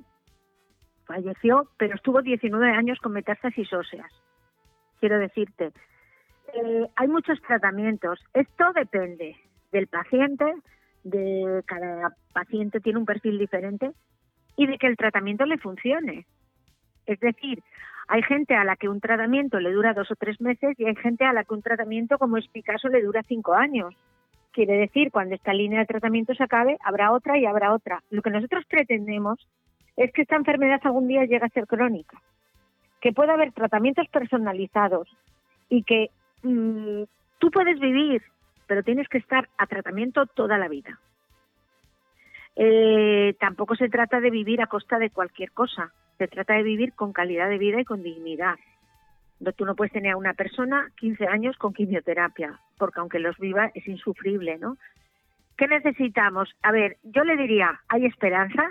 Falleció, 1.05 1.69
pero 1.77 1.95
estuvo 1.95 2.21
19 2.21 2.71
años 2.71 2.99
con 2.99 3.13
metástasis 3.13 3.71
óseas. 3.73 4.11
Quiero 4.99 5.17
decirte, 5.19 5.71
eh, 6.53 6.87
hay 6.95 7.07
muchos 7.07 7.41
tratamientos. 7.41 8.19
Esto 8.33 8.71
depende 8.73 9.35
del 9.71 9.87
paciente, 9.87 10.45
de 11.03 11.63
cada 11.65 12.15
paciente 12.33 12.79
tiene 12.79 12.99
un 12.99 13.05
perfil 13.05 13.39
diferente 13.39 13.91
y 14.55 14.67
de 14.67 14.77
que 14.77 14.87
el 14.87 14.97
tratamiento 14.97 15.45
le 15.45 15.57
funcione. 15.57 16.25
Es 17.05 17.19
decir, 17.19 17.63
hay 18.07 18.21
gente 18.23 18.55
a 18.55 18.63
la 18.63 18.75
que 18.75 18.89
un 18.89 18.99
tratamiento 18.99 19.59
le 19.59 19.71
dura 19.71 19.93
dos 19.93 20.11
o 20.11 20.15
tres 20.15 20.39
meses 20.41 20.79
y 20.79 20.85
hay 20.85 20.95
gente 20.95 21.25
a 21.25 21.33
la 21.33 21.43
que 21.43 21.53
un 21.53 21.61
tratamiento, 21.61 22.17
como 22.17 22.37
es 22.37 22.45
mi 22.53 22.61
caso, 22.61 22.89
le 22.89 23.01
dura 23.01 23.23
cinco 23.23 23.53
años. 23.53 23.95
Quiere 24.51 24.77
decir, 24.77 25.11
cuando 25.11 25.35
esta 25.35 25.53
línea 25.53 25.79
de 25.79 25.85
tratamiento 25.85 26.33
se 26.33 26.43
acabe, 26.43 26.77
habrá 26.83 27.11
otra 27.11 27.37
y 27.37 27.45
habrá 27.45 27.73
otra. 27.73 28.03
Lo 28.09 28.21
que 28.21 28.29
nosotros 28.29 28.65
pretendemos 28.65 29.39
es 29.95 30.11
que 30.11 30.23
esta 30.23 30.35
enfermedad 30.35 30.81
algún 30.83 31.07
día 31.07 31.25
llegue 31.25 31.45
a 31.45 31.49
ser 31.49 31.67
crónica, 31.67 32.21
que 32.99 33.13
pueda 33.13 33.33
haber 33.33 33.51
tratamientos 33.53 34.07
personalizados 34.09 35.07
y 35.69 35.83
que 35.83 36.09
Mm, 36.43 37.03
tú 37.39 37.51
puedes 37.51 37.79
vivir, 37.79 38.23
pero 38.67 38.83
tienes 38.83 39.07
que 39.07 39.19
estar 39.19 39.47
a 39.57 39.67
tratamiento 39.67 40.25
toda 40.25 40.57
la 40.57 40.67
vida. 40.67 40.99
Eh, 42.55 43.35
tampoco 43.39 43.75
se 43.75 43.89
trata 43.89 44.19
de 44.19 44.29
vivir 44.29 44.61
a 44.61 44.67
costa 44.67 44.99
de 44.99 45.09
cualquier 45.09 45.51
cosa, 45.51 45.91
se 46.17 46.27
trata 46.27 46.53
de 46.55 46.63
vivir 46.63 46.93
con 46.93 47.13
calidad 47.13 47.49
de 47.49 47.57
vida 47.57 47.79
y 47.79 47.85
con 47.85 48.03
dignidad. 48.03 48.55
Tú 49.55 49.65
no 49.65 49.75
puedes 49.75 49.93
tener 49.93 50.13
a 50.13 50.17
una 50.17 50.33
persona 50.33 50.91
15 50.97 51.25
años 51.25 51.57
con 51.57 51.73
quimioterapia, 51.73 52.59
porque 52.81 52.99
aunque 52.99 53.19
los 53.19 53.37
viva 53.37 53.69
es 53.75 53.87
insufrible, 53.87 54.57
¿no? 54.57 54.75
¿Qué 55.55 55.67
necesitamos? 55.67 56.49
A 56.63 56.71
ver, 56.71 56.97
yo 57.03 57.23
le 57.23 57.37
diría, 57.37 57.79
hay 57.87 58.07
esperanza, 58.07 58.63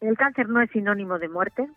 el 0.00 0.16
cáncer 0.16 0.48
no 0.48 0.60
es 0.60 0.68
sinónimo 0.72 1.20
de 1.20 1.28
muerte, 1.28 1.68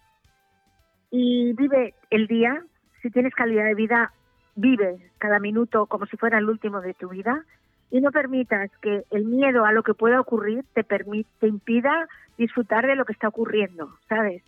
y 1.11 1.53
vive 1.53 1.93
el 2.09 2.25
día, 2.25 2.63
si 3.03 3.11
tienes 3.11 3.35
calidad 3.35 3.65
de 3.65 3.75
vida, 3.75 4.11
vive 4.55 5.11
cada 5.19 5.37
minuto 5.37 5.85
como 5.85 6.07
si 6.07 6.17
fuera 6.17 6.39
el 6.39 6.49
último 6.49 6.81
de 6.81 6.95
tu 6.95 7.09
vida 7.09 7.45
y 7.91 8.01
no 8.01 8.09
permitas 8.09 8.71
que 8.81 9.03
el 9.11 9.25
miedo 9.25 9.63
a 9.63 9.73
lo 9.73 9.83
que 9.83 9.93
pueda 9.93 10.19
ocurrir 10.19 10.65
te, 10.73 10.83
te 10.83 11.47
impida 11.47 12.07
disfrutar 12.35 12.87
de 12.87 12.95
lo 12.95 13.05
que 13.05 13.13
está 13.13 13.27
ocurriendo, 13.27 13.95
¿sabes? 14.09 14.41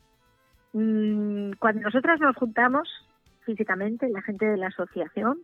Mm, 0.74 1.52
cuando 1.60 1.82
nosotras 1.82 2.20
nos 2.20 2.36
juntamos 2.36 2.90
físicamente, 3.42 4.10
la 4.10 4.24
gente 4.24 4.48
de 4.48 4.58
la 4.58 4.70
asociación, 4.70 5.38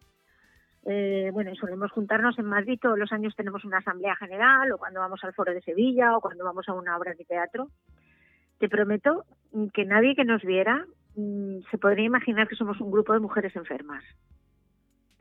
eh, 0.86 1.30
bueno, 1.32 1.54
solemos 1.56 1.92
juntarnos 1.92 2.38
en 2.40 2.46
Madrid, 2.46 2.80
todos 2.82 2.98
los 2.98 3.12
años 3.12 3.36
tenemos 3.36 3.64
una 3.66 3.78
asamblea 3.78 4.16
general 4.16 4.72
o 4.72 4.78
cuando 4.78 5.00
vamos 5.00 5.24
al 5.24 5.34
foro 5.34 5.54
de 5.54 5.62
Sevilla 5.62 6.18
o 6.18 6.22
cuando 6.22 6.44
vamos 6.44 6.68
a 6.68 6.74
una 6.74 6.98
obra 6.98 7.14
de 7.14 7.26
teatro. 7.26 7.68
Te 8.58 8.70
prometo 8.70 9.26
que 9.74 9.86
nadie 9.86 10.16
que 10.16 10.26
nos 10.26 10.42
viera 10.42 10.86
mm, 11.16 11.60
se 11.70 11.78
podría 11.78 12.06
imaginar 12.06 12.48
que 12.48 12.56
somos 12.56 12.80
un 12.82 12.92
grupo 12.92 13.14
de 13.14 13.20
mujeres 13.20 13.56
enfermas 13.56 14.04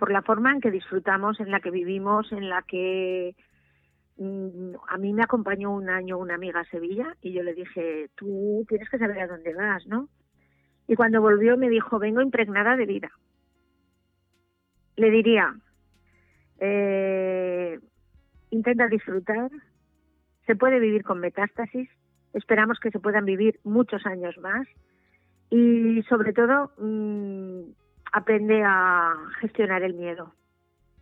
por 0.01 0.11
la 0.11 0.23
forma 0.23 0.51
en 0.51 0.63
que 0.63 0.71
disfrutamos, 0.71 1.41
en 1.41 1.51
la 1.51 1.61
que 1.61 1.71
vivimos, 1.71 2.33
en 2.33 2.49
la 2.49 2.63
que 2.63 3.37
mm, 4.17 4.73
a 4.89 4.97
mí 4.97 5.13
me 5.13 5.23
acompañó 5.23 5.71
un 5.75 5.91
año 5.91 6.17
una 6.17 6.37
amiga 6.37 6.61
a 6.61 6.65
Sevilla 6.65 7.17
y 7.21 7.35
yo 7.35 7.43
le 7.43 7.53
dije, 7.53 8.09
tú 8.15 8.65
tienes 8.67 8.89
que 8.89 8.99
saber 8.99 9.21
a 9.21 9.27
dónde 9.27 9.55
vas, 9.55 9.87
¿no? 9.87 10.09
Y 10.89 10.97
cuando 10.97 11.21
volvió 11.21 11.59
me 11.59 11.69
dijo, 11.69 11.99
vengo 11.99 12.23
impregnada 12.23 12.77
de 12.77 12.87
vida. 12.87 13.11
Le 14.97 15.11
diría, 15.11 15.55
eh, 16.59 17.79
intenta 18.51 18.87
disfrutar, 18.89 19.51
se 20.47 20.57
puede 20.57 20.79
vivir 20.79 21.05
con 21.05 21.21
metástasis, 21.21 21.89
esperamos 22.35 22.79
que 22.81 22.91
se 22.91 23.01
puedan 23.01 23.25
vivir 23.25 23.61
muchos 23.65 24.05
años 24.07 24.37
más 24.39 24.67
y 25.51 26.03
sobre 26.09 26.33
todo 26.33 26.73
mm, 26.79 27.71
aprende 28.13 28.63
a 28.65 29.15
gestionar 29.41 29.83
el 29.83 29.95
miedo, 29.95 30.33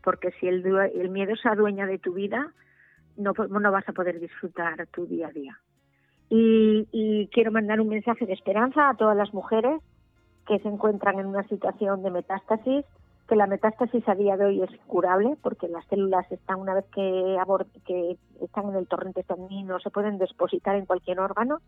porque 0.02 0.30
si 0.40 0.48
el, 0.48 0.64
el 0.66 1.10
miedo 1.10 1.36
se 1.36 1.48
adueña 1.48 1.86
de 1.86 1.98
tu 1.98 2.14
vida, 2.14 2.52
no, 3.16 3.32
no 3.32 3.72
vas 3.72 3.88
a 3.88 3.92
poder 3.92 4.20
disfrutar 4.20 4.86
tu 4.88 5.06
día 5.06 5.28
a 5.28 5.32
día. 5.32 5.58
Y, 6.30 6.86
y, 6.92 7.28
quiero 7.28 7.50
mandar 7.50 7.80
un 7.80 7.88
mensaje 7.88 8.26
de 8.26 8.34
esperanza 8.34 8.90
a 8.90 8.94
todas 8.94 9.16
las 9.16 9.32
mujeres 9.32 9.80
que 10.46 10.58
se 10.58 10.68
encuentran 10.68 11.18
en 11.18 11.26
una 11.26 11.42
situación 11.48 12.02
de 12.02 12.10
metástasis, 12.10 12.84
que 13.28 13.36
la 13.36 13.46
metástasis 13.46 14.08
a 14.08 14.14
día 14.14 14.36
de 14.36 14.46
hoy 14.46 14.62
es 14.62 14.70
curable 14.86 15.36
porque 15.42 15.68
las 15.68 15.86
células 15.86 16.30
están 16.32 16.60
una 16.60 16.74
vez 16.74 16.86
que, 16.86 17.36
que 17.84 18.16
están 18.40 18.70
en 18.70 18.76
el 18.76 18.88
torrente 18.88 19.22
sanguíneo 19.22 19.78
se 19.80 19.90
pueden 19.90 20.18
depositar 20.18 20.76
en 20.76 20.86
cualquier 20.86 21.20
órgano 21.20 21.60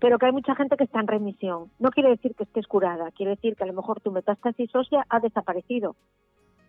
pero 0.00 0.18
que 0.18 0.26
hay 0.26 0.32
mucha 0.32 0.54
gente 0.54 0.76
que 0.76 0.84
está 0.84 1.00
en 1.00 1.06
remisión. 1.06 1.70
No 1.78 1.90
quiere 1.90 2.10
decir 2.10 2.34
que 2.34 2.44
estés 2.44 2.66
curada, 2.66 3.10
quiere 3.12 3.36
decir 3.36 3.56
que 3.56 3.64
a 3.64 3.66
lo 3.66 3.72
mejor 3.72 4.00
tu 4.00 4.10
metástasis 4.10 4.74
ósea 4.74 5.06
ha 5.08 5.18
desaparecido. 5.18 5.96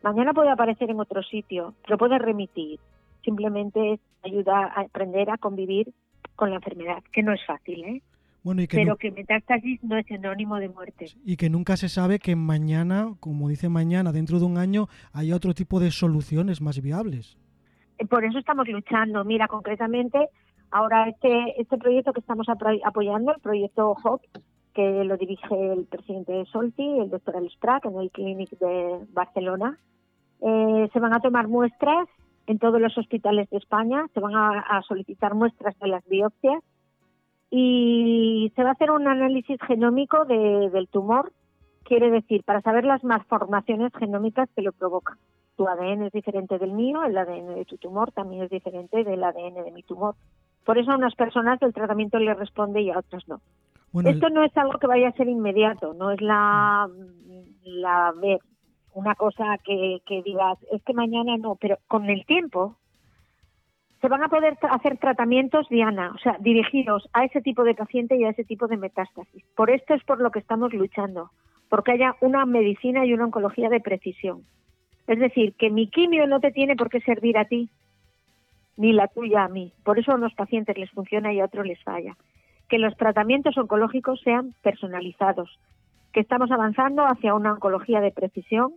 Mañana 0.03 0.33
puede 0.33 0.51
aparecer 0.51 0.89
en 0.89 0.99
otro 1.01 1.21
sitio, 1.21 1.73
pero 1.83 1.97
puede 1.97 2.17
remitir. 2.17 2.79
Simplemente 3.25 3.93
es 3.93 3.99
ayudar 4.23 4.71
a 4.75 4.81
aprender 4.81 5.29
a 5.29 5.37
convivir 5.37 5.91
con 6.35 6.49
la 6.49 6.57
enfermedad, 6.57 7.03
que 7.11 7.23
no 7.23 7.33
es 7.33 7.45
fácil, 7.45 7.83
¿eh? 7.83 8.01
Pero 8.69 8.97
que 8.97 9.11
metástasis 9.11 9.83
no 9.83 9.97
es 9.97 10.05
sinónimo 10.05 10.57
de 10.57 10.69
muerte. 10.69 11.07
Y 11.23 11.35
que 11.35 11.49
nunca 11.49 11.77
se 11.77 11.89
sabe 11.89 12.19
que 12.19 12.35
mañana, 12.35 13.15
como 13.19 13.49
dice 13.49 13.69
mañana, 13.69 14.11
dentro 14.11 14.39
de 14.39 14.45
un 14.45 14.57
año, 14.57 14.87
haya 15.13 15.35
otro 15.35 15.53
tipo 15.53 15.79
de 15.79 15.89
soluciones 15.89 16.61
más 16.61 16.79
viables. 16.79 17.37
Eh, 17.97 18.05
por 18.05 18.23
eso 18.23 18.37
estamos 18.37 18.67
luchando. 18.67 19.23
Mira, 19.25 19.47
concretamente, 19.47 20.29
ahora 20.69 21.09
este, 21.09 21.59
este 21.59 21.77
proyecto 21.77 22.13
que 22.13 22.19
estamos 22.19 22.47
apoyando, 22.49 23.33
el 23.33 23.41
proyecto 23.41 23.95
HOP, 24.03 24.21
que 24.75 25.03
lo 25.05 25.17
dirige 25.17 25.73
el 25.73 25.85
presidente 25.85 26.45
Solti, 26.51 26.99
el 26.99 27.09
doctor 27.09 27.37
Alistrac, 27.37 27.85
en 27.85 27.97
el 27.97 28.11
Clinic 28.11 28.51
de 28.59 28.99
Barcelona, 29.11 29.79
eh, 30.41 30.89
se 30.93 30.99
van 30.99 31.13
a 31.13 31.19
tomar 31.19 31.47
muestras 31.47 32.07
en 32.45 32.59
todos 32.59 32.79
los 32.79 32.95
hospitales 32.95 33.49
de 33.49 33.57
España, 33.57 34.05
se 34.13 34.19
van 34.19 34.35
a 34.35 34.81
solicitar 34.87 35.33
muestras 35.33 35.73
de 35.79 35.87
las 35.87 36.05
biopsias 36.07 36.61
y 37.49 38.51
se 38.55 38.63
va 38.63 38.69
a 38.69 38.73
hacer 38.73 38.91
un 38.91 39.07
análisis 39.07 39.57
genómico 39.67 40.25
del 40.25 40.87
tumor, 40.89 41.31
quiere 41.83 42.09
decir, 42.09 42.43
para 42.43 42.61
saber 42.61 42.85
las 42.85 43.03
malformaciones 43.03 43.91
genómicas 43.97 44.49
que 44.55 44.61
lo 44.61 44.71
provocan. 44.71 45.17
Tu 45.55 45.67
ADN 45.67 46.03
es 46.03 46.11
diferente 46.11 46.57
del 46.57 46.73
mío, 46.73 47.03
el 47.03 47.17
ADN 47.17 47.55
de 47.55 47.65
tu 47.65 47.77
tumor 47.77 48.11
también 48.11 48.43
es 48.43 48.49
diferente 48.49 49.03
del 49.03 49.23
ADN 49.23 49.63
de 49.63 49.71
mi 49.71 49.83
tumor. 49.83 50.15
Por 50.65 50.77
eso 50.77 50.91
a 50.91 50.97
unas 50.97 51.15
personas 51.15 51.61
el 51.61 51.73
tratamiento 51.73 52.19
le 52.19 52.33
responde 52.33 52.81
y 52.81 52.89
a 52.89 52.99
otras 52.99 53.27
no. 53.27 53.39
Esto 54.03 54.29
no 54.29 54.43
es 54.43 54.55
algo 54.57 54.77
que 54.77 54.87
vaya 54.87 55.07
a 55.07 55.13
ser 55.13 55.29
inmediato, 55.29 55.93
no 55.93 56.11
es 56.11 56.19
la, 56.19 56.89
la 57.63 58.13
una 58.93 59.15
cosa 59.15 59.57
que, 59.63 59.99
que 60.05 60.21
digas, 60.23 60.57
es 60.71 60.83
que 60.83 60.93
mañana 60.93 61.37
no, 61.37 61.55
pero 61.55 61.77
con 61.87 62.09
el 62.09 62.25
tiempo 62.25 62.75
se 64.01 64.07
van 64.07 64.23
a 64.23 64.29
poder 64.29 64.57
hacer 64.69 64.97
tratamientos, 64.97 65.67
Diana, 65.69 66.11
o 66.13 66.17
sea, 66.19 66.37
dirigidos 66.39 67.09
a 67.13 67.25
ese 67.25 67.41
tipo 67.41 67.63
de 67.63 67.75
paciente 67.75 68.15
y 68.15 68.23
a 68.23 68.29
ese 68.29 68.43
tipo 68.43 68.67
de 68.67 68.77
metástasis. 68.77 69.43
Por 69.55 69.69
esto 69.69 69.93
es 69.93 70.03
por 70.03 70.19
lo 70.19 70.31
que 70.31 70.39
estamos 70.39 70.73
luchando, 70.73 71.31
porque 71.69 71.93
haya 71.93 72.15
una 72.21 72.45
medicina 72.45 73.05
y 73.05 73.13
una 73.13 73.25
oncología 73.25 73.69
de 73.69 73.79
precisión. 73.79 74.43
Es 75.07 75.19
decir, 75.19 75.53
que 75.57 75.69
mi 75.69 75.87
quimio 75.87 76.27
no 76.27 76.39
te 76.39 76.51
tiene 76.51 76.75
por 76.75 76.89
qué 76.89 76.99
servir 77.01 77.37
a 77.37 77.45
ti, 77.45 77.69
ni 78.77 78.91
la 78.91 79.07
tuya 79.07 79.45
a 79.45 79.47
mí. 79.47 79.71
Por 79.83 79.99
eso 79.99 80.11
a 80.11 80.15
unos 80.15 80.33
pacientes 80.33 80.77
les 80.77 80.91
funciona 80.91 81.31
y 81.33 81.39
a 81.39 81.45
otros 81.45 81.65
les 81.65 81.81
falla. 81.83 82.17
Que 82.67 82.79
los 82.79 82.95
tratamientos 82.97 83.57
oncológicos 83.57 84.19
sean 84.21 84.53
personalizados, 84.61 85.59
que 86.11 86.19
estamos 86.19 86.51
avanzando 86.51 87.03
hacia 87.05 87.35
una 87.35 87.53
oncología 87.53 88.01
de 88.01 88.11
precisión 88.11 88.73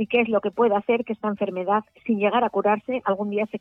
y 0.00 0.06
qué 0.06 0.22
es 0.22 0.30
lo 0.30 0.40
que 0.40 0.50
puede 0.50 0.74
hacer 0.74 1.04
que 1.04 1.12
esta 1.12 1.28
enfermedad, 1.28 1.84
sin 2.06 2.18
llegar 2.18 2.42
a 2.42 2.48
curarse, 2.48 3.02
algún 3.04 3.28
día 3.28 3.44
se, 3.50 3.58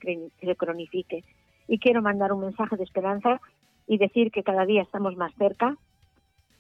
cronifique. 0.56 1.26
Y 1.68 1.80
quiero 1.80 2.02
mandar 2.02 2.32
un 2.32 2.40
mensaje 2.40 2.78
de 2.78 2.86
esperanza 2.86 3.42
y 3.88 3.98
decir 3.98 4.32
que 4.32 4.42
cada 4.42 4.66
día 4.66 4.84
estamos 4.84 5.18
más 5.18 5.34
cerca, 5.38 5.76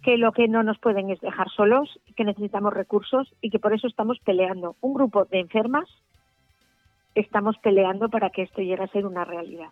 que 0.03 0.17
lo 0.17 0.33
que 0.33 0.49
no 0.49 0.63
nos 0.63 0.77
pueden 0.79 1.11
es 1.11 1.21
dejar 1.21 1.49
solos, 1.49 1.97
que 2.17 2.25
necesitamos 2.25 2.73
recursos 2.73 3.33
y 3.39 3.51
que 3.51 3.59
por 3.59 3.71
eso 3.73 3.87
estamos 3.87 4.19
peleando. 4.25 4.75
Un 4.81 4.95
grupo 4.95 5.23
de 5.23 5.39
enfermas 5.39 5.87
estamos 7.15 7.55
peleando 7.63 8.09
para 8.09 8.31
que 8.31 8.41
esto 8.41 8.61
llegue 8.61 8.83
a 8.83 8.87
ser 8.87 9.05
una 9.05 9.23
realidad. 9.23 9.69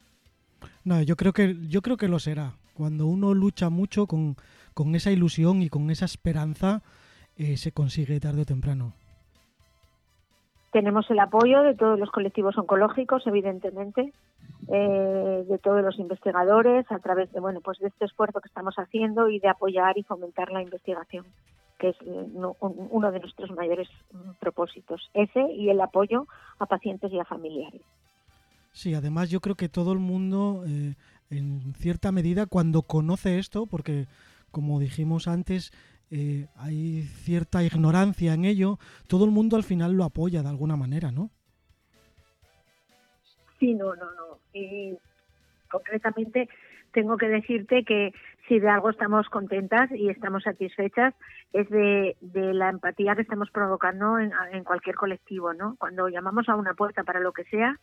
No, 0.86 1.02
yo 1.02 1.18
creo 1.18 1.34
que 1.34 1.58
yo 1.68 1.82
creo 1.82 1.98
que 1.98 2.08
lo 2.08 2.20
será. 2.20 2.54
Cuando 2.74 3.08
uno 3.08 3.34
lucha 3.34 3.70
mucho 3.70 4.08
con, 4.08 4.38
esa 4.96 5.12
ilusión 5.12 5.62
y 5.62 5.68
con 5.68 5.92
esa 5.92 6.06
esperanza, 6.06 6.82
eh, 7.36 7.58
se 7.58 7.74
consigue 7.74 8.22
tarde 8.22 8.44
o 8.44 8.46
temprano. 8.46 8.94
Tenemos 10.72 11.10
el 11.10 11.20
apoyo 11.20 11.64
de 11.64 11.76
todos 11.76 11.98
los 11.98 12.12
colectivos 12.12 12.58
oncológicos, 12.58 13.26
evidentemente, 13.26 14.14
eh, 14.68 15.46
de 15.48 15.58
todos 15.60 15.82
los 15.82 15.98
investigadores 15.98 16.86
a 16.92 17.00
través 17.00 17.32
de 17.32 17.40
bueno 17.40 17.62
pues 17.62 17.80
de 17.80 17.88
este 17.88 18.06
esfuerzo 18.06 18.42
que 18.42 18.50
estamos 18.50 18.76
haciendo 18.76 19.30
y 19.30 19.40
de 19.40 19.48
apoyar 19.48 19.98
y 19.98 20.04
fomentar 20.04 20.52
la 20.52 20.62
investigación, 20.62 21.26
que 21.80 21.90
es 21.90 21.96
eh, 22.02 22.28
uno 22.60 23.12
de 23.12 23.20
nuestros 23.20 23.52
mayores 23.52 23.88
propósitos, 24.40 25.10
ese 25.14 25.52
y 25.54 25.70
el 25.70 25.80
apoyo 25.80 26.28
a 26.60 26.66
pacientes 26.66 27.14
y 27.14 27.20
a 27.20 27.24
familiares. 27.24 27.82
Sí, 28.74 28.94
además 28.94 29.30
yo 29.30 29.40
creo 29.40 29.56
que 29.56 29.70
todo 29.70 29.94
el 29.94 30.00
mundo, 30.00 30.64
eh, 30.68 30.96
en 31.30 31.74
cierta 31.76 32.12
medida, 32.12 32.46
cuando 32.46 32.82
conoce 32.82 33.40
esto, 33.40 33.66
porque 33.66 34.06
como 34.52 34.80
dijimos 34.80 35.28
antes, 35.28 35.72
eh, 36.10 36.48
hay 36.56 37.04
cierta 37.04 37.64
ignorancia 37.64 38.34
en 38.34 38.46
ello, 38.46 38.78
todo 39.08 39.26
el 39.26 39.32
mundo 39.32 39.58
al 39.58 39.64
final 39.64 39.94
lo 39.94 40.04
apoya 40.06 40.42
de 40.42 40.50
alguna 40.50 40.76
manera, 40.78 41.12
¿no? 41.12 41.30
Sí, 43.60 43.74
no, 43.74 43.96
no, 43.96 44.06
no. 44.14 44.40
Y 44.54 44.96
concretamente 45.70 46.48
tengo 46.94 47.18
que 47.18 47.28
decirte 47.28 47.84
que 47.84 48.14
si 48.48 48.60
de 48.60 48.70
algo 48.70 48.90
estamos 48.90 49.28
contentas 49.30 49.92
y 49.92 50.10
estamos 50.10 50.44
satisfechas 50.44 51.14
es 51.52 51.70
de, 51.70 52.16
la 52.34 52.70
empatía 52.70 53.16
que 53.16 53.24
estamos 53.24 53.52
provocando 53.52 54.18
en, 54.18 54.32
cualquier 54.64 54.96
colectivo, 54.96 55.54
¿no? 55.54 55.76
Cuando 55.78 56.08
llamamos 56.08 56.48
a 56.48 56.56
una 56.56 56.74
puerta 56.74 57.04
para 57.04 57.20
lo 57.20 57.34
que 57.34 57.44
sea, 57.46 57.78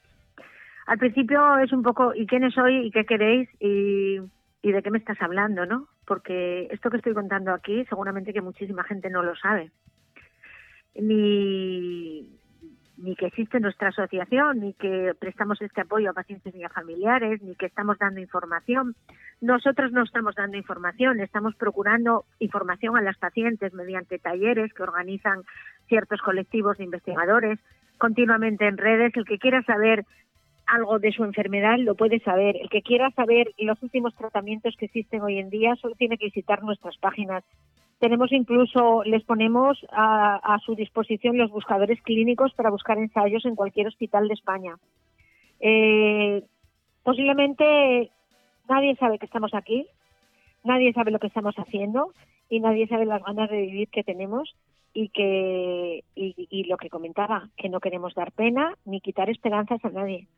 al 0.86 0.98
principio 0.98 1.58
es 1.58 1.72
un 1.72 1.82
poco 1.82 2.14
¿y 2.14 2.26
quiénes 2.26 2.54
soy 2.54 2.86
y 2.86 2.90
qué 2.90 3.04
queréis? 3.04 3.48
y 3.60 4.72
de 4.72 4.82
qué 4.82 4.90
me 4.90 4.98
estás 4.98 5.20
hablando, 5.20 5.66
¿no? 5.66 5.88
Porque 6.06 6.68
esto 6.70 6.90
que 6.90 6.98
estoy 6.98 7.14
contando 7.14 7.52
aquí 7.52 7.84
seguramente 7.86 8.32
que 8.32 8.42
muchísima 8.42 8.84
gente 8.84 9.10
no 9.10 9.22
lo 9.22 9.34
sabe. 9.36 9.70
Ni, 10.94 12.38
ni 12.96 13.16
que 13.16 13.26
existe 13.26 13.58
nuestra 13.58 13.88
asociación, 13.88 14.60
ni 14.60 14.74
que 14.74 15.14
prestamos 15.18 15.60
este 15.60 15.80
apoyo 15.80 16.10
a 16.10 16.14
pacientes 16.14 16.54
y 16.54 16.62
a 16.62 16.68
familiares, 16.68 17.42
ni 17.42 17.56
que 17.56 17.66
estamos 17.66 17.98
dando 17.98 18.20
información. 18.20 18.94
Nosotros 19.40 19.92
no 19.92 20.02
estamos 20.02 20.34
dando 20.34 20.56
información, 20.56 21.20
estamos 21.20 21.54
procurando 21.56 22.24
información 22.38 22.96
a 22.96 23.02
las 23.02 23.18
pacientes 23.18 23.74
mediante 23.74 24.18
talleres 24.18 24.72
que 24.72 24.82
organizan 24.82 25.42
ciertos 25.88 26.20
colectivos 26.22 26.78
de 26.78 26.84
investigadores 26.84 27.58
continuamente 27.98 28.66
en 28.66 28.78
redes. 28.78 29.12
El 29.16 29.24
que 29.24 29.38
quiera 29.38 29.62
saber 29.62 30.04
algo 30.66 30.98
de 30.98 31.12
su 31.12 31.24
enfermedad 31.24 31.78
lo 31.78 31.94
puede 31.94 32.20
saber. 32.20 32.56
El 32.56 32.68
que 32.68 32.82
quiera 32.82 33.10
saber 33.10 33.52
los 33.58 33.82
últimos 33.82 34.14
tratamientos 34.14 34.76
que 34.76 34.86
existen 34.86 35.22
hoy 35.22 35.38
en 35.38 35.50
día 35.50 35.76
solo 35.76 35.94
tiene 35.94 36.18
que 36.18 36.26
visitar 36.26 36.62
nuestras 36.62 36.96
páginas. 36.98 37.44
Tenemos 37.98 38.32
incluso, 38.32 39.02
les 39.04 39.22
ponemos 39.24 39.78
a, 39.90 40.58
su 40.64 40.74
disposición 40.74 41.38
los 41.38 41.50
buscadores 41.50 42.02
clínicos 42.02 42.52
para 42.54 42.70
buscar 42.70 42.98
ensayos 42.98 43.44
en 43.44 43.54
cualquier 43.54 43.86
hospital 43.86 44.28
de 44.28 44.34
España. 44.34 44.76
Eh, 45.60 46.42
posiblemente 47.02 48.10
nadie 48.68 48.96
sabe 48.96 49.18
que 49.18 49.26
estamos 49.26 49.54
aquí, 49.54 49.86
nadie 50.64 50.92
sabe 50.92 51.12
lo 51.12 51.18
que 51.18 51.28
estamos 51.28 51.54
haciendo 51.56 52.12
y 52.50 52.60
nadie 52.60 52.86
sabe 52.88 53.06
las 53.06 53.22
ganas 53.22 53.48
de 53.48 53.62
vivir 53.62 53.88
que 53.88 54.04
tenemos 54.04 54.54
y 54.92 55.08
que 55.08 56.04
y 56.14 56.64
lo 56.64 56.76
que 56.76 56.90
comentaba 56.90 57.48
que 57.56 57.68
no 57.68 57.80
queremos 57.80 58.14
dar 58.14 58.32
pena 58.32 58.76
ni 58.84 59.00
quitar 59.00 59.28
esperanzas 59.28 59.84
a 59.84 59.90
nadie 59.90 60.28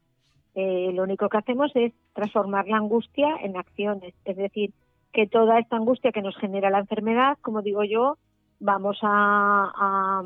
eh, 0.59 0.91
lo 0.95 1.03
único 1.03 1.29
que 1.29 1.37
hacemos 1.37 1.71
es 1.75 1.93
transformar 2.15 2.67
la 2.67 2.79
angustia 2.79 3.29
en 3.43 3.59
acciones, 3.59 4.15
es 4.25 4.37
decir, 4.39 4.73
que 5.13 5.27
toda 5.27 5.59
esta 5.59 5.77
angustia 5.77 6.13
que 6.13 6.23
nos 6.23 6.35
genera 6.39 6.71
la 6.71 6.79
enfermedad, 6.79 7.37
como 7.43 7.61
digo 7.61 7.85
yo, 7.85 8.17
vamos 8.59 8.99
a, 9.03 10.23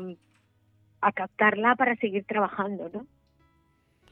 a, 1.01 1.11
captarla 1.11 1.75
para 1.75 1.97
seguir 1.97 2.23
trabajando, 2.23 2.89
¿no? 2.93 3.05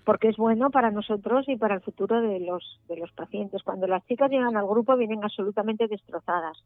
Porque 0.04 0.28
es 0.28 0.36
bueno 0.36 0.72
para 0.72 0.92
nosotros 0.92 1.48
y 1.48 1.56
para 1.56 1.76
el 1.76 1.82
futuro 1.82 2.20
de 2.20 2.42
los, 2.42 2.82
de 2.90 2.98
los 2.98 3.14
pacientes. 3.14 3.64
Cuando 3.64 3.88
las 3.88 4.06
chicas 4.06 4.30
llegan 4.30 4.58
al 4.58 4.68
grupo 4.68 4.98
vienen 4.98 5.24
absolutamente 5.24 5.88
destrozadas. 5.88 6.62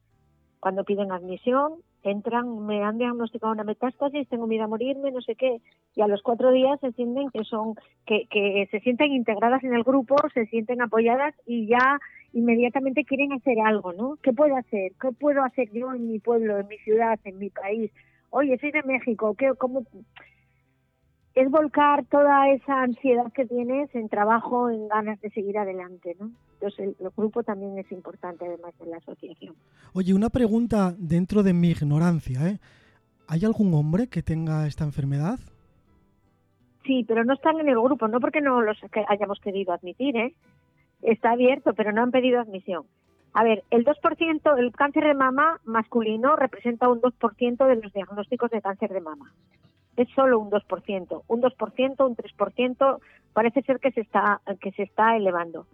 Cuando 0.64 0.86
piden 0.86 1.12
admisión, 1.12 1.74
entran, 2.04 2.66
me 2.66 2.86
han 2.86 2.98
diagnosticado 2.98 3.52
una 3.52 3.66
metástasis, 3.66 4.30
tengo 4.30 4.48
miedo 4.48 4.64
a 4.64 4.68
morirme, 4.70 5.12
no 5.12 5.20
sé 5.20 5.36
qué, 5.36 5.60
y 5.94 6.02
a 6.02 6.08
los 6.08 6.22
cuatro 6.22 6.52
días 6.52 6.80
se 6.80 6.94
sienten 6.94 7.30
que 7.32 7.44
son, 7.44 7.76
que, 8.06 8.28
que 8.32 8.66
se 8.72 8.80
sienten 8.80 9.12
integradas 9.12 9.62
en 9.66 9.74
el 9.74 9.84
grupo, 9.84 10.16
se 10.34 10.46
sienten 10.46 10.82
apoyadas 10.82 11.36
y 11.46 11.68
ya 11.68 12.00
inmediatamente 12.32 13.04
quieren 13.04 13.34
hacer 13.34 13.60
algo, 13.60 13.92
¿no? 13.92 14.18
¿Qué 14.24 14.32
puedo 14.32 14.56
hacer? 14.56 14.94
¿Qué 15.02 15.12
puedo 15.12 15.44
hacer 15.44 15.70
yo 15.74 15.94
en 15.94 16.08
mi 16.08 16.20
pueblo, 16.20 16.58
en 16.58 16.70
mi 16.70 16.78
ciudad, 16.78 17.20
en 17.26 17.40
mi 17.40 17.50
país? 17.50 17.92
Oye, 18.30 18.58
soy 18.58 18.72
de 18.72 18.84
México, 18.84 19.36
¿qué, 19.38 19.52
cómo, 19.58 19.84
es 21.36 21.50
volcar 21.50 22.06
toda 22.06 22.50
esa 22.50 22.84
ansiedad 22.84 23.32
que 23.34 23.46
tienes 23.46 23.94
en 23.96 24.08
trabajo, 24.08 24.70
en 24.70 24.88
ganas 24.88 25.20
de 25.22 25.32
seguir 25.32 25.58
adelante, 25.58 26.16
¿no? 26.20 26.32
Entonces 26.54 26.96
el, 27.00 27.10
grupo 27.18 27.44
también 27.44 27.78
es 27.78 27.92
importante 27.92 28.46
además 28.46 28.74
de 28.80 28.86
la 28.86 28.98
asociación. 28.98 29.56
Oye, 29.94 30.14
una 30.14 30.30
pregunta 30.30 30.94
dentro 30.98 31.42
de 31.42 31.54
mi 31.54 31.72
ignorancia, 31.72 32.48
¿eh? 32.48 32.60
¿Hay 33.28 33.46
algún 33.46 33.74
hombre 33.74 34.08
que 34.08 34.22
tenga 34.22 34.68
esta 34.68 34.84
enfermedad? 34.84 35.40
Sí, 36.86 37.04
pero 37.08 37.24
no 37.24 37.34
están 37.34 37.60
en 37.60 37.70
el 37.70 37.80
grupo, 37.80 38.08
no 38.08 38.20
porque 38.20 38.42
no 38.42 38.62
los 38.62 38.78
hayamos 39.08 39.40
querido 39.40 39.74
admitir, 39.74 40.16
¿eh? 40.16 40.36
Está 41.02 41.32
abierto, 41.32 41.74
pero 41.74 41.92
no 41.92 42.04
han 42.04 42.12
pedido 42.12 42.40
admisión. 42.40 42.84
A 43.34 43.44
ver, 43.44 43.64
el 43.72 43.84
2%, 43.84 44.60
el 44.60 44.72
cáncer 44.74 45.06
de 45.06 45.16
mama 45.16 45.60
masculino 45.66 46.36
representa 46.36 46.88
un 46.90 47.02
2% 47.02 47.68
de 47.68 47.76
los 47.82 47.92
diagnósticos 47.92 48.52
de 48.52 48.62
cáncer 48.62 48.94
de 48.94 49.02
mama 49.02 49.34
es 49.98 50.10
solo 50.16 50.40
un 50.40 50.50
2%, 50.50 51.24
un 51.28 51.42
2%, 51.42 52.08
un 52.08 52.16
3%, 52.16 53.00
parece 53.34 53.62
ser 53.62 53.80
que 53.80 53.92
se 53.92 54.02
está, 54.02 54.42
que 54.60 54.72
se 54.72 54.84
está 54.84 55.16
elevando. 55.16 55.66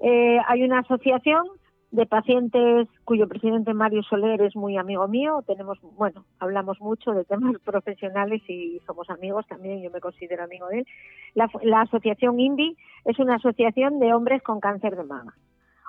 Eh, 0.00 0.38
hay 0.46 0.62
una 0.62 0.80
asociación 0.80 1.44
de 1.90 2.04
pacientes 2.04 2.86
cuyo 3.04 3.28
presidente 3.28 3.72
Mario 3.72 4.02
Soler 4.02 4.42
es 4.42 4.54
muy 4.54 4.76
amigo 4.76 5.08
mío. 5.08 5.42
Tenemos, 5.46 5.78
bueno, 5.96 6.24
hablamos 6.38 6.80
mucho 6.80 7.12
de 7.12 7.24
temas 7.24 7.54
profesionales 7.64 8.42
y 8.48 8.80
somos 8.86 9.08
amigos 9.10 9.46
también, 9.46 9.82
yo 9.82 9.90
me 9.90 10.00
considero 10.00 10.44
amigo 10.44 10.68
de 10.68 10.80
él. 10.80 10.86
La, 11.34 11.48
la 11.62 11.82
asociación 11.82 12.38
INVI 12.38 12.76
es 13.04 13.18
una 13.18 13.36
asociación 13.36 13.98
de 13.98 14.12
hombres 14.12 14.42
con 14.42 14.60
cáncer 14.60 14.96
de 14.96 15.04
mama. 15.04 15.34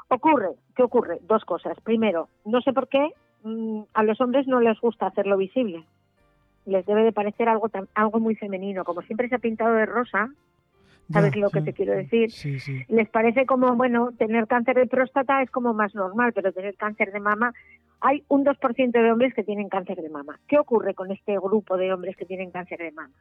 Ocurre, 0.10 0.52
¿qué 0.76 0.84
ocurre? 0.84 1.20
Dos 1.22 1.46
cosas. 1.46 1.80
Primero, 1.82 2.30
no 2.46 2.62
sé 2.62 2.74
por 2.74 2.88
qué 2.88 3.14
mm, 3.44 3.82
a 3.94 4.04
los 4.04 4.20
hombres 4.22 4.48
no 4.48 4.60
les 4.60 4.80
gusta 4.80 5.08
hacerlo 5.08 5.38
visible. 5.38 5.86
Les 6.70 6.86
debe 6.86 7.04
de 7.04 7.12
parecer 7.12 7.50
algo, 7.50 7.70
algo 7.96 8.20
muy 8.20 8.36
femenino. 8.36 8.84
Como 8.84 9.02
siempre 9.02 9.28
se 9.28 9.36
ha 9.36 9.40
pintado 9.40 9.74
de 9.74 9.86
rosa, 9.86 10.30
¿sabes 11.12 11.36
lo 11.36 11.50
que 11.50 11.62
te 11.62 11.74
quiero 11.74 11.94
decir? 11.94 12.32
Sí, 12.32 12.60
sí. 12.60 12.86
Les 12.88 13.10
parece 13.10 13.46
como, 13.46 13.76
bueno, 13.76 14.12
tener 14.18 14.48
cáncer 14.48 14.76
de 14.76 14.86
próstata 14.86 15.42
es 15.42 15.50
como 15.50 15.74
más 15.74 15.96
normal, 15.96 16.32
pero 16.34 16.54
tener 16.54 16.76
cáncer 16.76 17.12
de 17.12 17.20
mama, 17.20 17.54
hay 18.02 18.24
un 18.28 18.46
2% 18.46 18.92
de 18.92 19.12
hombres 19.12 19.34
que 19.34 19.44
tienen 19.44 19.70
cáncer 19.70 19.98
de 19.98 20.10
mama. 20.10 20.40
¿Qué 20.48 20.58
ocurre 20.60 20.94
con 20.94 21.12
este 21.12 21.38
grupo 21.38 21.78
de 21.78 21.92
hombres 21.92 22.16
que 22.16 22.26
tienen 22.26 22.52
cáncer 22.52 22.80
de 22.80 22.92
mama? 22.92 23.14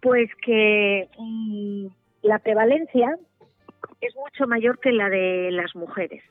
Pues 0.00 0.30
que 0.42 1.08
mm, 1.18 1.86
la 2.22 2.38
prevalencia 2.38 3.18
es 4.00 4.14
mucho 4.14 4.46
mayor 4.46 4.78
que 4.78 4.92
la 4.92 5.08
de 5.08 5.50
las 5.50 5.74
mujeres. 5.74 6.22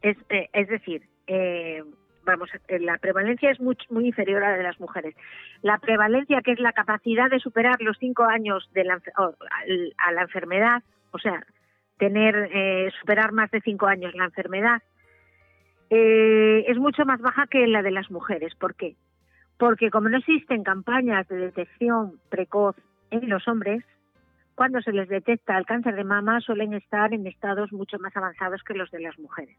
Es, 0.00 0.16
eh, 0.30 0.48
es 0.52 0.68
decir, 0.68 1.02
eh, 1.26 1.82
vamos, 2.28 2.50
eh, 2.68 2.78
la 2.78 2.98
prevalencia 2.98 3.50
es 3.50 3.60
muy, 3.60 3.76
muy 3.90 4.06
inferior 4.06 4.44
a 4.44 4.50
la 4.50 4.56
de 4.56 4.62
las 4.62 4.78
mujeres. 4.78 5.14
La 5.62 5.78
prevalencia, 5.78 6.42
que 6.42 6.52
es 6.52 6.60
la 6.60 6.72
capacidad 6.72 7.30
de 7.30 7.40
superar 7.40 7.80
los 7.80 7.96
cinco 7.98 8.24
años 8.24 8.68
de 8.74 8.84
la, 8.84 9.00
a 9.96 10.12
la 10.12 10.22
enfermedad, 10.22 10.82
o 11.10 11.18
sea, 11.18 11.44
tener, 11.98 12.92
superar 13.00 13.32
más 13.32 13.50
de 13.50 13.60
cinco 13.60 13.86
años 13.86 14.14
la 14.14 14.26
enfermedad, 14.26 14.82
es 15.90 16.78
mucho 16.78 17.04
más 17.04 17.20
baja 17.20 17.46
que 17.46 17.66
la 17.66 17.82
de 17.82 17.90
las 17.90 18.10
mujeres. 18.10 18.54
¿Por 18.54 18.74
qué? 18.76 18.94
Porque 19.56 19.90
como 19.90 20.08
no 20.08 20.18
existen 20.18 20.62
campañas 20.62 21.26
de 21.28 21.38
detección 21.38 22.20
precoz 22.28 22.76
en 23.10 23.28
los 23.28 23.48
hombres, 23.48 23.82
cuando 24.58 24.82
se 24.82 24.92
les 24.92 25.08
detecta 25.08 25.56
el 25.56 25.66
cáncer 25.66 25.94
de 25.94 26.02
mama 26.02 26.40
suelen 26.40 26.74
estar 26.74 27.14
en 27.14 27.26
estados 27.28 27.72
mucho 27.72 27.96
más 28.00 28.16
avanzados 28.16 28.62
que 28.64 28.74
los 28.74 28.90
de 28.90 28.98
las 28.98 29.16
mujeres. 29.16 29.56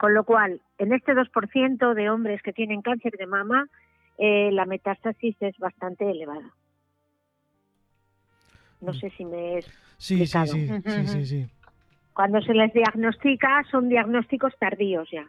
Con 0.00 0.14
lo 0.14 0.24
cual, 0.24 0.62
en 0.78 0.94
este 0.94 1.12
2% 1.12 1.94
de 1.94 2.08
hombres 2.08 2.40
que 2.40 2.54
tienen 2.54 2.80
cáncer 2.80 3.12
de 3.18 3.26
mama, 3.26 3.68
eh, 4.16 4.50
la 4.50 4.64
metástasis 4.64 5.36
es 5.40 5.58
bastante 5.58 6.10
elevada. 6.10 6.54
No 8.80 8.94
sé 8.94 9.10
si 9.10 9.26
me 9.26 9.58
es 9.58 9.66
sí, 9.98 10.26
sí, 10.26 10.46
sí, 10.46 11.06
sí, 11.06 11.26
sí, 11.26 11.46
Cuando 12.14 12.40
se 12.40 12.54
les 12.54 12.72
diagnostica 12.72 13.62
son 13.70 13.90
diagnósticos 13.90 14.56
tardíos 14.58 15.06
ya. 15.10 15.26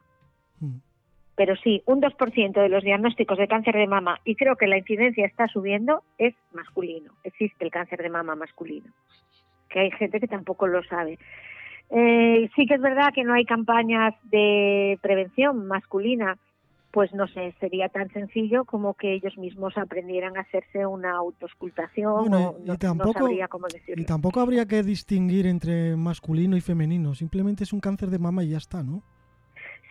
Mm 0.61 0.78
pero 1.41 1.55
sí, 1.55 1.82
un 1.88 2.01
2% 2.01 2.61
de 2.61 2.69
los 2.69 2.84
diagnósticos 2.84 3.36
de 3.36 3.47
cáncer 3.47 3.76
de 3.76 3.88
mama, 3.88 4.19
y 4.26 4.36
creo 4.36 4.57
que 4.57 4.67
la 4.67 4.78
incidencia 4.78 5.26
está 5.26 5.47
subiendo, 5.47 6.03
es 6.19 6.36
masculino. 6.53 7.13
Existe 7.24 7.65
el 7.65 7.72
cáncer 7.72 7.99
de 8.03 8.09
mama 8.09 8.36
masculino, 8.36 8.91
que 9.67 9.80
hay 9.80 9.89
gente 9.89 10.19
que 10.19 10.28
tampoco 10.28 10.67
lo 10.67 10.84
sabe. 10.84 11.17
Eh, 11.92 12.50
sí 12.56 12.66
que 12.66 12.76
es 12.76 12.82
verdad 12.82 13.12
que 13.14 13.24
no 13.24 13.34
hay 13.34 13.46
campañas 13.46 14.14
de 14.24 14.98
prevención 15.02 15.68
masculina, 15.68 16.38
pues 16.92 17.14
no 17.14 17.28
sé, 17.28 17.54
sería 17.60 17.89
tan 17.89 18.10
sencillo 18.12 18.64
como 18.64 18.94
que 18.94 19.14
ellos 19.14 19.38
mismos 19.38 19.78
aprendieran 19.78 20.38
a 20.38 20.42
hacerse 20.42 20.86
una 20.86 21.12
autoscultación 21.12 22.30
no, 22.30 22.78
tampoco, 22.78 23.28
cómo 23.50 23.68
decirlo. 23.68 24.02
Y 24.02 24.06
tampoco 24.06 24.39
habría 24.39 24.66
que 24.66 24.84
distinguir 24.84 25.48
entre 25.48 25.96
masculino 25.98 26.56
y 26.56 26.62
femenino, 26.62 27.14
simplemente 27.14 27.66
es 27.66 27.74
un 27.74 27.82
cáncer 27.82 28.10
de 28.10 28.20
mama 28.20 28.44
y 28.44 28.50
ya 28.50 28.58
está, 28.58 28.84
¿no? 28.84 29.04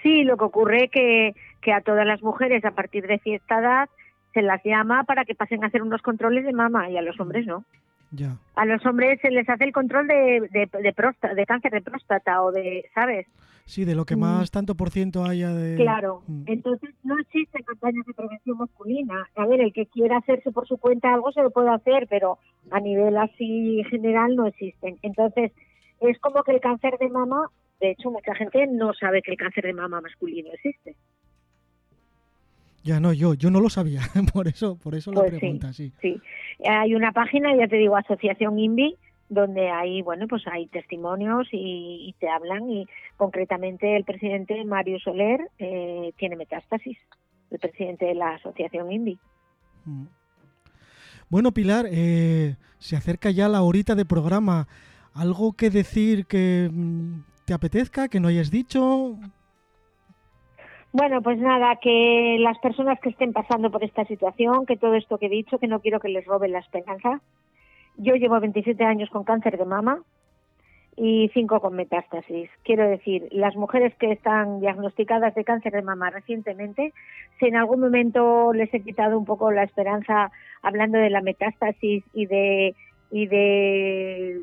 Sí, 0.02 0.24
lo 0.24 0.38
que 0.38 0.44
ocurre 0.44 0.84
es 0.84 0.90
que, 0.90 1.34
que 1.60 1.72
a 1.74 1.82
todas 1.82 2.06
las 2.06 2.22
mujeres 2.22 2.64
a 2.64 2.70
partir 2.70 3.06
de 3.06 3.18
cierta 3.18 3.58
edad 3.58 3.88
se 4.32 4.40
las 4.40 4.62
llama 4.64 5.04
para 5.04 5.26
que 5.26 5.34
pasen 5.34 5.64
a 5.64 5.66
hacer 5.66 5.82
unos 5.82 6.00
controles 6.00 6.44
de 6.44 6.52
mama 6.52 6.88
y 6.88 6.96
a 6.96 7.02
los 7.02 7.18
hombres 7.20 7.46
no. 7.46 7.64
Ya. 8.12 8.36
A 8.56 8.64
los 8.64 8.84
hombres 8.86 9.20
se 9.20 9.30
les 9.30 9.48
hace 9.48 9.64
el 9.64 9.72
control 9.72 10.08
de, 10.08 10.48
de, 10.50 10.68
de, 10.72 11.34
de 11.34 11.46
cáncer 11.46 11.72
de 11.72 11.80
próstata 11.80 12.42
o 12.42 12.52
de, 12.52 12.84
¿sabes? 12.94 13.26
Sí, 13.66 13.84
de 13.84 13.94
lo 13.94 14.04
que 14.04 14.16
más 14.16 14.50
mm. 14.50 14.52
tanto 14.52 14.74
por 14.74 14.90
ciento 14.90 15.24
haya 15.24 15.50
de... 15.50 15.76
Claro, 15.76 16.22
mm. 16.26 16.42
entonces 16.46 16.90
no 17.04 17.16
existen 17.20 17.62
campañas 17.62 18.04
de 18.04 18.14
prevención 18.14 18.58
masculina. 18.58 19.28
A 19.36 19.46
ver, 19.46 19.60
el 19.60 19.72
que 19.72 19.86
quiera 19.86 20.18
hacerse 20.18 20.50
por 20.50 20.66
su 20.66 20.76
cuenta 20.78 21.14
algo 21.14 21.30
se 21.30 21.42
lo 21.42 21.50
puede 21.50 21.70
hacer, 21.70 22.06
pero 22.10 22.38
a 22.70 22.80
nivel 22.80 23.16
así 23.16 23.84
general 23.88 24.34
no 24.34 24.46
existen. 24.46 24.98
Entonces, 25.02 25.52
es 26.00 26.18
como 26.18 26.42
que 26.42 26.52
el 26.52 26.60
cáncer 26.60 26.98
de 26.98 27.10
mama 27.10 27.48
de 27.80 27.92
hecho, 27.92 28.10
mucha 28.10 28.34
gente 28.34 28.66
no 28.66 28.92
sabe 28.92 29.22
que 29.22 29.32
el 29.32 29.38
cáncer 29.38 29.64
de 29.64 29.72
mama 29.72 30.02
masculino 30.02 30.50
existe. 30.52 30.96
Ya 32.82 32.98
no, 32.98 33.12
yo, 33.12 33.34
yo 33.34 33.50
no 33.50 33.60
lo 33.60 33.68
sabía, 33.68 34.00
por 34.32 34.48
eso, 34.48 34.76
por 34.76 34.94
eso 34.94 35.12
la 35.12 35.20
pues 35.20 35.38
pregunta, 35.38 35.72
sí, 35.72 35.92
sí. 36.00 36.20
Hay 36.66 36.94
una 36.94 37.12
página, 37.12 37.54
ya 37.54 37.68
te 37.68 37.76
digo, 37.76 37.96
Asociación 37.96 38.58
INVI, 38.58 38.96
donde 39.28 39.70
hay, 39.70 40.02
bueno, 40.02 40.26
pues 40.26 40.42
hay 40.46 40.66
testimonios 40.66 41.46
y, 41.52 42.14
te 42.18 42.28
hablan 42.28 42.70
y 42.70 42.86
concretamente 43.16 43.96
el 43.96 44.04
presidente 44.04 44.64
Mario 44.64 44.98
Soler 44.98 45.40
eh, 45.58 46.12
tiene 46.16 46.36
metástasis, 46.36 46.98
el 47.50 47.58
presidente 47.58 48.06
de 48.06 48.14
la 48.14 48.34
Asociación 48.34 48.90
INVI. 48.90 49.18
Mm. 49.84 50.04
Bueno, 51.28 51.52
Pilar, 51.52 51.86
eh, 51.88 52.56
se 52.78 52.96
acerca 52.96 53.30
ya 53.30 53.48
la 53.48 53.62
horita 53.62 53.94
de 53.94 54.04
programa. 54.04 54.66
¿Algo 55.14 55.52
que 55.52 55.70
decir 55.70 56.26
que 56.26 56.68
mm, 56.72 57.20
te 57.44 57.54
apetezca, 57.54 58.08
que 58.08 58.18
no 58.18 58.28
hayas 58.28 58.50
dicho? 58.50 59.16
Bueno, 60.92 61.22
pues 61.22 61.38
nada, 61.38 61.76
que 61.76 62.36
las 62.40 62.58
personas 62.58 62.98
que 63.00 63.10
estén 63.10 63.32
pasando 63.32 63.70
por 63.70 63.84
esta 63.84 64.04
situación, 64.06 64.66
que 64.66 64.76
todo 64.76 64.94
esto 64.94 65.18
que 65.18 65.26
he 65.26 65.30
dicho, 65.30 65.58
que 65.58 65.68
no 65.68 65.80
quiero 65.80 66.00
que 66.00 66.08
les 66.08 66.26
roben 66.26 66.52
la 66.52 66.58
esperanza. 66.58 67.20
Yo 67.96 68.14
llevo 68.14 68.40
27 68.40 68.82
años 68.84 69.08
con 69.10 69.22
cáncer 69.22 69.56
de 69.56 69.64
mama 69.64 70.02
y 70.96 71.30
5 71.32 71.60
con 71.60 71.76
metástasis. 71.76 72.50
Quiero 72.64 72.88
decir, 72.88 73.28
las 73.30 73.54
mujeres 73.54 73.94
que 73.96 74.10
están 74.10 74.60
diagnosticadas 74.60 75.34
de 75.34 75.44
cáncer 75.44 75.72
de 75.72 75.82
mama 75.82 76.10
recientemente, 76.10 76.92
si 77.38 77.46
en 77.46 77.56
algún 77.56 77.80
momento 77.80 78.52
les 78.52 78.72
he 78.74 78.82
quitado 78.82 79.16
un 79.16 79.24
poco 79.24 79.52
la 79.52 79.62
esperanza 79.62 80.32
hablando 80.60 80.98
de 80.98 81.10
la 81.10 81.20
metástasis 81.20 82.02
y 82.14 82.26
de 82.26 82.74
y 83.12 83.26
de 83.26 84.42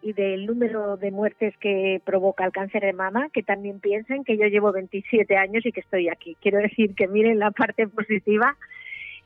y 0.00 0.12
del 0.12 0.46
número 0.46 0.96
de 0.96 1.10
muertes 1.10 1.56
que 1.58 2.00
provoca 2.04 2.44
el 2.44 2.52
cáncer 2.52 2.82
de 2.82 2.92
mama, 2.92 3.28
que 3.30 3.42
también 3.42 3.80
piensen 3.80 4.24
que 4.24 4.36
yo 4.36 4.46
llevo 4.46 4.72
27 4.72 5.36
años 5.36 5.66
y 5.66 5.72
que 5.72 5.80
estoy 5.80 6.08
aquí. 6.08 6.36
Quiero 6.40 6.58
decir 6.58 6.94
que 6.94 7.08
miren 7.08 7.38
la 7.38 7.50
parte 7.50 7.88
positiva 7.88 8.56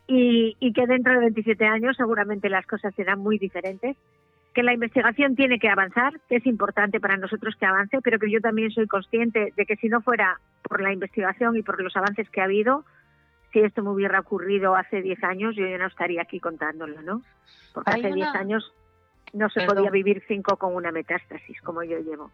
y, 0.07 0.57
y 0.61 0.73
que 0.73 0.87
dentro 0.87 1.12
de 1.12 1.20
27 1.20 1.64
años 1.66 1.97
seguramente 1.97 2.49
las 2.49 2.66
cosas 2.66 2.95
serán 2.95 3.18
muy 3.18 3.39
diferentes, 3.39 3.97
que 4.55 4.62
la 4.62 4.75
investigación 4.75 5.35
tiene 5.35 5.59
que 5.59 5.68
avanzar, 5.68 6.20
que 6.29 6.37
es 6.37 6.47
importante 6.47 7.01
para 7.01 7.16
nosotros 7.16 7.55
que 7.57 7.66
avance, 7.66 7.99
pero 8.03 8.18
que 8.18 8.31
yo 8.31 8.41
también 8.41 8.70
soy 8.70 8.87
consciente 8.87 9.53
de 9.57 9.66
que 9.66 9.77
si 9.77 9.89
no 9.89 10.01
fuera 10.01 10.41
por 10.62 10.81
la 10.81 10.93
investigación 10.93 11.57
y 11.57 11.62
por 11.62 11.81
los 11.83 11.97
avances 11.97 12.29
que 12.31 12.41
ha 12.41 12.45
habido, 12.45 12.85
si 13.53 13.61
esto 13.61 13.83
me 13.83 13.91
hubiera 13.91 14.20
ocurrido 14.20 14.75
hace 14.75 15.03
10 15.03 15.25
años, 15.25 15.57
yo 15.57 15.66
ya 15.66 15.79
no 15.79 15.87
estaría 15.87 16.23
aquí 16.23 16.41
contándolo, 16.41 17.01
¿no? 17.03 17.23
Porque 17.75 17.91
hace 17.91 18.12
10 18.12 18.29
años 18.35 18.73
no 19.33 19.49
se 19.51 19.64
podía 19.64 19.91
vivir 19.91 20.22
cinco 20.28 20.57
con 20.57 20.74
una 20.74 20.93
metástasis 20.93 21.61
como 21.62 21.83
yo 21.83 21.99
llevo. 21.99 22.30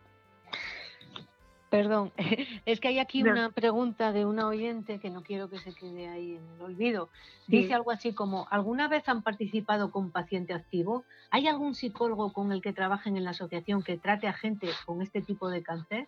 Perdón, 1.71 2.13
es 2.67 2.81
que 2.81 2.89
hay 2.89 2.99
aquí 2.99 3.23
una 3.23 3.51
pregunta 3.51 4.13
de 4.13 4.25
una 4.25 4.49
oyente 4.49 4.99
que 4.99 5.11
no 5.11 5.23
quiero 5.23 5.51
que 5.51 5.59
se 5.59 5.75
quede 5.75 6.09
ahí 6.09 6.37
en 6.37 6.43
el 6.57 6.63
olvido. 6.63 7.09
Dice 7.47 7.75
algo 7.75 7.91
así 7.91 8.15
como, 8.15 8.47
¿alguna 8.51 8.89
vez 8.89 9.09
han 9.09 9.23
participado 9.23 9.91
con 9.91 10.11
paciente 10.11 10.55
activo? 10.55 11.05
¿Hay 11.31 11.47
algún 11.47 11.75
psicólogo 11.75 12.33
con 12.33 12.53
el 12.53 12.63
que 12.63 12.73
trabajen 12.73 13.17
en 13.17 13.25
la 13.25 13.31
asociación 13.31 13.83
que 13.83 13.99
trate 13.99 14.29
a 14.29 14.33
gente 14.33 14.69
con 14.87 15.03
este 15.03 15.21
tipo 15.21 15.51
de 15.51 15.63
cáncer? 15.63 16.07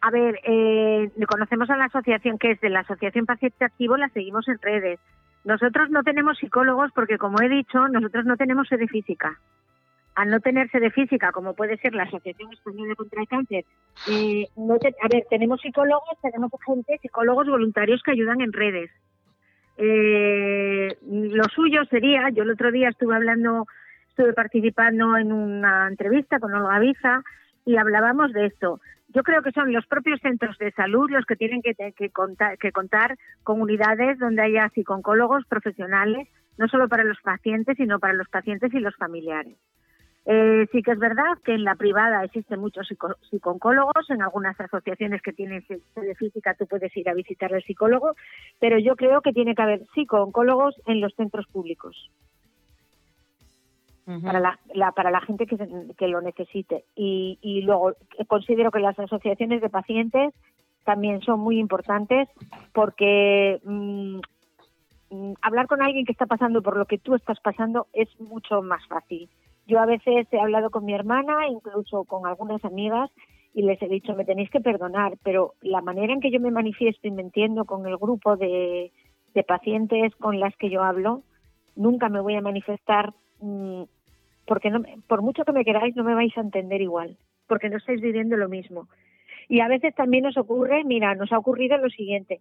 A 0.00 0.10
ver, 0.10 0.38
eh, 0.44 1.10
conocemos 1.28 1.70
a 1.70 1.76
la 1.76 1.86
asociación 1.86 2.38
que 2.38 2.50
es 2.50 2.60
de 2.60 2.68
la 2.68 2.80
Asociación 2.80 3.24
Paciente 3.24 3.64
Activo, 3.64 3.96
la 3.96 4.10
seguimos 4.10 4.46
en 4.48 4.58
redes. 4.58 5.00
Nosotros 5.44 5.90
no 5.90 6.02
tenemos 6.02 6.38
psicólogos 6.38 6.90
porque, 6.94 7.18
como 7.18 7.40
he 7.42 7.48
dicho, 7.48 7.88
nosotros 7.88 8.24
no 8.24 8.36
tenemos 8.36 8.66
sede 8.68 8.88
física. 8.88 9.38
Al 10.14 10.30
no 10.30 10.40
tener 10.40 10.70
sede 10.70 10.90
física, 10.90 11.32
como 11.32 11.54
puede 11.54 11.76
ser 11.78 11.94
la 11.94 12.04
Asociación 12.04 12.52
Española 12.52 12.94
contra 12.94 13.20
el 13.20 13.28
Cáncer, 13.28 13.64
eh, 14.08 14.48
a 14.56 15.08
ver, 15.08 15.26
tenemos 15.28 15.60
psicólogos, 15.60 16.18
tenemos 16.22 16.50
gente, 16.64 16.98
psicólogos 17.02 17.48
voluntarios 17.48 18.02
que 18.02 18.12
ayudan 18.12 18.40
en 18.40 18.52
redes. 18.52 18.90
Eh, 19.76 20.96
lo 21.02 21.44
suyo 21.44 21.84
sería, 21.86 22.30
yo 22.30 22.44
el 22.44 22.50
otro 22.50 22.70
día 22.70 22.88
estuve 22.88 23.16
hablando, 23.16 23.66
estuve 24.10 24.32
participando 24.32 25.16
en 25.16 25.32
una 25.32 25.88
entrevista 25.88 26.38
con 26.38 26.54
Olga 26.54 26.78
Biza 26.78 27.22
y 27.64 27.76
hablábamos 27.76 28.32
de 28.32 28.46
esto. 28.46 28.80
Yo 29.08 29.22
creo 29.22 29.42
que 29.42 29.52
son 29.52 29.72
los 29.72 29.86
propios 29.86 30.20
centros 30.20 30.58
de 30.58 30.72
salud 30.72 31.10
los 31.10 31.24
que 31.24 31.36
tienen 31.36 31.62
que, 31.62 32.10
contar, 32.10 32.58
que 32.58 32.72
contar 32.72 33.16
con 33.42 33.60
unidades 33.60 34.18
donde 34.18 34.42
haya 34.42 34.68
psicólogos 34.74 35.44
profesionales, 35.46 36.28
no 36.58 36.68
solo 36.68 36.88
para 36.88 37.04
los 37.04 37.20
pacientes, 37.22 37.76
sino 37.76 37.98
para 37.98 38.14
los 38.14 38.28
pacientes 38.28 38.72
y 38.74 38.80
los 38.80 38.96
familiares. 38.96 39.56
Eh, 40.26 40.66
sí 40.72 40.82
que 40.82 40.92
es 40.92 40.98
verdad 40.98 41.36
que 41.44 41.52
en 41.52 41.64
la 41.64 41.74
privada 41.74 42.24
existen 42.24 42.58
muchos 42.58 42.88
psicólogos, 43.30 44.08
en 44.08 44.22
algunas 44.22 44.58
asociaciones 44.58 45.20
que 45.20 45.34
tienen 45.34 45.62
sede 45.66 46.14
física 46.14 46.54
tú 46.54 46.66
puedes 46.66 46.96
ir 46.96 47.08
a 47.10 47.14
visitar 47.14 47.52
al 47.52 47.62
psicólogo, 47.62 48.14
pero 48.58 48.78
yo 48.78 48.96
creo 48.96 49.20
que 49.20 49.32
tiene 49.32 49.54
que 49.54 49.62
haber 49.62 49.82
psicólogos 49.94 50.80
en 50.86 51.02
los 51.02 51.14
centros 51.14 51.46
públicos. 51.48 52.10
Para, 54.22 54.40
la, 54.74 54.92
para 54.92 55.10
la 55.10 55.20
gente 55.20 55.46
que, 55.46 55.56
que 55.96 56.08
lo 56.08 56.20
necesite. 56.20 56.84
Y, 56.94 57.38
y 57.40 57.62
luego 57.62 57.94
considero 58.26 58.70
que 58.70 58.80
las 58.80 58.98
asociaciones 58.98 59.60
de 59.60 59.70
pacientes 59.70 60.34
también 60.84 61.20
son 61.22 61.40
muy 61.40 61.58
importantes 61.58 62.28
porque 62.72 63.60
mm, 63.64 64.18
mm, 65.10 65.32
hablar 65.42 65.66
con 65.66 65.82
alguien 65.82 66.04
que 66.04 66.12
está 66.12 66.26
pasando 66.26 66.62
por 66.62 66.76
lo 66.76 66.84
que 66.86 66.98
tú 66.98 67.14
estás 67.14 67.40
pasando 67.40 67.88
es 67.92 68.08
mucho 68.20 68.62
más 68.62 68.86
fácil. 68.86 69.28
Yo 69.66 69.80
a 69.80 69.86
veces 69.86 70.26
he 70.30 70.40
hablado 70.40 70.70
con 70.70 70.84
mi 70.84 70.94
hermana, 70.94 71.48
incluso 71.48 72.04
con 72.04 72.26
algunas 72.26 72.62
amigas, 72.64 73.10
y 73.54 73.62
les 73.62 73.80
he 73.80 73.88
dicho, 73.88 74.14
me 74.14 74.24
tenéis 74.24 74.50
que 74.50 74.60
perdonar, 74.60 75.16
pero 75.22 75.54
la 75.62 75.80
manera 75.80 76.12
en 76.12 76.20
que 76.20 76.30
yo 76.30 76.40
me 76.40 76.50
manifiesto 76.50 77.08
y 77.08 77.12
me 77.12 77.22
entiendo 77.22 77.64
con 77.64 77.86
el 77.86 77.96
grupo 77.96 78.36
de, 78.36 78.92
pacientes 79.46 80.14
con 80.16 80.38
las 80.38 80.54
que 80.56 80.70
yo 80.70 80.82
hablo, 80.82 81.22
nunca 81.76 82.08
me 82.08 82.20
voy 82.20 82.34
a 82.34 82.40
manifestar 82.40 83.14
mm, 83.40 83.82
porque 84.46 84.70
no, 84.70 84.82
por 85.06 85.22
mucho 85.22 85.44
que 85.44 85.52
me 85.52 85.64
queráis 85.64 85.96
no 85.96 86.04
me 86.04 86.14
vais 86.14 86.36
a 86.36 86.40
entender 86.40 86.80
igual, 86.80 87.16
porque 87.46 87.68
no 87.68 87.76
estáis 87.76 88.00
viviendo 88.00 88.36
lo 88.36 88.48
mismo. 88.48 88.88
Y 89.48 89.60
a 89.60 89.68
veces 89.68 89.94
también 89.94 90.24
nos 90.24 90.36
ocurre, 90.36 90.84
mira, 90.84 91.14
nos 91.14 91.32
ha 91.32 91.38
ocurrido 91.38 91.76
lo 91.78 91.90
siguiente. 91.90 92.40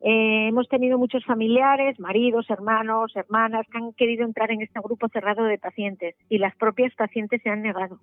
Eh, 0.00 0.48
hemos 0.48 0.68
tenido 0.68 0.96
muchos 0.96 1.24
familiares, 1.24 1.98
maridos, 1.98 2.48
hermanos, 2.50 3.14
hermanas 3.16 3.66
que 3.70 3.78
han 3.78 3.92
querido 3.94 4.24
entrar 4.24 4.50
en 4.50 4.62
este 4.62 4.80
grupo 4.80 5.08
cerrado 5.08 5.44
de 5.44 5.58
pacientes 5.58 6.14
y 6.28 6.38
las 6.38 6.54
propias 6.56 6.94
pacientes 6.94 7.42
se 7.42 7.50
han 7.50 7.62
negado. 7.62 7.98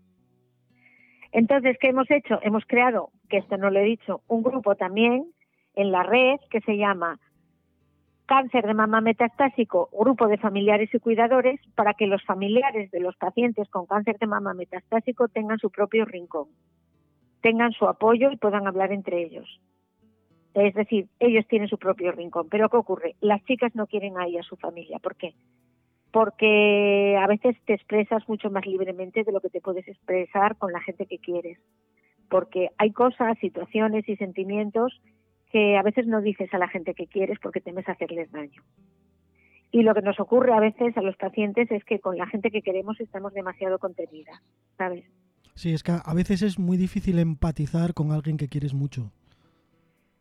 Entonces, 1.31 1.77
¿qué 1.79 1.89
hemos 1.89 2.09
hecho? 2.11 2.39
Hemos 2.41 2.65
creado, 2.65 3.09
que 3.29 3.37
esto 3.37 3.57
no 3.57 3.69
lo 3.69 3.79
he 3.79 3.83
dicho, 3.83 4.21
un 4.27 4.43
grupo 4.43 4.75
también 4.75 5.25
en 5.73 5.91
la 5.91 6.03
red 6.03 6.39
que 6.49 6.61
se 6.61 6.77
llama 6.77 7.19
Cáncer 8.25 8.65
de 8.65 8.73
mama 8.73 9.01
metastásico, 9.01 9.89
grupo 9.91 10.27
de 10.27 10.37
familiares 10.37 10.93
y 10.93 10.99
cuidadores, 10.99 11.59
para 11.75 11.93
que 11.93 12.07
los 12.07 12.23
familiares 12.23 12.89
de 12.91 12.99
los 12.99 13.15
pacientes 13.17 13.69
con 13.69 13.85
cáncer 13.85 14.17
de 14.17 14.27
mama 14.27 14.53
metastásico 14.53 15.27
tengan 15.27 15.59
su 15.59 15.69
propio 15.69 16.05
rincón 16.05 16.47
tengan 17.45 17.73
su 17.73 17.85
apoyo 17.85 18.31
y 18.31 18.37
puedan 18.37 18.65
hablar 18.65 18.91
entre 18.91 19.21
ellos. 19.21 19.47
Es 20.55 20.73
decir, 20.73 21.09
ellos 21.19 21.45
tienen 21.47 21.67
su 21.67 21.77
propio 21.77 22.11
rincón. 22.11 22.47
Pero 22.49 22.69
¿qué 22.69 22.77
ocurre? 22.77 23.15
Las 23.21 23.45
chicas 23.45 23.75
no 23.75 23.85
quieren 23.85 24.17
ahí 24.17 24.35
a 24.35 24.41
su 24.41 24.55
familia. 24.55 24.97
¿Por 24.97 25.15
qué? 25.15 25.35
Porque 26.11 27.15
a 27.21 27.27
veces 27.27 27.55
te 27.65 27.75
expresas 27.75 28.27
mucho 28.27 28.49
más 28.49 28.65
libremente 28.65 29.23
de 29.23 29.31
lo 29.31 29.41
que 29.41 29.51
te 29.51 29.61
puedes 29.61 29.87
expresar 29.87 30.57
con 30.57 30.71
la 30.71 30.81
gente 30.81 31.05
que 31.05 31.19
quieres. 31.19 31.59
Porque 32.31 32.71
hay 32.79 32.91
cosas, 32.93 33.37
situaciones 33.37 34.09
y 34.09 34.15
sentimientos 34.15 34.99
que 35.55 35.77
a 35.77 35.83
veces 35.83 36.05
no 36.05 36.19
dices 36.19 36.53
a 36.53 36.57
la 36.57 36.67
gente 36.67 36.93
que 36.93 37.07
quieres 37.07 37.39
porque 37.41 37.61
temes 37.61 37.87
hacerles 37.87 38.29
daño. 38.29 38.61
Y 39.71 39.83
lo 39.83 39.93
que 39.93 40.01
nos 40.01 40.19
ocurre 40.19 40.51
a 40.51 40.59
veces 40.59 40.97
a 40.97 41.01
los 41.01 41.15
pacientes 41.15 41.71
es 41.71 41.81
que 41.85 42.01
con 42.01 42.17
la 42.17 42.27
gente 42.27 42.51
que 42.51 42.61
queremos 42.61 42.99
estamos 42.99 43.33
demasiado 43.33 43.79
contenidas, 43.79 44.37
¿sabes? 44.77 45.05
Sí, 45.53 45.73
es 45.73 45.81
que 45.81 45.93
a 45.93 46.13
veces 46.13 46.41
es 46.41 46.59
muy 46.59 46.75
difícil 46.75 47.19
empatizar 47.19 47.93
con 47.93 48.11
alguien 48.11 48.35
que 48.35 48.49
quieres 48.49 48.73
mucho. 48.73 49.13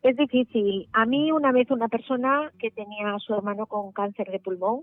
Es 0.05 0.17
difícil. 0.17 0.89
A 0.93 1.05
mí 1.05 1.33
una 1.33 1.51
vez 1.51 1.69
una 1.73 1.89
persona 1.89 2.53
que 2.61 2.71
tenía 2.71 3.13
a 3.13 3.19
su 3.19 3.35
hermano 3.35 3.67
con 3.67 3.91
cáncer 3.91 4.31
de 4.31 4.39
pulmón 4.39 4.83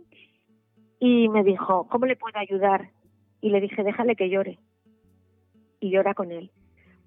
y 0.99 1.29
me 1.29 1.45
dijo, 1.45 1.87
¿cómo 1.87 2.07
le 2.07 2.17
puedo 2.17 2.37
ayudar? 2.37 2.89
Y 3.39 3.51
le 3.51 3.61
dije, 3.61 3.85
déjale 3.85 4.17
que 4.17 4.29
llore. 4.29 4.59
Y 5.79 5.91
llora 5.91 6.13
con 6.13 6.29
él. 6.33 6.51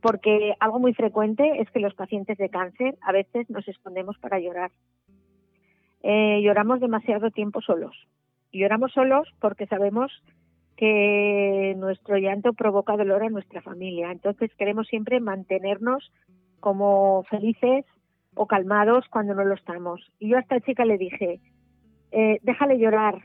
Porque 0.05 0.53
algo 0.61 0.81
muy 0.81 0.93
frecuente 0.93 1.63
es 1.63 1.71
que 1.71 1.81
los 1.81 1.95
pacientes 1.95 2.37
de 2.37 2.51
cáncer 2.51 2.95
a 3.01 3.11
veces 3.11 3.49
nos 3.49 3.67
escondemos 3.67 4.19
para 4.19 4.39
llorar. 4.39 4.71
Eh, 6.03 6.43
lloramos 6.43 6.81
demasiado 6.81 7.31
tiempo 7.31 7.63
solos. 7.63 7.97
lloramos 8.53 8.93
solos 8.93 9.27
porque 9.41 9.67
sabemos 9.67 10.13
que 10.77 11.75
nuestro 11.79 12.19
llanto 12.19 12.53
provoca 12.53 12.99
dolor 12.99 13.23
a 13.23 13.31
nuestra 13.31 13.63
familia. 13.63 14.13
Entonces 14.13 14.55
queremos 14.59 14.89
siempre 14.89 15.21
mantenernos 15.21 16.13
como 16.61 17.23
felices 17.31 17.87
o 18.35 18.47
calmados 18.47 19.07
cuando 19.09 19.35
no 19.35 19.43
lo 19.47 19.55
estamos. 19.55 20.13
Y 20.19 20.29
yo 20.29 20.37
a 20.37 20.41
esta 20.41 20.61
chica 20.61 20.85
le 20.85 20.99
dije, 20.99 21.41
eh, 22.13 22.41
déjale 22.43 22.79
llorar 22.79 23.23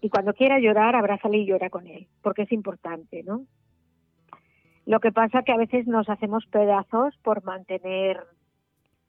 y 0.00 0.08
cuando 0.08 0.34
quiera 0.34 0.58
llorar, 0.58 0.96
abrázale 0.96 1.38
y 1.38 1.46
llora 1.46 1.70
con 1.70 1.86
él, 1.86 2.08
porque 2.20 2.42
es 2.42 2.50
importante, 2.50 3.22
¿no? 3.22 3.46
Lo 4.86 5.00
que 5.00 5.12
pasa 5.12 5.42
que 5.42 5.52
a 5.52 5.56
veces 5.56 5.86
nos 5.86 6.08
hacemos 6.08 6.46
pedazos 6.46 7.14
por 7.22 7.44
mantener 7.44 8.18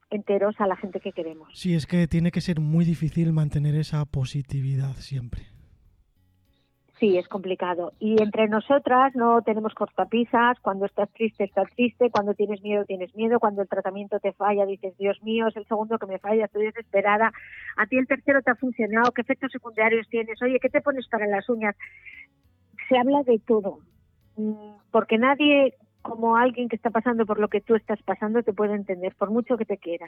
enteros 0.10 0.56
a 0.60 0.68
la 0.68 0.76
gente 0.76 1.00
que 1.00 1.12
queremos. 1.12 1.50
Sí, 1.54 1.76
es 1.76 1.86
que 1.86 2.08
tiene 2.08 2.32
que 2.32 2.42
ser 2.42 2.60
muy 2.60 2.84
difícil 2.84 3.32
mantener 3.32 3.76
esa 3.76 4.04
positividad 4.06 4.94
siempre. 4.96 5.44
Sí, 7.00 7.16
es 7.16 7.28
complicado. 7.28 7.94
Y 8.00 8.20
entre 8.24 8.48
nosotras 8.48 9.16
no 9.16 9.44
tenemos 9.44 9.76
cortapisas. 9.76 10.60
Cuando 10.62 10.88
estás 10.88 11.12
triste, 11.12 11.44
estás 11.44 11.70
triste. 11.76 12.10
Cuando 12.10 12.34
tienes 12.34 12.64
miedo, 12.64 12.86
tienes 12.86 13.16
miedo. 13.16 13.40
Cuando 13.40 13.62
el 13.62 13.70
tratamiento 13.70 14.20
te 14.20 14.34
falla, 14.34 14.66
dices, 14.66 14.98
Dios 14.98 15.22
mío, 15.22 15.48
es 15.48 15.56
el 15.58 15.68
segundo 15.68 16.00
que 16.00 16.08
me 16.08 16.18
falla, 16.18 16.46
estoy 16.46 16.66
desesperada. 16.66 17.32
A 17.76 17.86
ti 17.86 17.98
el 17.98 18.08
tercero 18.08 18.42
te 18.42 18.50
ha 18.50 18.56
funcionado. 18.56 19.12
¿Qué 19.12 19.22
efectos 19.22 19.52
secundarios 19.52 20.08
tienes? 20.10 20.42
Oye, 20.42 20.58
¿qué 20.60 20.70
te 20.70 20.82
pones 20.82 21.08
para 21.08 21.28
las 21.28 21.48
uñas? 21.50 21.76
Se 22.90 22.98
habla 22.98 23.22
de 23.22 23.38
todo. 23.46 23.78
Mm, 24.38 24.78
porque 24.92 25.18
nadie, 25.18 25.74
como 26.02 26.38
alguien 26.38 26.70
que 26.70 26.76
está 26.76 26.90
pasando 26.90 27.26
por 27.26 27.40
lo 27.40 27.50
que 27.50 27.62
tú 27.62 27.76
estás 27.76 28.02
pasando, 28.04 28.44
te 28.44 28.54
puede 28.54 28.76
entender, 28.76 29.14
por 29.16 29.30
mucho 29.30 29.58
que 29.58 29.66
te 29.66 29.78
quiera. 29.78 30.08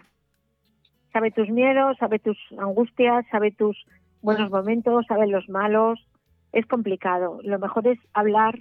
Sabe 1.11 1.31
tus 1.31 1.49
miedos, 1.49 1.97
sabe 1.97 2.19
tus 2.19 2.37
angustias, 2.57 3.25
sabe 3.31 3.51
tus 3.51 3.85
buenos 4.21 4.49
momentos, 4.49 5.05
sabe 5.07 5.27
los 5.27 5.49
malos 5.49 5.99
es 6.51 6.65
complicado. 6.65 7.39
Lo 7.43 7.59
mejor 7.59 7.87
es 7.87 7.99
hablar 8.13 8.59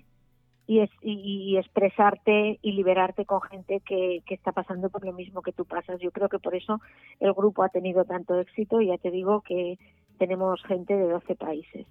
y, 0.66 0.82
y, 1.00 1.56
expresarte 1.56 2.58
y 2.60 2.72
liberarte 2.72 3.24
con 3.24 3.40
gente 3.40 3.80
que, 3.80 4.22
que, 4.26 4.34
está 4.34 4.52
pasando 4.52 4.90
por 4.90 5.04
lo 5.04 5.12
mismo 5.12 5.40
que 5.40 5.52
tú 5.52 5.64
pasas. 5.64 5.98
Yo 6.00 6.10
creo 6.10 6.28
que 6.28 6.38
por 6.38 6.54
eso 6.54 6.80
el 7.20 7.32
grupo 7.32 7.62
ha 7.62 7.70
tenido 7.70 8.04
tanto 8.04 8.38
éxito 8.38 8.80
y 8.80 8.88
ya 8.88 8.98
te 8.98 9.10
digo 9.10 9.40
que 9.40 9.78
tenemos 10.18 10.62
gente 10.64 10.94
de 10.94 11.08
12 11.08 11.36
países. 11.36 11.86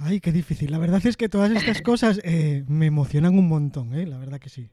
Ay, 0.00 0.20
qué 0.20 0.30
difícil. 0.30 0.70
La 0.70 0.78
verdad 0.78 1.04
es 1.04 1.16
que 1.16 1.28
todas 1.28 1.50
estas 1.50 1.82
cosas 1.82 2.20
eh, 2.24 2.64
me 2.68 2.86
emocionan 2.86 3.36
un 3.36 3.48
montón, 3.48 3.94
¿eh? 3.94 4.06
la 4.06 4.18
verdad 4.18 4.38
que 4.38 4.48
sí. 4.48 4.70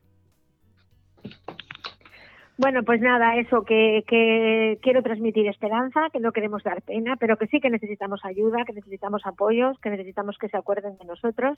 Bueno, 2.58 2.84
pues 2.84 3.02
nada, 3.02 3.36
eso, 3.36 3.64
que, 3.64 4.04
que, 4.08 4.80
quiero 4.82 5.02
transmitir 5.02 5.48
esperanza, 5.48 6.10
que 6.14 6.22
no 6.22 6.32
queremos 6.32 6.64
dar 6.64 6.82
pena, 6.84 7.18
pero 7.18 7.38
que 7.38 7.48
sí 7.48 7.60
que 7.60 7.70
necesitamos 7.70 8.24
ayuda, 8.24 8.64
que 8.66 8.74
necesitamos 8.74 9.24
apoyos, 9.26 9.78
que 9.80 9.90
necesitamos 9.90 10.38
que 10.38 10.48
se 10.48 10.56
acuerden 10.56 10.98
de 10.98 11.06
nosotros, 11.06 11.58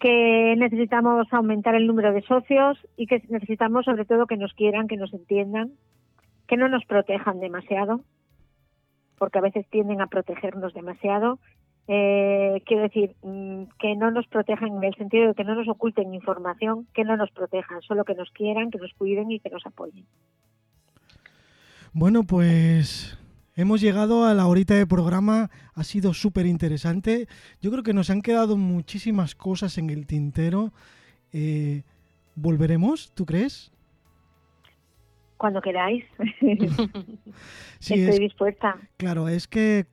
que 0.00 0.56
necesitamos 0.56 1.32
aumentar 1.32 1.76
el 1.76 1.86
número 1.86 2.12
de 2.12 2.22
socios 2.22 2.78
y 2.96 3.06
que 3.06 3.22
necesitamos 3.28 3.84
sobre 3.84 4.04
todo 4.04 4.26
que 4.26 4.36
nos 4.38 4.52
quieran, 4.54 4.88
que 4.88 4.96
nos 4.96 5.12
entiendan, 5.12 5.72
que 6.48 6.56
no 6.56 6.68
nos 6.68 6.84
protejan 6.86 7.38
demasiado, 7.38 8.00
porque 9.16 9.38
a 9.38 9.42
veces 9.42 9.64
tienden 9.68 10.00
a 10.00 10.08
protegernos 10.08 10.74
demasiado 10.74 11.38
eh, 11.92 12.62
quiero 12.66 12.84
decir, 12.84 13.16
mm, 13.24 13.64
que 13.80 13.96
no 13.96 14.12
nos 14.12 14.24
protejan 14.28 14.76
en 14.76 14.84
el 14.84 14.94
sentido 14.94 15.26
de 15.26 15.34
que 15.34 15.42
no 15.42 15.56
nos 15.56 15.66
oculten 15.66 16.14
información, 16.14 16.86
que 16.94 17.02
no 17.02 17.16
nos 17.16 17.32
protejan, 17.32 17.82
solo 17.82 18.04
que 18.04 18.14
nos 18.14 18.30
quieran, 18.30 18.70
que 18.70 18.78
nos 18.78 18.92
cuiden 18.94 19.32
y 19.32 19.40
que 19.40 19.50
nos 19.50 19.66
apoyen. 19.66 20.06
Bueno, 21.92 22.22
pues 22.22 23.18
hemos 23.56 23.80
llegado 23.80 24.24
a 24.24 24.34
la 24.34 24.46
horita 24.46 24.74
de 24.74 24.86
programa, 24.86 25.50
ha 25.74 25.82
sido 25.82 26.14
súper 26.14 26.46
interesante. 26.46 27.26
Yo 27.60 27.72
creo 27.72 27.82
que 27.82 27.92
nos 27.92 28.08
han 28.08 28.22
quedado 28.22 28.56
muchísimas 28.56 29.34
cosas 29.34 29.76
en 29.76 29.90
el 29.90 30.06
tintero. 30.06 30.72
Eh, 31.32 31.82
¿Volveremos, 32.36 33.12
tú 33.16 33.26
crees? 33.26 33.72
Cuando 35.40 35.62
queráis. 35.62 36.04
Estoy 37.80 38.18
dispuesta. 38.18 38.76
Claro, 38.98 39.26
es 39.26 39.48
que 39.48 39.86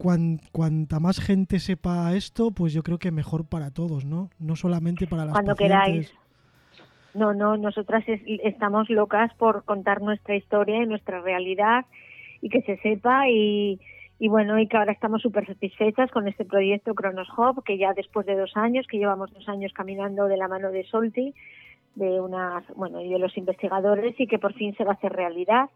cuanta 0.52 1.00
más 1.00 1.20
gente 1.22 1.60
sepa 1.60 2.14
esto, 2.14 2.52
pues 2.52 2.74
yo 2.74 2.84
creo 2.84 3.00
que 3.00 3.12
mejor 3.12 3.48
para 3.48 3.72
todos, 3.72 4.04
¿no? 4.04 4.30
No 4.39 4.58
solamente 4.58 5.08
para 5.08 5.24
las 5.24 5.32
Cuando 5.34 5.56
queráis. 5.56 6.14
No, 7.14 7.34
no, 7.34 7.56
nosotras 7.56 8.04
estamos 8.08 8.89
locas 8.89 9.34
por 9.36 9.64
contar 9.64 10.02
nuestra 10.02 10.36
historia 10.36 10.84
y 10.84 10.86
nuestra 10.86 11.22
realidad 11.22 11.86
y 12.41 12.50
que 12.50 12.62
se 12.64 12.78
sepa 12.78 13.30
y, 13.30 13.80
y 14.20 14.28
bueno, 14.28 14.60
y 14.60 14.68
que 14.68 14.76
ahora 14.76 14.91
estamos 14.91 15.22
súper 15.22 15.48
satisfechas 15.48 16.12
con 16.12 16.28
este 16.28 16.43
proyecto 16.43 16.93
Cronos 16.93 17.30
Hub, 17.38 17.64
que 17.64 17.78
ya 17.78 17.93
después 17.93 18.26
de 18.26 18.36
dos 18.36 18.52
años, 18.56 18.86
que 18.86 18.98
llevamos 18.98 19.32
dos 19.34 19.48
años 19.48 19.72
caminando 19.74 20.26
de 20.26 20.36
la 20.36 20.50
mano 20.50 20.72
de 20.72 20.84
Solti, 20.84 21.34
de 21.96 22.22
unas, 22.22 22.64
bueno, 22.76 23.02
y 23.02 23.10
de 23.10 23.20
los 23.20 23.36
investigadores 23.38 24.20
y 24.20 24.28
que 24.28 24.40
por 24.40 24.54
fin 24.54 24.76
se 24.76 24.84
va 24.84 24.92
a 24.92 24.96
hacer 24.96 25.14
realidad 25.14 25.70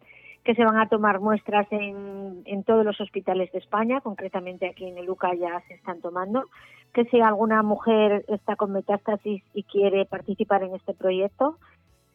que 0.43 0.55
se 0.55 0.65
van 0.65 0.77
a 0.77 0.87
tomar 0.87 1.19
muestras 1.19 1.67
en, 1.71 2.41
en 2.45 2.63
todos 2.63 2.83
los 2.83 2.99
hospitales 2.99 3.51
de 3.51 3.59
España, 3.59 4.01
concretamente 4.01 4.67
aquí 4.67 4.87
en 4.87 4.97
el 4.97 5.09
UCA 5.09 5.35
ya 5.35 5.61
se 5.67 5.75
están 5.75 6.01
tomando, 6.01 6.45
que 6.93 7.05
si 7.05 7.21
alguna 7.21 7.61
mujer 7.61 8.25
está 8.27 8.55
con 8.55 8.71
metástasis 8.71 9.43
y 9.53 9.63
quiere 9.63 10.05
participar 10.05 10.63
en 10.63 10.73
este 10.73 10.93
proyecto, 10.93 11.57